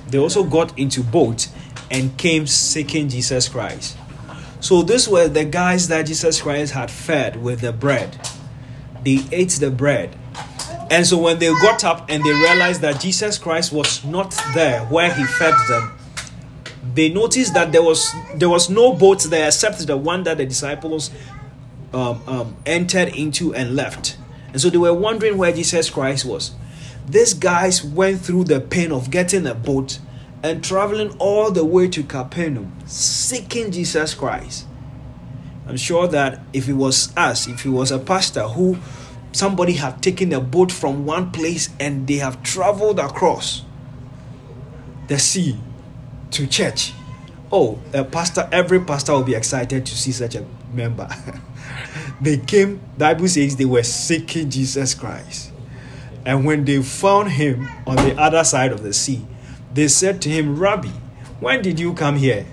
they 0.08 0.18
also 0.18 0.44
got 0.44 0.78
into 0.78 1.02
boat 1.02 1.48
and 1.90 2.16
came 2.18 2.46
seeking 2.46 3.08
Jesus 3.08 3.48
Christ. 3.48 3.96
So 4.60 4.82
these 4.82 5.08
were 5.08 5.28
the 5.28 5.44
guys 5.44 5.88
that 5.88 6.06
Jesus 6.06 6.40
Christ 6.40 6.72
had 6.72 6.90
fed 6.90 7.42
with 7.42 7.60
the 7.60 7.72
bread 7.72 8.18
they 9.04 9.24
ate 9.32 9.50
the 9.50 9.70
bread. 9.70 10.16
And 10.90 11.06
so 11.06 11.18
when 11.18 11.38
they 11.38 11.48
got 11.48 11.84
up 11.84 12.06
and 12.08 12.24
they 12.24 12.32
realized 12.32 12.80
that 12.80 13.00
Jesus 13.00 13.38
Christ 13.38 13.72
was 13.72 14.04
not 14.04 14.30
there 14.54 14.84
where 14.86 15.12
he 15.12 15.24
fed 15.24 15.54
them, 15.68 15.92
they 16.94 17.10
noticed 17.10 17.54
that 17.54 17.72
there 17.72 17.82
was 17.82 18.10
there 18.34 18.48
was 18.48 18.70
no 18.70 18.94
boat 18.94 19.22
there 19.24 19.46
except 19.46 19.86
the 19.86 19.96
one 19.96 20.22
that 20.22 20.38
the 20.38 20.46
disciples 20.46 21.10
um, 21.92 22.22
um, 22.26 22.56
entered 22.64 23.08
into 23.08 23.54
and 23.54 23.76
left. 23.76 24.16
And 24.52 24.60
so 24.60 24.70
they 24.70 24.78
were 24.78 24.94
wondering 24.94 25.36
where 25.36 25.52
Jesus 25.52 25.90
Christ 25.90 26.24
was. 26.24 26.52
These 27.08 27.34
guys 27.34 27.82
went 27.82 28.20
through 28.20 28.44
the 28.44 28.60
pain 28.60 28.92
of 28.92 29.10
getting 29.10 29.46
a 29.46 29.54
boat 29.54 29.98
and 30.42 30.62
traveling 30.62 31.16
all 31.18 31.50
the 31.50 31.64
way 31.64 31.88
to 31.88 32.02
Capernaum, 32.02 32.76
seeking 32.86 33.70
Jesus 33.70 34.14
Christ. 34.14 34.66
I'm 35.66 35.76
sure 35.76 36.06
that 36.08 36.40
if 36.52 36.68
it 36.68 36.74
was 36.74 37.16
us, 37.16 37.46
if 37.46 37.64
it 37.64 37.70
was 37.70 37.90
a 37.90 37.98
pastor 37.98 38.42
who 38.42 38.78
somebody 39.32 39.74
had 39.74 40.02
taken 40.02 40.32
a 40.32 40.40
boat 40.40 40.72
from 40.72 41.04
one 41.04 41.30
place 41.30 41.70
and 41.78 42.06
they 42.06 42.16
have 42.16 42.42
traveled 42.42 42.98
across 42.98 43.64
the 45.08 45.18
sea 45.18 45.58
to 46.30 46.46
church. 46.46 46.92
Oh, 47.50 47.78
a 47.94 48.04
pastor, 48.04 48.48
every 48.52 48.80
pastor 48.80 49.12
will 49.12 49.22
be 49.22 49.34
excited 49.34 49.86
to 49.86 49.96
see 49.96 50.12
such 50.12 50.34
a 50.34 50.44
member. 50.72 51.08
they 52.20 52.36
came, 52.38 52.80
Bible 52.98 53.28
says 53.28 53.56
they 53.56 53.64
were 53.64 53.82
seeking 53.82 54.50
Jesus 54.50 54.94
Christ. 54.94 55.52
And 56.28 56.44
when 56.44 56.66
they 56.66 56.82
found 56.82 57.30
him 57.30 57.66
on 57.86 57.96
the 57.96 58.14
other 58.20 58.44
side 58.44 58.70
of 58.70 58.82
the 58.82 58.92
sea, 58.92 59.26
they 59.72 59.88
said 59.88 60.20
to 60.20 60.28
him, 60.28 60.58
Rabbi, 60.58 60.90
when 61.40 61.62
did 61.62 61.80
you 61.80 61.94
come 61.94 62.16
here? 62.16 62.44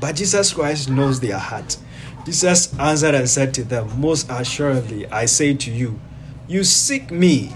But 0.00 0.16
Jesus 0.16 0.54
Christ 0.54 0.88
knows 0.88 1.20
their 1.20 1.36
heart. 1.36 1.76
Jesus 2.24 2.72
answered 2.78 3.14
and 3.14 3.28
said 3.28 3.52
to 3.52 3.64
them, 3.64 4.00
Most 4.00 4.30
assuredly, 4.30 5.06
I 5.08 5.26
say 5.26 5.52
to 5.52 5.70
you, 5.70 6.00
you 6.48 6.64
seek 6.64 7.10
me, 7.10 7.52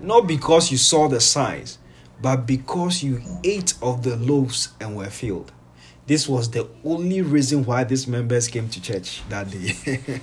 not 0.00 0.26
because 0.26 0.72
you 0.72 0.78
saw 0.78 1.08
the 1.08 1.20
signs, 1.20 1.78
but 2.22 2.46
because 2.46 3.02
you 3.02 3.20
ate 3.44 3.74
of 3.82 4.02
the 4.02 4.16
loaves 4.16 4.70
and 4.80 4.96
were 4.96 5.10
filled. 5.10 5.52
This 6.06 6.26
was 6.26 6.50
the 6.50 6.66
only 6.86 7.20
reason 7.20 7.66
why 7.66 7.84
these 7.84 8.06
members 8.06 8.48
came 8.48 8.70
to 8.70 8.80
church 8.80 9.22
that 9.28 9.50
day. 9.50 10.22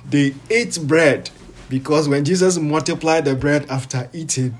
they 0.08 0.34
ate 0.48 0.78
bread 0.80 1.28
because 1.72 2.06
when 2.06 2.22
Jesus 2.22 2.58
multiplied 2.58 3.24
the 3.24 3.34
bread 3.34 3.64
after 3.70 4.06
eating, 4.12 4.58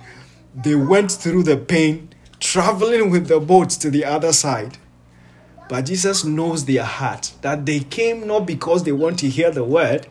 they 0.54 0.74
went 0.74 1.12
through 1.12 1.42
the 1.42 1.58
pain 1.58 2.08
traveling 2.40 3.10
with 3.10 3.28
the 3.28 3.38
boat 3.38 3.68
to 3.68 3.90
the 3.90 4.02
other 4.02 4.32
side. 4.32 4.78
But 5.68 5.84
Jesus 5.84 6.24
knows 6.24 6.64
their 6.64 6.84
heart 6.84 7.34
that 7.42 7.66
they 7.66 7.80
came 7.80 8.26
not 8.26 8.46
because 8.46 8.84
they 8.84 8.92
want 8.92 9.18
to 9.18 9.28
hear 9.28 9.50
the 9.50 9.62
word, 9.62 10.06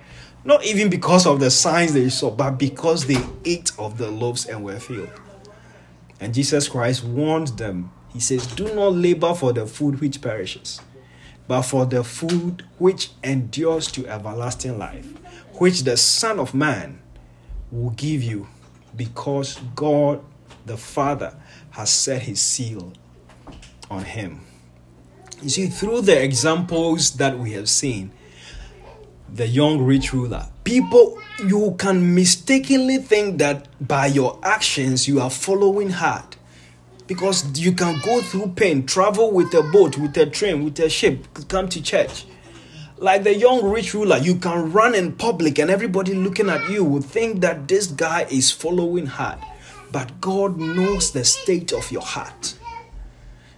not 0.46 0.64
even 0.64 0.92
because 0.92 1.26
of 1.26 1.40
the 1.40 1.50
signs 1.50 1.94
they 1.94 2.08
saw, 2.10 2.30
but 2.30 2.60
because 2.60 3.08
they 3.08 3.18
ate 3.46 3.72
of 3.80 3.98
the 3.98 4.12
loaves 4.12 4.46
and 4.46 4.64
were 4.64 4.80
filled. 4.80 5.10
And 6.20 6.36
Jesus 6.36 6.70
Christ 6.70 7.04
warned 7.04 7.58
them. 7.58 7.92
He 8.14 8.20
says, 8.20 8.46
Do 8.46 8.76
not 8.76 8.94
labor 8.94 9.34
for 9.34 9.54
the 9.54 9.66
food 9.66 10.02
which 10.02 10.22
perishes, 10.22 10.80
but 11.48 11.64
for 11.64 11.88
the 11.88 12.04
food 12.04 12.64
which 12.78 13.10
endures 13.24 13.92
to 13.94 14.06
everlasting 14.06 14.78
life, 14.78 15.12
which 15.62 15.84
the 15.84 15.96
Son 15.96 16.40
of 16.40 16.56
Man 16.56 17.00
will 17.70 17.92
give 17.92 18.24
you, 18.24 18.48
because 18.96 19.60
God 19.76 20.24
the 20.66 20.76
Father 20.76 21.36
has 21.70 21.92
set 21.92 22.24
his 22.24 22.42
seal 22.42 22.92
on 23.88 24.04
him. 24.04 24.42
You 25.40 25.50
see, 25.50 25.68
through 25.68 26.02
the 26.02 26.20
examples 26.20 27.12
that 27.18 27.38
we 27.38 27.52
have 27.52 27.70
seen, 27.70 28.12
the 29.32 29.46
young 29.46 29.84
rich 29.84 30.14
ruler, 30.14 30.48
people, 30.64 31.22
you 31.46 31.76
can 31.78 32.16
mistakenly 32.16 32.98
think 32.98 33.38
that 33.38 33.68
by 33.88 34.08
your 34.08 34.40
actions 34.42 35.08
you 35.08 35.22
are 35.22 35.30
following 35.30 35.92
hard. 35.92 36.38
Because 37.06 37.60
you 37.60 37.74
can 37.74 38.02
go 38.04 38.20
through 38.22 38.54
pain, 38.56 38.88
travel 38.88 39.30
with 39.30 39.54
a 39.54 39.62
boat, 39.62 39.96
with 40.00 40.18
a 40.18 40.26
train, 40.26 40.66
with 40.66 40.80
a 40.80 40.90
ship, 40.90 41.28
come 41.50 41.70
to 41.70 41.84
church. 41.84 42.26
Like 43.02 43.24
the 43.24 43.34
young 43.34 43.66
rich 43.66 43.96
ruler, 43.96 44.18
you 44.18 44.36
can 44.36 44.72
run 44.72 44.94
in 44.94 45.14
public 45.14 45.58
and 45.58 45.72
everybody 45.72 46.14
looking 46.14 46.50
at 46.50 46.70
you 46.70 46.84
would 46.84 47.04
think 47.04 47.42
that 47.42 47.68
this 47.68 47.88
guy 47.88 48.28
is 48.30 48.52
following 48.52 49.08
hard. 49.08 49.40
But 49.92 50.22
God 50.22 50.60
knows 50.60 51.12
the 51.12 51.26
state 51.26 51.74
of 51.74 51.92
your 51.92 52.04
heart. 52.04 52.54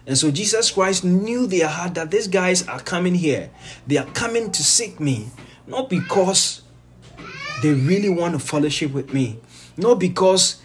And 0.08 0.18
so 0.18 0.32
Jesus 0.32 0.72
Christ 0.72 1.04
knew 1.04 1.46
their 1.46 1.68
heart 1.68 1.96
that 1.96 2.10
these 2.10 2.30
guys 2.30 2.66
are 2.70 2.80
coming 2.80 3.16
here. 3.16 3.50
They 3.86 3.98
are 3.98 4.06
coming 4.06 4.50
to 4.50 4.64
seek 4.64 5.02
me, 5.02 5.28
not 5.68 5.90
because 5.90 6.62
they 7.62 7.74
really 7.74 8.10
want 8.10 8.36
to 8.36 8.40
fellowship 8.40 8.94
with 8.94 9.14
me, 9.14 9.42
not 9.76 10.00
because 10.00 10.62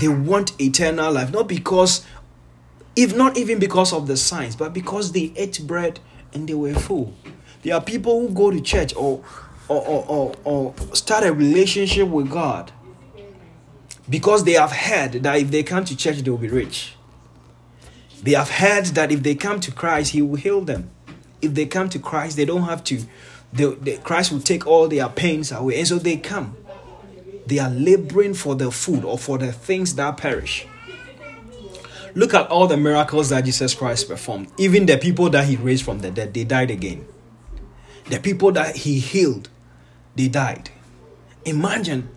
they 0.00 0.08
want 0.08 0.60
eternal 0.60 1.12
life, 1.12 1.30
not 1.32 1.46
because, 1.46 2.04
if 2.96 3.14
not 3.14 3.36
even 3.36 3.60
because 3.60 3.92
of 3.92 4.08
the 4.08 4.16
signs, 4.16 4.56
but 4.56 4.74
because 4.74 5.12
they 5.12 5.32
ate 5.36 5.64
bread 5.64 6.00
and 6.34 6.48
they 6.48 6.54
were 6.54 6.74
full. 6.74 7.14
There 7.62 7.74
are 7.74 7.80
people 7.80 8.20
who 8.20 8.34
go 8.34 8.50
to 8.50 8.60
church 8.60 8.94
or 8.96 9.22
or, 9.68 9.80
or, 9.86 10.04
or, 10.08 10.34
or 10.44 10.94
start 10.94 11.24
a 11.24 11.32
relationship 11.32 12.08
with 12.08 12.30
God 12.30 12.72
because 14.08 14.44
they 14.44 14.52
have 14.52 14.72
heard 14.72 15.12
that 15.22 15.38
if 15.38 15.50
they 15.50 15.62
come 15.62 15.84
to 15.84 15.96
church, 15.96 16.18
they 16.18 16.30
will 16.30 16.38
be 16.38 16.48
rich. 16.48 16.94
They 18.22 18.32
have 18.32 18.50
heard 18.50 18.86
that 18.86 19.10
if 19.10 19.22
they 19.22 19.34
come 19.34 19.60
to 19.60 19.72
Christ, 19.72 20.12
He 20.12 20.22
will 20.22 20.36
heal 20.36 20.60
them. 20.60 20.90
If 21.40 21.54
they 21.54 21.66
come 21.66 21.88
to 21.88 21.98
Christ, 21.98 22.36
they 22.36 22.44
don't 22.44 22.62
have 22.62 22.84
to. 22.84 23.02
They, 23.52 23.64
they, 23.66 23.96
Christ 23.98 24.32
will 24.32 24.40
take 24.40 24.66
all 24.66 24.88
their 24.88 25.08
pains 25.08 25.50
away. 25.50 25.78
And 25.78 25.88
so 25.88 25.98
they 25.98 26.16
come. 26.16 26.56
They 27.46 27.58
are 27.58 27.70
laboring 27.70 28.34
for 28.34 28.54
the 28.54 28.70
food 28.70 29.04
or 29.04 29.18
for 29.18 29.38
the 29.38 29.52
things 29.52 29.94
that 29.96 30.16
perish. 30.16 30.66
Look 32.14 32.34
at 32.34 32.48
all 32.48 32.66
the 32.66 32.76
miracles 32.76 33.30
that 33.30 33.44
Jesus 33.44 33.74
Christ 33.74 34.08
performed. 34.08 34.48
Even 34.58 34.86
the 34.86 34.98
people 34.98 35.30
that 35.30 35.46
He 35.46 35.56
raised 35.56 35.84
from 35.84 36.00
the 36.00 36.10
dead, 36.10 36.34
they 36.34 36.44
died 36.44 36.70
again. 36.70 37.06
The 38.06 38.18
people 38.18 38.52
that 38.52 38.76
He 38.76 38.98
healed, 38.98 39.48
they 40.16 40.28
died. 40.28 40.70
Imagine 41.44 42.08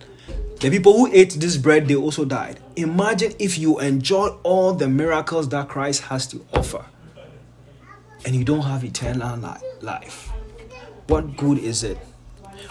the 0.59 0.69
people 0.69 0.93
who 0.93 1.09
ate 1.11 1.31
this 1.31 1.57
bread, 1.57 1.88
they 1.88 1.95
also 1.95 2.25
died. 2.25 2.59
Imagine 2.75 3.33
if 3.39 3.57
you 3.57 3.79
enjoy 3.79 4.29
all 4.43 4.73
the 4.73 4.88
miracles 4.88 5.49
that 5.49 5.67
Christ 5.67 6.03
has 6.03 6.27
to 6.27 6.45
offer 6.53 6.86
and 8.25 8.36
you 8.36 8.43
don't 8.43 8.61
have 8.61 8.83
eternal 8.83 9.38
life. 9.81 10.31
What 11.07 11.38
good 11.38 11.59
is 11.59 11.83
it? 11.83 11.97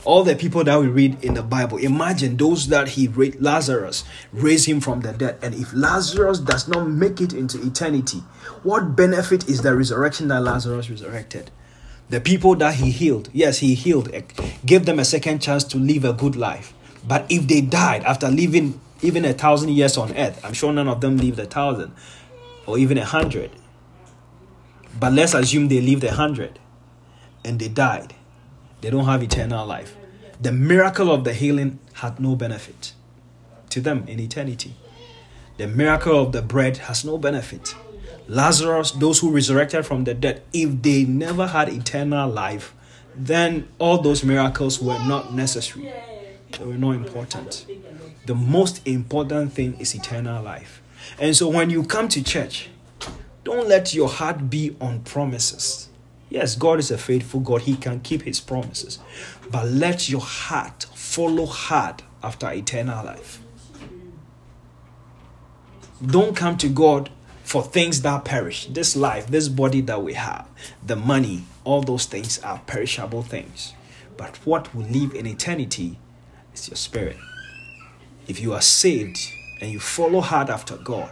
All 0.05 0.25
the 0.25 0.35
people 0.35 0.65
that 0.65 0.81
we 0.81 0.89
read 0.89 1.23
in 1.25 1.35
the 1.35 1.43
Bible, 1.43 1.79
imagine 1.79 2.37
those 2.37 2.69
that 2.69 2.89
he 2.89 3.09
raised, 3.09 3.41
Lazarus 3.41 4.05
raised 4.33 4.67
him 4.67 4.81
from 4.81 5.01
the 5.01 5.13
dead. 5.13 5.39
And 5.41 5.55
if 5.55 5.73
Lazarus 5.73 6.41
does 6.41 6.67
not 6.67 6.89
make 6.89 7.21
it 7.21 7.33
into 7.33 7.65
eternity, 7.65 8.19
what 8.63 8.97
benefit 8.97 9.49
is 9.49 9.63
the 9.63 9.75
resurrection 9.75 10.29
that 10.29 10.43
Lazarus 10.43 10.91
resurrected? 10.91 11.51
The 12.15 12.21
people 12.21 12.55
that 12.55 12.77
he 12.77 12.93
healed, 12.93 13.29
yes, 13.33 13.59
he 13.59 13.75
healed, 13.75 14.09
eh, 14.15 14.23
gave 14.65 14.87
them 14.87 15.01
a 15.01 15.05
second 15.05 15.41
chance 15.41 15.65
to 15.65 15.79
live 15.79 16.05
a 16.05 16.13
good 16.13 16.37
life. 16.37 16.73
But 17.05 17.27
if 17.29 17.49
they 17.49 17.61
died 17.61 18.05
after 18.05 18.29
living 18.29 18.81
even 19.03 19.25
a 19.25 19.33
thousand 19.33 19.71
years 19.71 19.97
on 19.97 20.17
earth, 20.17 20.41
I'm 20.45 20.53
sure 20.53 20.73
none 20.73 20.87
of 20.87 21.01
them 21.01 21.17
lived 21.17 21.41
a 21.41 21.45
thousand 21.45 21.93
or 22.67 22.79
even 22.79 22.99
a 22.99 23.05
hundred. 23.05 23.51
But 24.97 25.13
let's 25.13 25.35
assume 25.35 25.67
they 25.67 25.81
lived 25.81 26.05
a 26.05 26.13
hundred 26.13 26.61
and 27.45 27.59
they 27.59 27.67
died. 27.67 28.15
They 28.81 28.91
don't 28.91 29.07
have 29.07 29.21
eternal 29.21 29.67
life. 29.67 29.97
The 30.41 30.53
miracle 30.53 31.11
of 31.11 31.25
the 31.25 31.33
healing 31.35 31.81
had 31.95 32.21
no 32.21 32.37
benefit 32.37 32.93
to 33.71 33.81
them 33.81 34.05
in 34.07 34.21
eternity. 34.21 34.77
The 35.57 35.67
miracle 35.67 36.23
of 36.23 36.31
the 36.31 36.43
bread 36.43 36.77
has 36.77 37.05
no 37.05 37.19
benefit. 37.19 37.75
Lazarus, 38.27 38.93
those 38.93 39.21
who 39.21 39.31
resurrected 39.31 39.85
from 39.85 40.05
the 40.05 40.15
dead, 40.15 40.43
if 40.53 40.83
they 40.83 41.05
never 41.05 41.47
had 41.49 41.69
eternal 41.69 42.29
life, 42.29 42.75
then 43.15 43.69
all 43.79 43.99
those 43.99 44.25
miracles 44.25 44.81
were 44.81 44.99
not 45.07 45.35
necessary. 45.35 45.93
They 46.59 46.65
were 46.65 46.79
not 46.79 46.93
important. 46.93 47.67
The 48.27 48.35
most 48.35 48.87
important 48.87 49.53
thing 49.53 49.79
is 49.79 49.95
eternal 49.95 50.43
life. 50.43 50.83
And 51.19 51.37
so 51.37 51.49
when 51.49 51.69
you 51.71 51.85
come 51.85 52.09
to 52.09 52.23
church, 52.23 52.71
don't 53.45 53.69
let 53.69 53.93
your 53.93 54.09
heart 54.09 54.49
be 54.49 54.75
on 54.81 55.01
promises. 55.01 55.91
Yes, 56.31 56.57
God 56.57 56.79
is 56.79 56.91
a 56.91 56.99
faithful 56.99 57.41
God, 57.41 57.63
He 57.63 57.77
can 57.77 58.01
keep 58.01 58.23
His 58.23 58.41
promises. 58.41 58.99
But 59.51 59.69
let 59.69 60.09
your 60.09 60.23
heart 60.23 60.87
follow 60.95 61.45
hard 61.45 62.03
after 62.23 62.51
eternal 62.51 63.05
life. 63.05 63.41
Don't 66.05 66.35
come 66.35 66.57
to 66.57 66.69
God 66.69 67.11
for 67.45 67.63
things 67.63 68.03
that 68.03 68.25
perish. 68.25 68.67
This 68.67 68.97
life, 68.97 69.29
this 69.29 69.49
body 69.49 69.83
that 69.83 70.03
we 70.03 70.15
have, 70.15 70.49
the 70.85 70.97
money, 70.97 71.45
all 71.63 71.83
those 71.83 72.07
things 72.07 72.41
are 72.41 72.59
perishable 72.67 73.23
things. 73.23 73.75
But 74.17 74.37
what 74.47 74.75
will 74.75 74.87
live 74.87 75.15
in 75.15 75.27
eternity 75.27 75.99
is 76.55 76.69
your 76.69 76.77
spirit. 76.77 77.17
If 78.27 78.41
you 78.41 78.55
are 78.55 78.63
saved 78.63 79.19
and 79.61 79.71
you 79.71 79.79
follow 79.79 80.21
hard 80.21 80.49
after 80.49 80.79
God, 80.79 81.11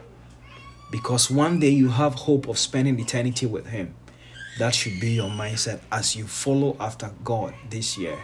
because 0.90 1.30
one 1.30 1.60
day 1.60 1.68
you 1.70 1.88
have 1.88 2.14
hope 2.14 2.48
of 2.48 2.58
spending 2.58 2.98
eternity 2.98 3.46
with 3.46 3.66
Him, 3.66 3.94
that 4.58 4.74
should 4.74 5.00
be 5.00 5.12
your 5.12 5.30
mindset 5.30 5.80
as 5.90 6.16
you 6.16 6.26
follow 6.26 6.76
after 6.80 7.12
God 7.22 7.54
this 7.68 7.98
year. 7.98 8.18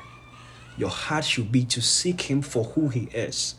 Your 0.79 0.91
heart 0.91 1.25
should 1.25 1.53
be 1.53 1.65
to 1.67 1.83
seek 1.83 2.23
Him 2.23 2.41
for 2.41 2.65
who 2.65 2.89
He 2.89 3.05
is 3.13 3.57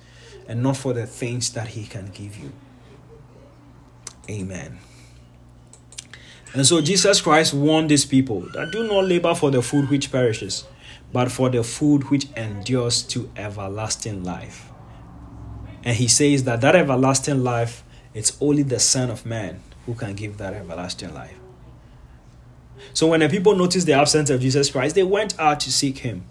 and 0.48 0.64
not 0.64 0.78
for 0.78 0.94
the 0.94 1.06
things 1.06 1.52
that 1.54 1.70
He 1.70 1.86
can 1.86 2.08
give 2.08 2.38
you. 2.38 2.52
Amen. 4.30 4.78
And 6.54 6.66
so 6.66 6.82
Jesus 6.82 7.22
Christ 7.22 7.54
warned 7.54 7.90
these 7.90 8.06
people 8.06 8.42
that 8.54 8.72
do 8.72 8.88
not 8.88 9.06
labor 9.06 9.36
for 9.36 9.52
the 9.52 9.62
food 9.62 9.90
which 9.90 10.12
perishes 10.12 10.66
but 11.12 11.32
for 11.32 11.50
the 11.50 11.64
food 11.64 12.10
which 12.10 12.28
endures 12.36 13.02
to 13.04 13.30
everlasting 13.36 14.24
life. 14.24 14.70
And 15.84 15.96
he 15.96 16.08
says 16.08 16.44
that 16.44 16.62
that 16.62 16.76
everlasting 16.76 17.44
life, 17.44 17.84
it's 18.14 18.38
only 18.42 18.64
the 18.64 18.80
Son 18.80 19.10
of 19.10 19.26
Man 19.26 19.62
who 19.86 19.96
can 19.96 20.14
give 20.14 20.38
that 20.38 20.54
everlasting 20.54 21.14
life. 21.14 21.36
So 22.94 23.08
when 23.08 23.22
the 23.22 23.30
people 23.30 23.56
noticed 23.56 23.88
the 23.88 23.94
absence 23.94 24.30
of 24.30 24.42
Jesus 24.42 24.70
Christ, 24.70 24.96
they 24.96 25.04
went 25.04 25.40
out 25.40 25.60
to 25.62 25.72
seek 25.72 26.00
him. 26.00 26.24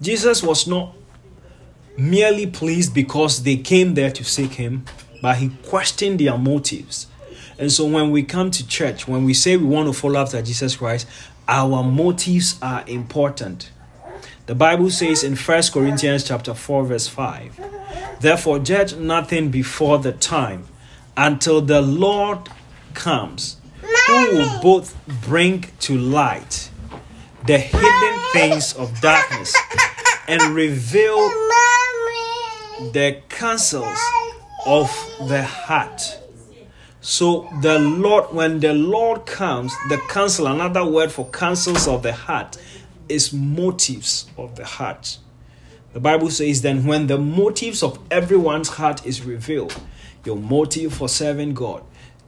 Jesus 0.00 0.42
was 0.42 0.66
not 0.66 0.94
merely 1.96 2.46
pleased 2.46 2.94
because 2.94 3.42
they 3.42 3.56
came 3.56 3.94
there 3.94 4.10
to 4.10 4.24
seek 4.24 4.52
him, 4.52 4.84
but 5.22 5.36
he 5.36 5.50
questioned 5.64 6.20
their 6.20 6.36
motives. 6.36 7.06
And 7.58 7.72
so 7.72 7.86
when 7.86 8.10
we 8.10 8.24
come 8.24 8.50
to 8.50 8.66
church, 8.66 9.08
when 9.08 9.24
we 9.24 9.32
say 9.32 9.56
we 9.56 9.64
want 9.64 9.86
to 9.86 9.92
follow 9.92 10.20
after 10.20 10.42
Jesus 10.42 10.76
Christ, 10.76 11.06
our 11.48 11.82
motives 11.82 12.58
are 12.60 12.84
important. 12.86 13.70
The 14.46 14.54
Bible 14.56 14.90
says 14.90 15.22
in 15.22 15.36
1 15.36 15.62
Corinthians 15.72 16.24
chapter 16.24 16.52
4 16.52 16.84
verse 16.84 17.06
5, 17.06 17.60
Therefore 18.20 18.58
judge 18.58 18.96
nothing 18.96 19.50
before 19.50 19.98
the 19.98 20.12
time 20.12 20.66
until 21.16 21.60
the 21.60 21.80
Lord 21.80 22.48
comes, 22.94 23.58
who 24.08 24.36
will 24.36 24.60
both 24.60 24.96
bring 25.24 25.66
to 25.80 25.96
light 25.96 26.70
the 27.46 27.58
hidden 27.58 28.18
things 28.32 28.74
of 28.74 29.00
darkness 29.00 29.54
and 30.26 30.42
reveal 30.54 31.16
the 32.92 33.20
counsels 33.28 33.98
of 34.66 34.90
the 35.28 35.42
heart. 35.42 36.18
So 37.00 37.48
the 37.62 37.78
Lord, 37.78 38.32
when 38.32 38.60
the 38.60 38.72
Lord 38.72 39.26
comes, 39.26 39.74
the 39.88 39.98
counsel, 40.08 40.46
another 40.46 40.84
word 40.84 41.10
for 41.10 41.28
counsels 41.30 41.88
of 41.88 42.02
the 42.02 42.12
heart, 42.12 42.56
is 43.08 43.32
motives 43.32 44.26
of 44.38 44.54
the 44.56 44.64
heart. 44.64 45.18
The 45.92 46.00
Bible 46.00 46.30
says 46.30 46.62
then 46.62 46.86
when 46.86 47.08
the 47.08 47.18
motives 47.18 47.82
of 47.82 47.98
everyone's 48.10 48.68
heart 48.68 49.04
is 49.04 49.22
revealed, 49.24 49.74
your 50.24 50.36
motive 50.36 50.94
for 50.94 51.08
serving 51.08 51.54
God, 51.54 51.82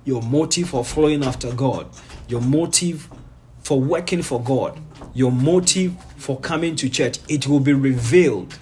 your 0.04 0.20
motive 0.20 0.70
for 0.70 0.84
following 0.84 1.24
after 1.24 1.52
God, 1.52 1.88
your 2.28 2.40
motive 2.40 3.08
for 3.62 3.80
working 3.80 4.22
for 4.22 4.42
God, 4.42 4.78
your 5.14 5.32
motive 5.32 5.94
for 6.16 6.38
coming 6.40 6.76
to 6.76 6.90
church, 6.90 7.18
it 7.28 7.46
will 7.46 7.60
be 7.60 7.72
revealed. 7.72 8.58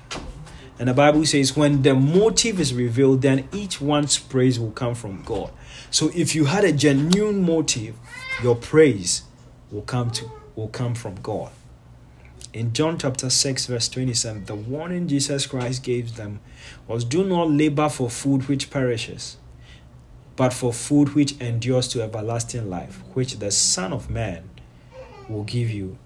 And 0.82 0.88
the 0.88 0.94
Bible 0.94 1.24
says, 1.24 1.56
when 1.56 1.82
the 1.82 1.94
motive 1.94 2.58
is 2.58 2.74
revealed, 2.74 3.22
then 3.22 3.48
each 3.52 3.80
one's 3.80 4.18
praise 4.18 4.58
will 4.58 4.72
come 4.72 4.96
from 4.96 5.22
God. 5.22 5.52
So 5.92 6.10
if 6.12 6.34
you 6.34 6.46
had 6.46 6.64
a 6.64 6.72
genuine 6.72 7.40
motive, 7.46 7.94
your 8.42 8.56
praise 8.56 9.22
will 9.70 9.82
come 9.82 10.10
to 10.10 10.28
will 10.56 10.66
come 10.66 10.96
from 10.96 11.14
God. 11.22 11.52
In 12.52 12.72
John 12.72 12.98
chapter 12.98 13.30
6, 13.30 13.66
verse 13.66 13.88
27, 13.90 14.46
the 14.46 14.56
warning 14.56 15.06
Jesus 15.06 15.46
Christ 15.46 15.84
gave 15.84 16.16
them 16.16 16.40
was 16.88 17.04
do 17.04 17.22
not 17.22 17.48
labor 17.48 17.88
for 17.88 18.10
food 18.10 18.48
which 18.48 18.68
perishes, 18.68 19.36
but 20.34 20.52
for 20.52 20.72
food 20.72 21.14
which 21.14 21.40
endures 21.40 21.86
to 21.90 22.02
everlasting 22.02 22.68
life, 22.68 23.00
which 23.14 23.38
the 23.38 23.52
Son 23.52 23.92
of 23.92 24.10
Man 24.10 24.50
will 25.28 25.44
give 25.44 25.70
you 25.70 25.96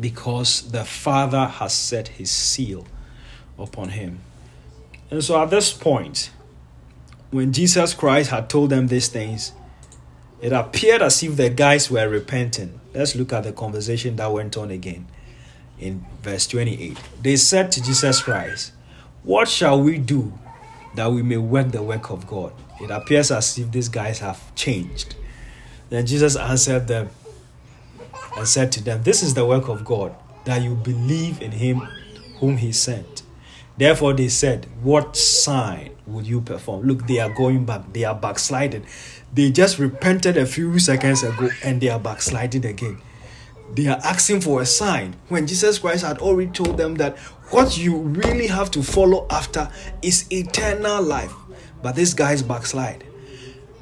because 0.00 0.70
the 0.70 0.86
Father 0.86 1.44
has 1.44 1.74
set 1.74 2.08
his 2.08 2.30
seal 2.30 2.86
upon 3.58 3.90
him. 3.90 4.20
And 5.10 5.22
so 5.24 5.40
at 5.42 5.50
this 5.50 5.72
point, 5.72 6.30
when 7.30 7.52
Jesus 7.52 7.94
Christ 7.94 8.30
had 8.30 8.48
told 8.48 8.70
them 8.70 8.86
these 8.86 9.08
things, 9.08 9.52
it 10.40 10.52
appeared 10.52 11.02
as 11.02 11.22
if 11.22 11.36
the 11.36 11.50
guys 11.50 11.90
were 11.90 12.08
repenting. 12.08 12.80
Let's 12.94 13.16
look 13.16 13.32
at 13.32 13.44
the 13.44 13.52
conversation 13.52 14.16
that 14.16 14.32
went 14.32 14.56
on 14.56 14.70
again 14.70 15.08
in 15.78 16.04
verse 16.22 16.46
28. 16.46 16.96
They 17.22 17.36
said 17.36 17.72
to 17.72 17.82
Jesus 17.82 18.22
Christ, 18.22 18.72
What 19.22 19.48
shall 19.48 19.80
we 19.80 19.98
do 19.98 20.32
that 20.94 21.10
we 21.10 21.22
may 21.22 21.36
work 21.36 21.72
the 21.72 21.82
work 21.82 22.10
of 22.10 22.26
God? 22.26 22.52
It 22.80 22.90
appears 22.90 23.30
as 23.30 23.58
if 23.58 23.70
these 23.72 23.88
guys 23.88 24.20
have 24.20 24.54
changed. 24.54 25.16
Then 25.90 26.06
Jesus 26.06 26.36
answered 26.36 26.86
them, 26.86 27.10
and 28.36 28.46
said 28.46 28.70
to 28.72 28.82
them, 28.82 29.02
This 29.02 29.22
is 29.22 29.34
the 29.34 29.44
work 29.44 29.68
of 29.68 29.84
God, 29.84 30.14
that 30.44 30.62
you 30.62 30.74
believe 30.74 31.42
in 31.42 31.50
him 31.50 31.78
whom 32.38 32.56
he 32.56 32.72
sent. 32.72 33.17
Therefore, 33.78 34.12
they 34.12 34.28
said, 34.28 34.66
What 34.82 35.16
sign 35.16 35.96
would 36.06 36.26
you 36.26 36.40
perform? 36.40 36.86
Look, 36.86 37.06
they 37.06 37.20
are 37.20 37.30
going 37.30 37.64
back, 37.64 37.92
they 37.92 38.04
are 38.04 38.14
backsliding. 38.14 38.86
They 39.32 39.50
just 39.50 39.78
repented 39.78 40.36
a 40.36 40.46
few 40.46 40.78
seconds 40.78 41.22
ago 41.22 41.50
and 41.62 41.80
they 41.80 41.88
are 41.88 42.00
backsliding 42.00 42.64
again. 42.64 43.00
They 43.74 43.86
are 43.86 44.00
asking 44.02 44.40
for 44.40 44.62
a 44.62 44.66
sign 44.66 45.16
when 45.28 45.46
Jesus 45.46 45.78
Christ 45.78 46.04
had 46.04 46.18
already 46.18 46.50
told 46.50 46.78
them 46.78 46.94
that 46.96 47.18
what 47.50 47.76
you 47.76 47.98
really 47.98 48.46
have 48.46 48.70
to 48.72 48.82
follow 48.82 49.26
after 49.30 49.70
is 50.02 50.26
eternal 50.32 51.02
life. 51.02 51.32
But 51.82 51.94
these 51.94 52.14
guys 52.14 52.42
backslide. 52.42 53.04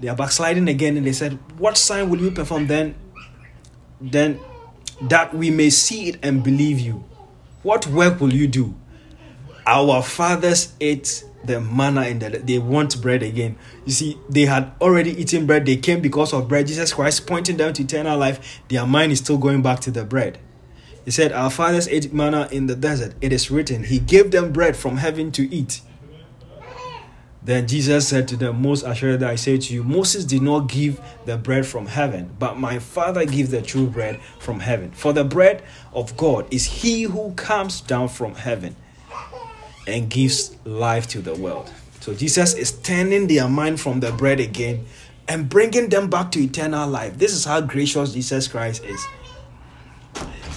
They 0.00 0.08
are 0.08 0.16
backsliding 0.16 0.68
again 0.68 0.96
and 0.96 1.06
they 1.06 1.12
said, 1.12 1.38
What 1.58 1.78
sign 1.78 2.10
will 2.10 2.20
you 2.20 2.30
perform 2.32 2.66
then? 2.66 2.96
then 4.00 4.40
that 5.02 5.34
we 5.34 5.50
may 5.50 5.70
see 5.70 6.08
it 6.08 6.18
and 6.22 6.42
believe 6.42 6.78
you. 6.78 7.04
What 7.62 7.86
work 7.86 8.20
will 8.20 8.32
you 8.32 8.46
do? 8.46 8.74
Our 9.66 10.00
fathers 10.00 10.72
ate 10.80 11.24
the 11.44 11.60
manna 11.60 12.02
and 12.02 12.22
the, 12.22 12.38
they 12.38 12.58
want 12.58 13.02
bread 13.02 13.24
again. 13.24 13.56
You 13.84 13.92
see, 13.92 14.18
they 14.28 14.46
had 14.46 14.72
already 14.80 15.10
eaten 15.20 15.44
bread. 15.44 15.66
They 15.66 15.76
came 15.76 16.00
because 16.00 16.32
of 16.32 16.48
bread. 16.48 16.68
Jesus 16.68 16.94
Christ 16.94 17.26
pointing 17.26 17.56
them 17.56 17.72
to 17.72 17.82
eternal 17.82 18.16
life. 18.16 18.60
Their 18.68 18.86
mind 18.86 19.10
is 19.10 19.18
still 19.18 19.38
going 19.38 19.62
back 19.62 19.80
to 19.80 19.90
the 19.90 20.04
bread. 20.04 20.38
He 21.04 21.10
said, 21.10 21.32
Our 21.32 21.50
fathers 21.50 21.88
ate 21.88 22.12
manna 22.12 22.48
in 22.52 22.68
the 22.68 22.76
desert. 22.76 23.14
It 23.20 23.32
is 23.32 23.50
written, 23.50 23.84
He 23.84 23.98
gave 23.98 24.30
them 24.30 24.52
bread 24.52 24.76
from 24.76 24.98
heaven 24.98 25.32
to 25.32 25.52
eat. 25.52 25.80
Then 27.42 27.68
Jesus 27.68 28.08
said 28.08 28.26
to 28.28 28.36
them, 28.36 28.62
Most 28.62 28.84
assuredly 28.84 29.26
I 29.26 29.36
say 29.36 29.56
to 29.56 29.74
you, 29.74 29.84
Moses 29.84 30.24
did 30.24 30.42
not 30.42 30.68
give 30.68 31.00
the 31.26 31.36
bread 31.36 31.64
from 31.64 31.86
heaven, 31.86 32.34
but 32.40 32.58
my 32.58 32.80
Father 32.80 33.24
gives 33.24 33.50
the 33.50 33.62
true 33.62 33.86
bread 33.86 34.20
from 34.40 34.60
heaven. 34.60 34.90
For 34.90 35.12
the 35.12 35.22
bread 35.22 35.62
of 35.92 36.16
God 36.16 36.52
is 36.52 36.64
he 36.64 37.02
who 37.02 37.32
comes 37.34 37.80
down 37.80 38.08
from 38.08 38.34
heaven 38.34 38.74
and 39.86 40.10
gives 40.10 40.56
life 40.64 41.06
to 41.08 41.20
the 41.20 41.34
world. 41.34 41.70
So 42.00 42.14
Jesus 42.14 42.54
is 42.54 42.72
turning 42.72 43.26
their 43.26 43.48
mind 43.48 43.80
from 43.80 44.00
the 44.00 44.12
bread 44.12 44.40
again 44.40 44.86
and 45.28 45.48
bringing 45.48 45.88
them 45.88 46.08
back 46.08 46.30
to 46.32 46.40
eternal 46.42 46.88
life. 46.88 47.18
This 47.18 47.32
is 47.32 47.44
how 47.44 47.60
gracious 47.60 48.12
Jesus 48.12 48.48
Christ 48.48 48.84
is. 48.84 49.04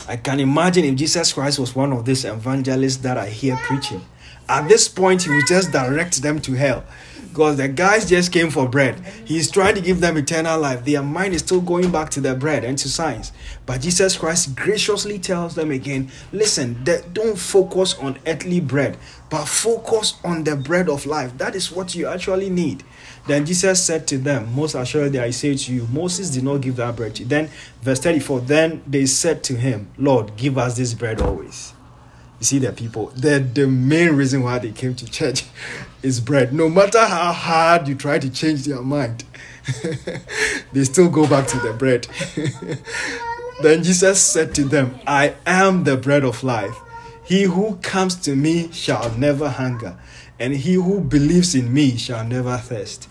I 0.07 0.17
can 0.17 0.39
imagine 0.39 0.86
if 0.86 0.95
Jesus 0.95 1.34
Christ 1.34 1.59
was 1.59 1.75
one 1.75 1.93
of 1.93 2.05
these 2.05 2.25
evangelists 2.25 2.97
that 2.97 3.17
I 3.17 3.30
hear 3.30 3.55
preaching 3.57 4.01
at 4.49 4.67
this 4.67 4.88
point, 4.88 5.21
he 5.21 5.30
would 5.30 5.45
just 5.45 5.71
direct 5.71 6.21
them 6.23 6.41
to 6.41 6.53
hell 6.53 6.84
because 7.30 7.57
the 7.57 7.67
guys 7.67 8.09
just 8.09 8.32
came 8.32 8.49
for 8.49 8.67
bread. 8.67 8.99
He's 9.25 9.49
trying 9.49 9.75
to 9.75 9.82
give 9.82 10.01
them 10.01 10.17
eternal 10.17 10.59
life. 10.59 10.84
Their 10.84 11.03
mind 11.03 11.34
is 11.34 11.41
still 11.41 11.61
going 11.61 11.91
back 11.91 12.09
to 12.11 12.21
the 12.21 12.36
bread 12.36 12.63
and 12.63 12.77
to 12.80 12.89
science. 12.89 13.32
But 13.65 13.82
Jesus 13.82 14.17
Christ 14.17 14.55
graciously 14.55 15.19
tells 15.19 15.55
them 15.55 15.71
again 15.71 16.11
listen, 16.32 16.84
don't 16.84 17.38
focus 17.38 17.93
on 17.99 18.17
earthly 18.25 18.59
bread, 18.59 18.97
but 19.30 19.45
focus 19.45 20.15
on 20.23 20.43
the 20.43 20.55
bread 20.55 20.89
of 20.89 21.05
life. 21.05 21.38
That 21.38 21.55
is 21.55 21.71
what 21.71 21.95
you 21.95 22.07
actually 22.07 22.49
need. 22.49 22.84
Then 23.27 23.45
Jesus 23.45 23.84
said 23.84 24.07
to 24.07 24.17
them, 24.17 24.53
Most 24.55 24.73
assuredly 24.73 25.19
I 25.19 25.30
say 25.30 25.55
to 25.55 25.73
you, 25.73 25.88
Moses 25.93 26.32
did 26.32 26.43
not 26.43 26.61
give 26.61 26.77
that 26.77 26.95
bread 26.95 27.15
to 27.15 27.23
you. 27.23 27.30
Then, 27.30 27.49
verse 27.82 27.99
34, 27.99 28.41
then 28.41 28.82
they 28.88 29.05
said 29.05 29.43
to 29.45 29.55
him, 29.55 29.91
Lord, 29.97 30.36
give 30.36 30.57
us 30.57 30.77
this 30.77 30.95
bread 30.95 31.21
always. 31.21 31.73
You 32.39 32.45
see, 32.45 32.59
the 32.59 32.71
people, 32.71 33.07
the, 33.15 33.39
the 33.39 33.67
main 33.67 34.15
reason 34.15 34.43
why 34.43 34.59
they 34.59 34.71
came 34.71 34.95
to 34.95 35.05
church 35.05 35.43
is 36.02 36.20
bread. 36.20 36.54
No 36.54 36.70
matter 36.70 37.00
how 37.06 37.32
hard 37.32 37.88
you 37.88 37.95
try 37.95 38.20
to 38.20 38.30
change 38.30 38.66
their 38.66 38.82
mind, 38.82 39.24
they 40.74 40.84
still 40.84 41.10
go 41.10 41.28
back 41.28 41.47
to 41.47 41.60
the 41.60 41.74
bread. 41.74 42.08
then 43.62 43.84
Jesus 43.84 44.22
said 44.22 44.56
to 44.56 44.64
them, 44.64 45.00
I 45.06 45.36
am 45.45 45.84
the 45.84 45.97
bread 45.97 46.24
of 46.24 46.43
life. 46.43 46.78
He 47.24 47.43
who 47.43 47.76
comes 47.78 48.16
to 48.22 48.36
me 48.36 48.72
shall 48.72 49.12
never 49.12 49.50
hunger, 49.50 50.00
and 50.39 50.54
he 50.54 50.74
who 50.74 51.00
believes 51.00 51.54
in 51.54 51.72
me 51.74 51.95
shall 51.97 52.26
never 52.26 52.58
thirst. 52.58 53.08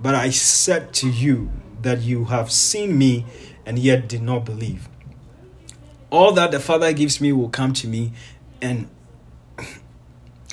But 0.00 0.14
I 0.14 0.30
said 0.30 0.94
to 0.94 1.08
you 1.08 1.50
that 1.82 2.00
you 2.00 2.26
have 2.26 2.50
seen 2.50 2.96
me 2.96 3.26
and 3.66 3.78
yet 3.78 4.08
did 4.08 4.22
not 4.22 4.44
believe. 4.44 4.88
All 6.10 6.32
that 6.32 6.52
the 6.52 6.60
Father 6.60 6.92
gives 6.94 7.20
me 7.20 7.32
will 7.32 7.50
come 7.50 7.74
to 7.74 7.86
me, 7.86 8.12
and 8.62 8.88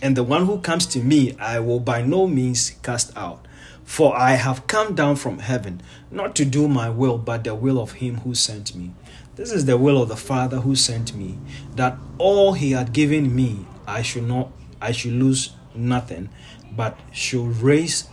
and 0.06 0.16
the 0.16 0.24
one 0.24 0.46
who 0.46 0.60
comes 0.60 0.86
to 0.86 1.00
me 1.02 1.36
I 1.40 1.58
will 1.58 1.80
by 1.80 2.04
no 2.04 2.28
means 2.28 2.70
cast 2.84 3.12
out. 3.18 3.44
For 3.86 4.16
I 4.16 4.34
have 4.34 4.68
come 4.68 4.94
down 4.94 5.16
from 5.16 5.40
heaven, 5.40 5.82
not 6.12 6.36
to 6.36 6.46
do 6.46 6.68
my 6.68 6.92
will, 6.92 7.18
but 7.18 7.44
the 7.44 7.56
will 7.56 7.80
of 7.80 7.94
him 7.94 8.18
who 8.18 8.36
sent 8.36 8.76
me. 8.76 8.92
This 9.36 9.52
is 9.52 9.66
the 9.66 9.80
will 9.80 10.00
of 10.00 10.10
the 10.10 10.16
Father 10.16 10.60
who 10.60 10.76
sent 10.76 11.16
me, 11.16 11.40
that 11.76 11.98
all 12.20 12.54
he 12.54 12.74
had 12.74 12.94
given 12.94 13.36
me 13.36 13.66
I 13.88 14.04
should 14.04 14.28
not 14.28 14.52
I 14.80 14.92
should 14.92 15.14
lose 15.14 15.54
nothing, 15.74 16.30
but 16.72 17.00
should 17.12 17.58
raise 17.58 18.08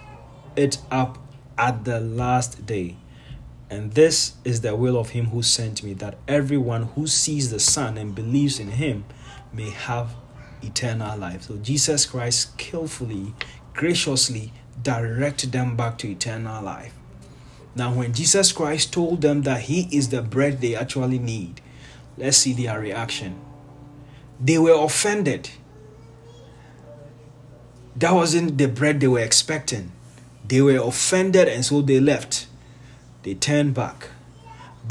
it 0.57 0.79
up 0.91 1.19
at 1.59 1.85
the 1.85 2.01
last 2.01 2.65
day. 2.65 2.97
And 3.69 3.93
this 3.93 4.37
is 4.45 4.63
the 4.63 4.75
will 4.75 4.97
of 4.97 5.11
him 5.11 5.27
who 5.27 5.43
sent 5.43 5.83
me, 5.83 5.93
that 5.95 6.17
everyone 6.27 6.85
who 6.95 7.07
sees 7.07 7.51
the 7.51 7.61
Son 7.61 7.99
and 7.99 8.15
believes 8.15 8.59
in 8.59 8.69
him 8.69 9.05
may 9.53 9.69
have 9.69 10.15
eternal 10.63 11.17
life. 11.19 11.43
So 11.43 11.57
Jesus 11.57 12.07
Christ 12.07 12.53
skillfully, 12.53 13.35
graciously 13.75 14.53
directed 14.83 15.53
them 15.53 15.77
back 15.77 15.99
to 15.99 16.11
eternal 16.11 16.63
life. 16.63 16.95
Now, 17.75 17.95
when 17.95 18.13
Jesus 18.13 18.53
Christ 18.53 18.93
told 18.93 19.23
them 19.23 19.43
that 19.43 19.63
he 19.63 19.89
is 19.91 20.11
the 20.11 20.21
bread 20.21 20.61
they 20.61 20.77
actually 20.77 21.19
need, 21.19 21.61
let's 22.19 22.39
see 22.39 22.53
their 22.53 22.79
reaction. 22.79 23.41
They 24.39 24.59
were 24.59 24.75
offended. 24.85 25.51
That 27.97 28.13
wasn't 28.13 28.59
the 28.59 28.69
bread 28.69 29.01
they 29.01 29.09
were 29.09 29.21
expecting. 29.21 29.93
They 30.47 30.61
were 30.61 30.83
offended 30.83 31.49
and 31.49 31.65
so 31.65 31.81
they 31.81 32.01
left. 32.01 32.47
They 33.23 33.35
turned 33.35 33.75
back. 33.75 34.09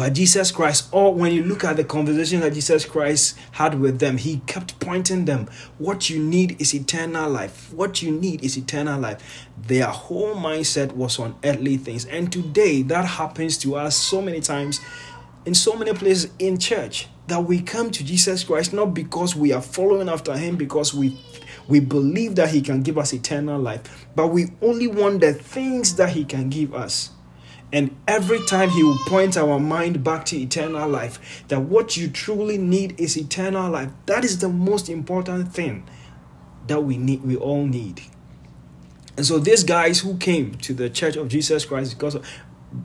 But 0.02 0.14
Jesus 0.14 0.50
Christ, 0.50 0.90
or 0.92 1.14
when 1.14 1.32
you 1.32 1.44
look 1.44 1.64
at 1.64 1.78
the 1.78 1.84
conversation 1.84 2.40
that 2.40 2.56
Jesus 2.56 2.86
Christ 2.86 3.38
had 3.52 3.80
with 3.80 4.00
them, 4.00 4.18
he 4.18 4.42
kept 4.48 4.80
pointing 4.80 5.26
them. 5.26 5.48
What 5.78 6.10
you 6.10 6.18
need 6.18 6.60
is 6.60 6.74
eternal 6.74 7.30
life. 7.30 7.72
What 7.72 8.02
you 8.02 8.10
need 8.10 8.44
is 8.44 8.58
eternal 8.58 9.00
life. 9.00 9.48
Their 9.68 9.86
whole 9.86 10.34
mindset 10.34 10.94
was 10.94 11.20
on 11.20 11.36
earthly 11.44 11.78
things. 11.78 12.06
And 12.06 12.34
today, 12.34 12.82
that 12.82 13.06
happens 13.06 13.60
to 13.60 13.76
us 13.76 13.96
so 13.96 14.24
many 14.24 14.42
times 14.42 14.82
in 15.46 15.54
so 15.54 15.76
many 15.76 15.94
places 15.94 16.32
in 16.40 16.58
church 16.58 17.08
that 17.28 17.44
we 17.44 17.62
come 17.62 17.92
to 17.92 18.04
Jesus 18.04 18.44
Christ 18.44 18.74
not 18.74 18.96
because 18.96 19.36
we 19.36 19.54
are 19.54 19.62
following 19.62 20.10
after 20.10 20.36
him, 20.36 20.56
because 20.56 20.96
we 20.96 21.16
we 21.68 21.80
believe 21.80 22.34
that 22.38 22.50
he 22.50 22.62
can 22.62 22.82
give 22.82 22.98
us 22.98 23.14
eternal 23.14 23.62
life, 23.62 24.08
but 24.16 24.30
we 24.30 24.48
only 24.64 24.88
want 24.88 25.22
the 25.22 25.36
things 25.36 25.96
that 25.98 26.10
he 26.10 26.26
can 26.26 26.50
give 26.50 26.74
us. 26.74 27.12
And 27.74 27.96
every 28.08 28.46
time 28.46 28.70
he 28.70 28.84
will 28.84 28.98
point 29.06 29.38
our 29.38 29.60
mind 29.60 30.04
back 30.04 30.26
to 30.26 30.38
eternal 30.38 30.90
life, 30.90 31.44
that 31.48 31.62
what 31.62 31.96
you 31.96 32.10
truly 32.10 32.58
need 32.58 33.00
is 33.00 33.18
eternal 33.18 33.70
life. 33.72 33.90
That 34.08 34.26
is 34.26 34.40
the 34.40 34.50
most 34.50 34.90
important 34.90 35.54
thing 35.54 35.88
that 36.68 36.82
we 36.82 36.98
need, 36.98 37.24
we 37.24 37.38
all 37.38 37.66
need. 37.66 38.02
And 39.16 39.26
so 39.26 39.40
these 39.40 39.64
guys 39.64 40.00
who 40.00 40.18
came 40.18 40.56
to 40.56 40.74
the 40.74 40.90
church 40.90 41.16
of 41.16 41.30
Jesus 41.30 41.64
Christ 41.64 41.98
because 41.98 42.16
of, 42.16 42.28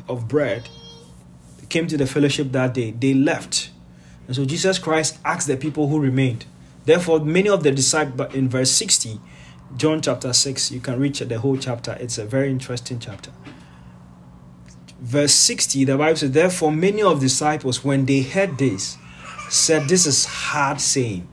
of 0.08 0.28
bread, 0.28 0.68
came 1.68 1.88
to 1.88 1.96
the 1.96 2.06
fellowship 2.06 2.52
that 2.52 2.74
day, 2.74 2.92
they 2.92 3.12
left. 3.12 3.70
And 4.28 4.36
so 4.36 4.44
Jesus 4.44 4.78
Christ 4.78 5.18
asked 5.24 5.48
the 5.48 5.56
people 5.56 5.88
who 5.88 5.98
remained. 5.98 6.44
Therefore, 6.84 7.18
many 7.18 7.48
of 7.48 7.64
the 7.64 7.72
disciples 7.72 8.32
in 8.34 8.48
verse 8.48 8.70
60, 8.70 9.20
John 9.76 10.00
chapter 10.00 10.32
6, 10.32 10.70
you 10.70 10.78
can 10.78 11.00
reach 11.00 11.18
the 11.18 11.40
whole 11.40 11.56
chapter. 11.56 11.96
It's 11.98 12.18
a 12.18 12.24
very 12.24 12.50
interesting 12.50 13.00
chapter 13.00 13.32
verse 15.00 15.34
60, 15.34 15.84
the 15.84 15.96
Bible 15.96 16.16
says, 16.16 16.30
Therefore, 16.32 16.72
many 16.72 17.02
of 17.02 17.20
the 17.20 17.26
disciples, 17.26 17.84
when 17.84 18.06
they 18.06 18.22
heard 18.22 18.58
this, 18.58 18.96
said, 19.48 19.88
This 19.88 20.06
is 20.06 20.24
hard 20.24 20.80
saying. 20.80 21.28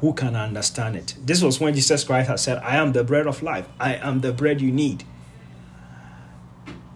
Who 0.00 0.12
can 0.12 0.36
understand 0.36 0.94
it? 0.96 1.14
This 1.24 1.42
was 1.42 1.58
when 1.58 1.74
Jesus 1.74 2.04
Christ 2.04 2.28
had 2.28 2.38
said, 2.38 2.58
I 2.58 2.76
am 2.76 2.92
the 2.92 3.02
bread 3.02 3.26
of 3.26 3.42
life. 3.42 3.66
I 3.80 3.94
am 3.94 4.20
the 4.20 4.32
bread 4.32 4.60
you 4.60 4.70
need. 4.70 5.04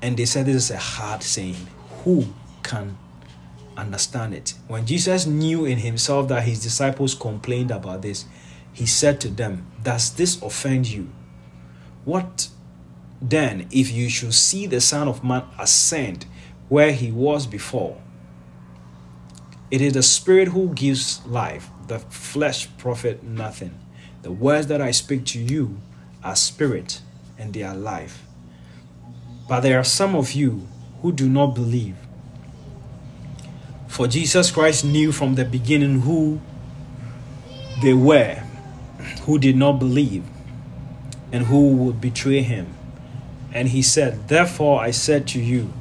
And 0.02 0.16
they 0.16 0.26
said, 0.26 0.46
This 0.46 0.56
is 0.56 0.70
a 0.70 0.78
hard 0.78 1.22
saying. 1.22 1.56
Who 2.04 2.26
can 2.62 2.98
understand 3.76 4.34
it? 4.34 4.54
When 4.68 4.84
Jesus 4.84 5.26
knew 5.26 5.64
in 5.64 5.78
himself 5.78 6.28
that 6.28 6.42
his 6.42 6.62
disciples 6.62 7.14
complained 7.14 7.70
about 7.70 8.02
this, 8.02 8.26
he 8.72 8.86
said 8.86 9.20
to 9.22 9.28
them, 9.28 9.66
Does 9.82 10.14
this 10.14 10.40
offend 10.42 10.86
you? 10.88 11.10
What 12.04 12.48
then, 13.22 13.68
if 13.70 13.90
you 13.90 14.08
should 14.08 14.34
see 14.34 14.66
the 14.66 14.80
Son 14.80 15.08
of 15.08 15.22
Man 15.22 15.44
ascend 15.58 16.26
where 16.68 16.92
he 16.92 17.10
was 17.10 17.46
before, 17.46 18.00
it 19.70 19.80
is 19.80 19.92
the 19.92 20.02
Spirit 20.02 20.48
who 20.48 20.74
gives 20.74 21.24
life, 21.26 21.68
the 21.86 21.98
flesh 21.98 22.68
profit 22.78 23.22
nothing. 23.22 23.78
The 24.22 24.32
words 24.32 24.66
that 24.68 24.80
I 24.80 24.90
speak 24.90 25.24
to 25.26 25.38
you 25.38 25.80
are 26.22 26.36
spirit 26.36 27.00
and 27.38 27.54
they 27.54 27.62
are 27.62 27.74
life. 27.74 28.22
But 29.48 29.60
there 29.60 29.78
are 29.78 29.84
some 29.84 30.14
of 30.14 30.32
you 30.32 30.66
who 31.00 31.12
do 31.12 31.28
not 31.28 31.54
believe. 31.54 31.96
For 33.88 34.06
Jesus 34.06 34.50
Christ 34.50 34.84
knew 34.84 35.10
from 35.10 35.34
the 35.34 35.44
beginning 35.44 36.00
who 36.00 36.40
they 37.82 37.94
were 37.94 38.42
who 39.22 39.38
did 39.38 39.56
not 39.56 39.78
believe 39.78 40.24
and 41.32 41.46
who 41.46 41.72
would 41.76 42.00
betray 42.00 42.42
him. 42.42 42.66
And 43.52 43.68
he 43.68 43.82
said, 43.82 44.28
Therefore 44.28 44.80
I 44.80 44.90
said 44.90 45.26
to 45.28 45.40
you, 45.40 45.72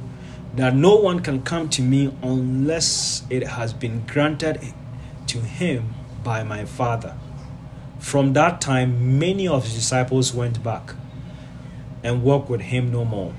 that 0.54 0.74
no 0.74 0.96
one 0.96 1.20
can 1.20 1.42
come 1.42 1.68
to 1.70 1.82
me 1.82 2.12
unless 2.22 3.22
it 3.30 3.46
has 3.46 3.72
been 3.72 4.04
granted 4.06 4.60
to 5.28 5.38
him 5.38 5.94
by 6.24 6.42
my 6.42 6.64
Father. 6.64 7.14
From 7.98 8.32
that 8.32 8.60
time, 8.60 9.18
many 9.18 9.46
of 9.46 9.64
his 9.64 9.74
disciples 9.74 10.34
went 10.34 10.62
back 10.62 10.94
and 12.02 12.22
walked 12.22 12.50
with 12.50 12.62
him 12.62 12.90
no 12.90 13.04
more. 13.04 13.34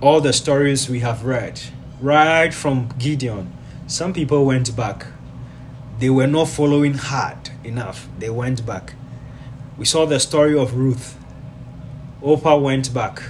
All 0.00 0.20
the 0.20 0.32
stories 0.32 0.90
we 0.90 1.00
have 1.00 1.24
read, 1.24 1.60
right 2.00 2.52
from 2.52 2.90
Gideon, 2.98 3.52
some 3.86 4.12
people 4.12 4.44
went 4.44 4.76
back. 4.76 5.06
They 5.98 6.10
were 6.10 6.26
not 6.26 6.48
following 6.48 6.94
hard 6.94 7.50
enough. 7.62 8.08
They 8.18 8.28
went 8.28 8.66
back. 8.66 8.94
We 9.78 9.84
saw 9.84 10.04
the 10.04 10.20
story 10.20 10.58
of 10.58 10.76
Ruth 10.76 11.16
Orpah 12.24 12.56
went 12.56 12.94
back. 12.94 13.22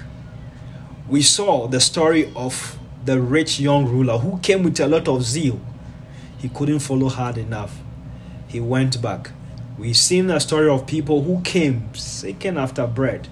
We 1.08 1.20
saw 1.20 1.66
the 1.66 1.80
story 1.80 2.32
of 2.36 2.78
the 3.04 3.20
rich 3.20 3.58
young 3.58 3.86
ruler 3.86 4.18
who 4.18 4.38
came 4.38 4.62
with 4.62 4.78
a 4.78 4.86
lot 4.86 5.08
of 5.08 5.24
zeal. 5.24 5.60
He 6.38 6.48
couldn't 6.48 6.78
follow 6.78 7.08
hard 7.08 7.36
enough. 7.36 7.76
He 8.46 8.60
went 8.60 9.02
back. 9.02 9.32
We've 9.76 9.96
seen 9.96 10.28
the 10.28 10.38
story 10.38 10.68
of 10.70 10.86
people 10.86 11.22
who 11.24 11.42
came 11.42 11.92
seeking 11.92 12.56
after 12.56 12.86
bread. 12.86 13.26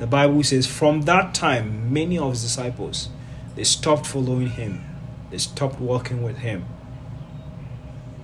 The 0.00 0.08
Bible 0.08 0.42
says 0.42 0.66
from 0.66 1.02
that 1.02 1.34
time 1.34 1.92
many 1.92 2.18
of 2.18 2.32
his 2.32 2.42
disciples 2.42 3.08
they 3.54 3.62
stopped 3.62 4.06
following 4.06 4.50
him. 4.50 4.84
They 5.30 5.38
stopped 5.38 5.78
walking 5.78 6.20
with 6.24 6.38
him. 6.38 6.64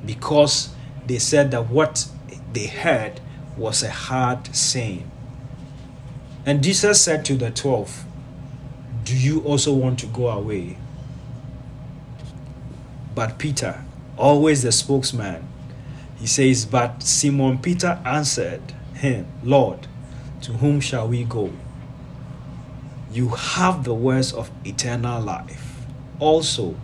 Because 0.04 0.70
they 1.06 1.20
said 1.20 1.52
that 1.52 1.70
what 1.70 2.08
they 2.52 2.66
heard 2.66 3.20
was 3.56 3.84
a 3.84 3.90
hard 3.92 4.52
saying. 4.52 5.11
And 6.44 6.62
Jesus 6.62 7.00
said 7.00 7.24
to 7.26 7.36
the 7.36 7.50
twelve, 7.50 8.04
Do 9.04 9.16
you 9.16 9.40
also 9.42 9.72
want 9.72 9.98
to 10.00 10.06
go 10.06 10.28
away? 10.28 10.76
But 13.14 13.38
Peter, 13.38 13.84
always 14.16 14.62
the 14.62 14.72
spokesman, 14.72 15.46
he 16.16 16.26
says, 16.26 16.64
But 16.64 17.02
Simon 17.02 17.58
Peter 17.58 18.00
answered 18.04 18.62
him, 18.94 19.26
Lord, 19.42 19.86
to 20.42 20.52
whom 20.54 20.80
shall 20.80 21.08
we 21.08 21.24
go? 21.24 21.52
You 23.12 23.28
have 23.28 23.84
the 23.84 23.94
words 23.94 24.32
of 24.32 24.50
eternal 24.64 25.20
life. 25.20 25.84
Also, 26.18 26.74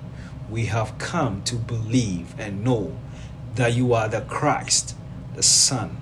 we 0.51 0.67
have 0.67 0.99
come 0.99 1.43
to 1.45 1.57
believe 1.57 2.35
and 2.39 2.65
know 2.65 2.97
that 3.55 3.73
you 3.73 3.93
are 3.93 4.09
the 4.09 4.21
Christ, 4.23 4.95
the 5.35 5.43
Son 5.43 5.97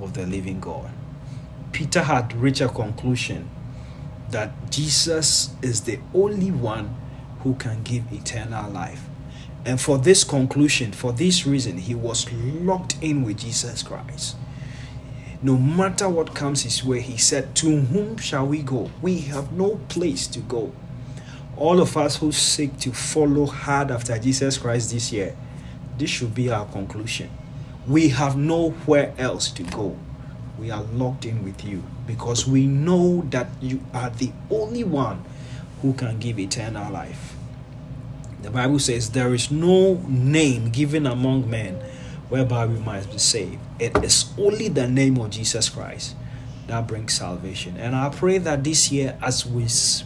of 0.00 0.14
the 0.14 0.26
living 0.26 0.60
God. 0.60 0.90
Peter 1.72 2.02
had 2.02 2.34
reached 2.34 2.60
a 2.60 2.68
conclusion 2.68 3.48
that 4.30 4.70
Jesus 4.70 5.54
is 5.62 5.82
the 5.82 5.98
only 6.14 6.50
one 6.50 6.94
who 7.40 7.54
can 7.54 7.82
give 7.82 8.12
eternal 8.12 8.70
life. 8.70 9.04
And 9.64 9.80
for 9.80 9.96
this 9.96 10.22
conclusion, 10.22 10.92
for 10.92 11.12
this 11.12 11.46
reason, 11.46 11.78
he 11.78 11.94
was 11.94 12.30
locked 12.32 12.96
in 13.00 13.24
with 13.24 13.38
Jesus 13.38 13.82
Christ. 13.82 14.36
No 15.42 15.56
matter 15.56 16.08
what 16.08 16.34
comes 16.34 16.62
his 16.62 16.84
way, 16.84 17.00
he 17.00 17.16
said, 17.16 17.54
To 17.56 17.80
whom 17.80 18.16
shall 18.18 18.46
we 18.46 18.62
go? 18.62 18.90
We 19.00 19.20
have 19.20 19.52
no 19.52 19.76
place 19.88 20.26
to 20.28 20.40
go. 20.40 20.72
All 21.56 21.80
of 21.80 21.96
us 21.96 22.16
who 22.16 22.32
seek 22.32 22.78
to 22.80 22.92
follow 22.92 23.46
hard 23.46 23.90
after 23.90 24.18
Jesus 24.18 24.58
Christ 24.58 24.92
this 24.92 25.12
year, 25.12 25.36
this 25.98 26.10
should 26.10 26.34
be 26.34 26.50
our 26.50 26.66
conclusion. 26.66 27.30
We 27.86 28.10
have 28.10 28.36
nowhere 28.36 29.14
else 29.18 29.50
to 29.52 29.62
go 29.64 29.96
we 30.62 30.70
are 30.70 30.84
locked 30.92 31.24
in 31.24 31.42
with 31.42 31.64
you 31.64 31.82
because 32.06 32.46
we 32.46 32.68
know 32.68 33.22
that 33.30 33.48
you 33.60 33.82
are 33.92 34.10
the 34.10 34.30
only 34.48 34.84
one 34.84 35.24
who 35.82 35.92
can 35.92 36.20
give 36.20 36.38
eternal 36.38 36.92
life. 36.92 37.34
The 38.42 38.50
Bible 38.50 38.78
says 38.78 39.10
there 39.10 39.34
is 39.34 39.50
no 39.50 39.94
name 40.06 40.70
given 40.70 41.04
among 41.04 41.50
men 41.50 41.74
whereby 42.28 42.66
we 42.66 42.78
might 42.78 43.10
be 43.10 43.18
saved. 43.18 43.58
It 43.80 43.96
is 44.04 44.32
only 44.38 44.68
the 44.68 44.86
name 44.86 45.18
of 45.18 45.30
Jesus 45.30 45.68
Christ 45.68 46.14
that 46.68 46.86
brings 46.86 47.12
salvation. 47.14 47.76
And 47.76 47.96
I 47.96 48.10
pray 48.10 48.38
that 48.38 48.62
this 48.62 48.92
year, 48.92 49.18
as 49.20 49.44
we, 49.44 49.62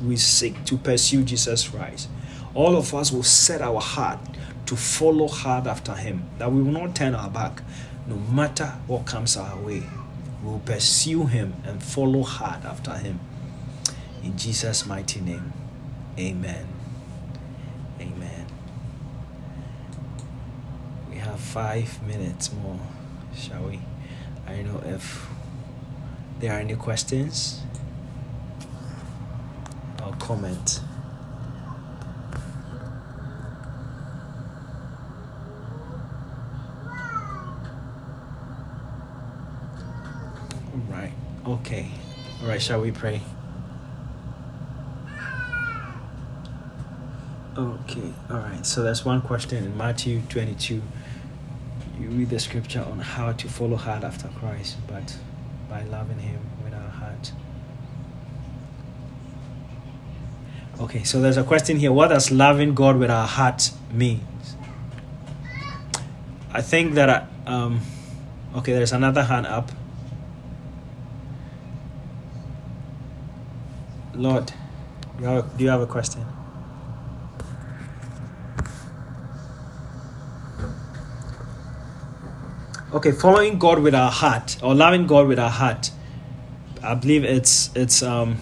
we 0.08 0.16
seek 0.16 0.64
to 0.64 0.78
pursue 0.78 1.22
Jesus 1.22 1.68
Christ, 1.68 2.08
all 2.54 2.76
of 2.76 2.94
us 2.94 3.12
will 3.12 3.22
set 3.22 3.60
our 3.60 3.80
heart 3.80 4.20
to 4.64 4.74
follow 4.74 5.28
hard 5.28 5.66
after 5.66 5.94
Him, 5.94 6.24
that 6.38 6.50
we 6.50 6.62
will 6.62 6.72
not 6.72 6.96
turn 6.96 7.14
our 7.14 7.28
back 7.28 7.60
no 8.06 8.16
matter 8.16 8.72
what 8.86 9.04
comes 9.04 9.36
our 9.36 9.58
way 9.60 9.82
will 10.46 10.60
pursue 10.60 11.26
him 11.26 11.54
and 11.64 11.82
follow 11.82 12.22
hard 12.22 12.64
after 12.64 12.94
him. 12.94 13.18
In 14.22 14.36
Jesus' 14.36 14.86
mighty 14.86 15.20
name, 15.20 15.52
Amen. 16.18 16.66
Amen. 18.00 18.46
We 21.10 21.16
have 21.16 21.38
five 21.38 22.02
minutes 22.06 22.50
more, 22.52 22.80
shall 23.34 23.64
we? 23.64 23.80
I 24.46 24.54
don't 24.56 24.66
know 24.72 24.82
if 24.94 25.28
there 26.40 26.52
are 26.52 26.60
any 26.60 26.74
questions 26.76 27.60
or 30.02 30.12
comment. 30.18 30.80
Right. 40.88 41.12
Okay. 41.46 41.88
All 42.42 42.48
right. 42.48 42.60
Shall 42.60 42.80
we 42.80 42.90
pray? 42.90 43.20
Okay. 47.56 48.12
All 48.28 48.38
right. 48.38 48.66
So 48.66 48.82
that's 48.82 49.04
one 49.04 49.22
question 49.22 49.62
in 49.64 49.76
Matthew 49.76 50.22
22. 50.28 50.82
You 52.00 52.08
read 52.08 52.30
the 52.30 52.40
scripture 52.40 52.82
on 52.82 52.98
how 52.98 53.30
to 53.30 53.48
follow 53.48 53.76
hard 53.76 54.02
after 54.02 54.26
Christ, 54.40 54.76
but 54.88 55.16
by 55.70 55.84
loving 55.84 56.18
Him 56.18 56.40
with 56.64 56.74
our 56.74 56.90
heart. 56.90 57.30
Okay. 60.80 61.04
So 61.04 61.20
there's 61.20 61.36
a 61.36 61.44
question 61.44 61.76
here. 61.76 61.92
What 61.92 62.08
does 62.08 62.32
loving 62.32 62.74
God 62.74 62.98
with 62.98 63.10
our 63.10 63.26
heart 63.26 63.70
mean? 63.92 64.26
I 66.52 66.60
think 66.60 66.94
that. 66.94 67.08
I, 67.08 67.26
um, 67.46 67.82
okay. 68.56 68.72
There's 68.72 68.92
another 68.92 69.22
hand 69.22 69.46
up. 69.46 69.70
Lord, 74.16 74.52
you 75.20 75.26
have 75.26 75.44
a, 75.44 75.58
do 75.58 75.64
you 75.64 75.70
have 75.70 75.80
a 75.80 75.86
question? 75.86 76.24
Okay, 82.92 83.12
following 83.12 83.58
God 83.58 83.80
with 83.80 83.94
our 83.94 84.10
heart 84.10 84.56
or 84.62 84.74
loving 84.74 85.06
God 85.06 85.28
with 85.28 85.38
our 85.38 85.50
heart, 85.50 85.90
I 86.82 86.94
believe 86.94 87.24
it's 87.24 87.70
it's 87.74 88.02
um, 88.02 88.38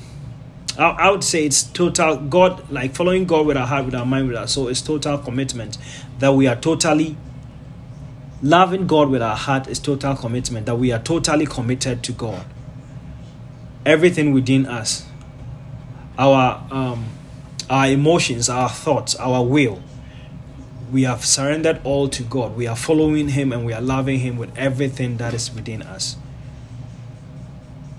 I, 0.78 0.90
I 0.90 1.10
would 1.10 1.24
say 1.24 1.44
it's 1.44 1.64
total 1.64 2.16
God 2.16 2.70
like 2.70 2.94
following 2.94 3.24
God 3.24 3.46
with 3.46 3.56
our 3.56 3.66
heart, 3.66 3.86
with 3.86 3.94
our 3.94 4.06
mind, 4.06 4.28
with 4.28 4.36
our 4.36 4.46
soul. 4.46 4.68
It's 4.68 4.82
total 4.82 5.18
commitment 5.18 5.78
that 6.18 6.32
we 6.32 6.46
are 6.46 6.56
totally 6.56 7.16
loving 8.42 8.86
God 8.86 9.08
with 9.08 9.22
our 9.22 9.36
heart 9.36 9.66
is 9.68 9.78
total 9.78 10.14
commitment 10.14 10.66
that 10.66 10.76
we 10.76 10.92
are 10.92 10.98
totally 10.98 11.46
committed 11.46 12.02
to 12.04 12.12
God. 12.12 12.44
Everything 13.86 14.32
within 14.32 14.66
us 14.66 15.06
our 16.18 16.66
um, 16.70 17.06
our 17.68 17.86
emotions, 17.88 18.48
our 18.48 18.68
thoughts, 18.68 19.14
our 19.16 19.42
will. 19.42 19.82
We 20.92 21.02
have 21.04 21.24
surrendered 21.24 21.80
all 21.82 22.08
to 22.10 22.22
God. 22.22 22.56
We 22.56 22.66
are 22.66 22.76
following 22.76 23.28
Him 23.28 23.52
and 23.52 23.64
we 23.64 23.72
are 23.72 23.80
loving 23.80 24.20
Him 24.20 24.36
with 24.36 24.56
everything 24.56 25.16
that 25.16 25.34
is 25.34 25.52
within 25.52 25.82
us. 25.82 26.16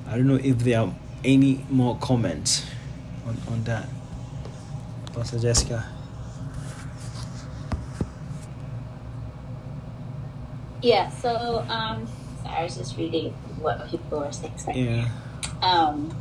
I 0.07 0.18
don't 0.18 0.28
know 0.28 0.36
if 0.36 0.59
there 0.59 0.80
are 0.80 0.93
any 1.24 1.66
more 1.70 1.97
comments 1.97 2.66
on, 3.28 3.38
on 3.51 3.63
that. 3.66 3.89
Pastor 5.13 5.39
Jessica. 5.39 5.86
Yeah, 10.82 11.09
so 11.09 11.66
um, 11.68 12.07
I 12.45 12.63
was 12.63 12.78
just 12.78 12.95
reading 12.97 13.32
what 13.59 13.89
people 13.89 14.20
were 14.20 14.32
saying. 14.32 14.53
Yeah. 14.76 15.09
Um, 15.61 16.16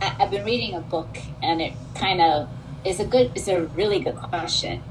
I, 0.00 0.06
have 0.06 0.30
been 0.30 0.44
reading 0.44 0.74
a 0.74 0.80
book, 0.80 1.18
and 1.42 1.60
it 1.60 1.72
kind 1.94 2.20
of 2.20 2.48
is 2.84 3.00
a 3.00 3.04
good, 3.04 3.32
it's 3.34 3.48
a 3.48 3.62
really 3.62 4.00
good 4.00 4.16
question. 4.16 4.82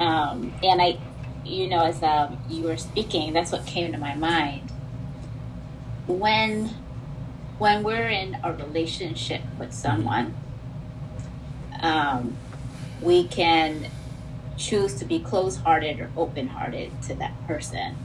Um, 0.00 0.52
and 0.62 0.80
I, 0.80 0.98
you 1.44 1.68
know, 1.68 1.84
as 1.84 2.02
um, 2.02 2.38
you 2.48 2.64
were 2.64 2.76
speaking, 2.76 3.32
that's 3.32 3.52
what 3.52 3.66
came 3.66 3.92
to 3.92 3.98
my 3.98 4.14
mind. 4.14 4.70
When, 6.06 6.70
when 7.58 7.82
we're 7.82 8.08
in 8.08 8.38
a 8.42 8.52
relationship 8.52 9.42
with 9.58 9.72
someone, 9.72 10.34
um, 11.80 12.36
we 13.00 13.26
can 13.26 13.86
choose 14.56 14.94
to 14.94 15.04
be 15.04 15.18
closed-hearted 15.18 16.00
or 16.00 16.10
open-hearted 16.16 17.02
to 17.02 17.14
that 17.14 17.46
person. 17.46 17.96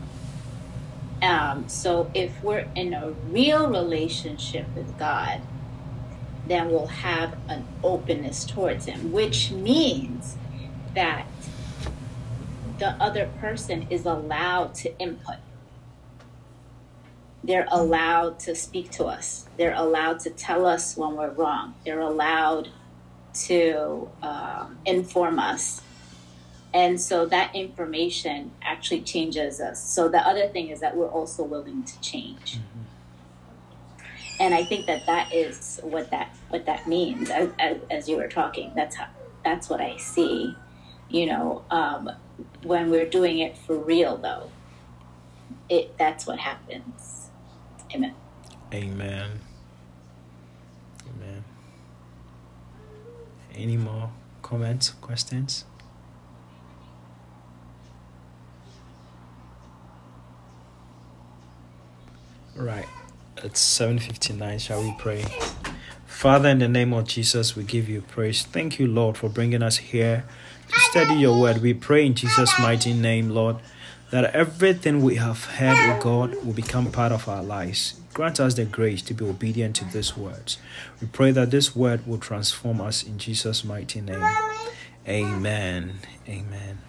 Um, 1.22 1.68
so 1.68 2.10
if 2.14 2.42
we're 2.44 2.68
in 2.76 2.94
a 2.94 3.12
real 3.30 3.70
relationship 3.70 4.66
with 4.76 4.98
God, 4.98 5.42
then 6.50 6.70
we'll 6.70 6.88
have 6.88 7.38
an 7.48 7.66
openness 7.84 8.46
towards 8.46 8.86
Him, 8.86 9.12
which 9.12 9.52
means 9.52 10.36
that 10.96 11.28
the 12.80 12.90
other 12.92 13.30
person 13.40 13.88
is 13.90 14.06
allowed 14.06 14.74
to 14.76 14.98
input. 15.00 15.38
They're 17.44 17.68
allowed 17.72 18.40
to 18.40 18.56
speak 18.56 18.92
to 18.92 19.06
us. 19.06 19.48
They're 19.58 19.76
allowed 19.76 20.20
to 20.22 20.30
tell 20.30 20.66
us 20.66 20.98
when 20.98 21.16
we're 21.16 21.32
wrong. 21.32 21.76
They're 21.86 22.02
allowed 22.02 22.70
to 23.46 24.10
um, 24.22 24.78
inform 24.86 25.40
us. 25.40 25.82
And 26.74 27.00
so 27.00 27.26
that 27.28 27.56
information 27.56 28.52
actually 28.62 29.02
changes 29.02 29.60
us. 29.60 29.84
So 29.84 30.08
the 30.08 30.20
other 30.20 30.48
thing 30.48 30.70
is 30.70 30.82
that 30.82 30.96
we're 30.96 31.08
also 31.08 31.44
willing 31.44 31.84
to 31.84 32.02
change. 32.02 32.58
Mm-hmm 32.58 32.80
and 34.40 34.54
I 34.54 34.64
think 34.64 34.86
that 34.88 35.06
that 35.06 35.34
is 35.34 35.80
what 35.84 36.10
that 36.12 36.34
what 36.50 36.66
that 36.66 36.88
means. 36.88 37.30
As, 37.30 37.50
as, 37.60 37.78
as 37.90 38.10
you 38.10 38.18
were 38.18 38.28
talking, 38.28 38.72
that's 38.76 38.96
how 38.96 39.08
that's 39.44 39.70
what 39.70 39.82
I 39.82 39.98
see. 39.98 40.56
You 41.10 41.26
know, 41.28 41.64
um, 41.72 42.10
when 42.64 42.92
we're 42.92 43.10
doing 43.10 43.40
it 43.40 43.58
for 43.58 43.76
real, 43.76 44.18
though, 44.18 44.52
it 45.70 45.98
that's 45.98 46.26
what 46.28 46.40
happens. 46.40 47.30
Amen. 47.94 48.14
Amen. 48.74 49.40
Amen. 51.08 51.44
Any 53.56 53.78
more 53.78 54.12
comments, 54.42 54.92
questions? 54.92 55.66
Right. 62.56 62.88
It's 63.38 63.62
7:59. 63.62 64.60
Shall 64.60 64.82
we 64.84 64.94
pray? 64.98 65.24
Father, 66.20 66.50
in 66.50 66.60
the 66.60 66.68
name 66.68 66.92
of 66.92 67.08
Jesus, 67.08 67.56
we 67.56 67.64
give 67.64 67.88
you 67.88 68.02
praise. 68.02 68.44
Thank 68.44 68.78
you, 68.78 68.88
Lord, 68.88 69.16
for 69.16 69.30
bringing 69.30 69.64
us 69.64 69.78
here 69.78 70.26
to 70.68 70.80
study 70.92 71.14
your 71.14 71.40
word. 71.40 71.62
We 71.62 71.74
pray 71.74 72.06
in 72.06 72.14
Jesus' 72.14 72.52
mighty 72.60 72.94
name, 72.94 73.30
Lord, 73.30 73.56
that 74.12 74.36
everything 74.36 75.02
we 75.02 75.16
have 75.16 75.46
heard, 75.46 75.78
O 75.78 75.98
God, 76.04 76.36
will 76.44 76.52
become 76.52 76.92
part 76.92 77.14
of 77.14 77.30
our 77.30 77.42
lives. 77.42 78.02
Grant 78.14 78.42
us 78.42 78.56
the 78.56 78.66
grace 78.66 79.02
to 79.04 79.14
be 79.14 79.24
obedient 79.24 79.78
to 79.78 79.86
these 79.86 80.18
words. 80.18 80.58
We 81.00 81.08
pray 81.08 81.32
that 81.32 81.52
this 81.52 81.74
word 81.74 82.06
will 82.06 82.18
transform 82.18 82.82
us 82.82 83.02
in 83.02 83.18
Jesus' 83.18 83.64
mighty 83.64 84.02
name. 84.02 84.28
Amen. 85.08 86.00
Amen. 86.28 86.80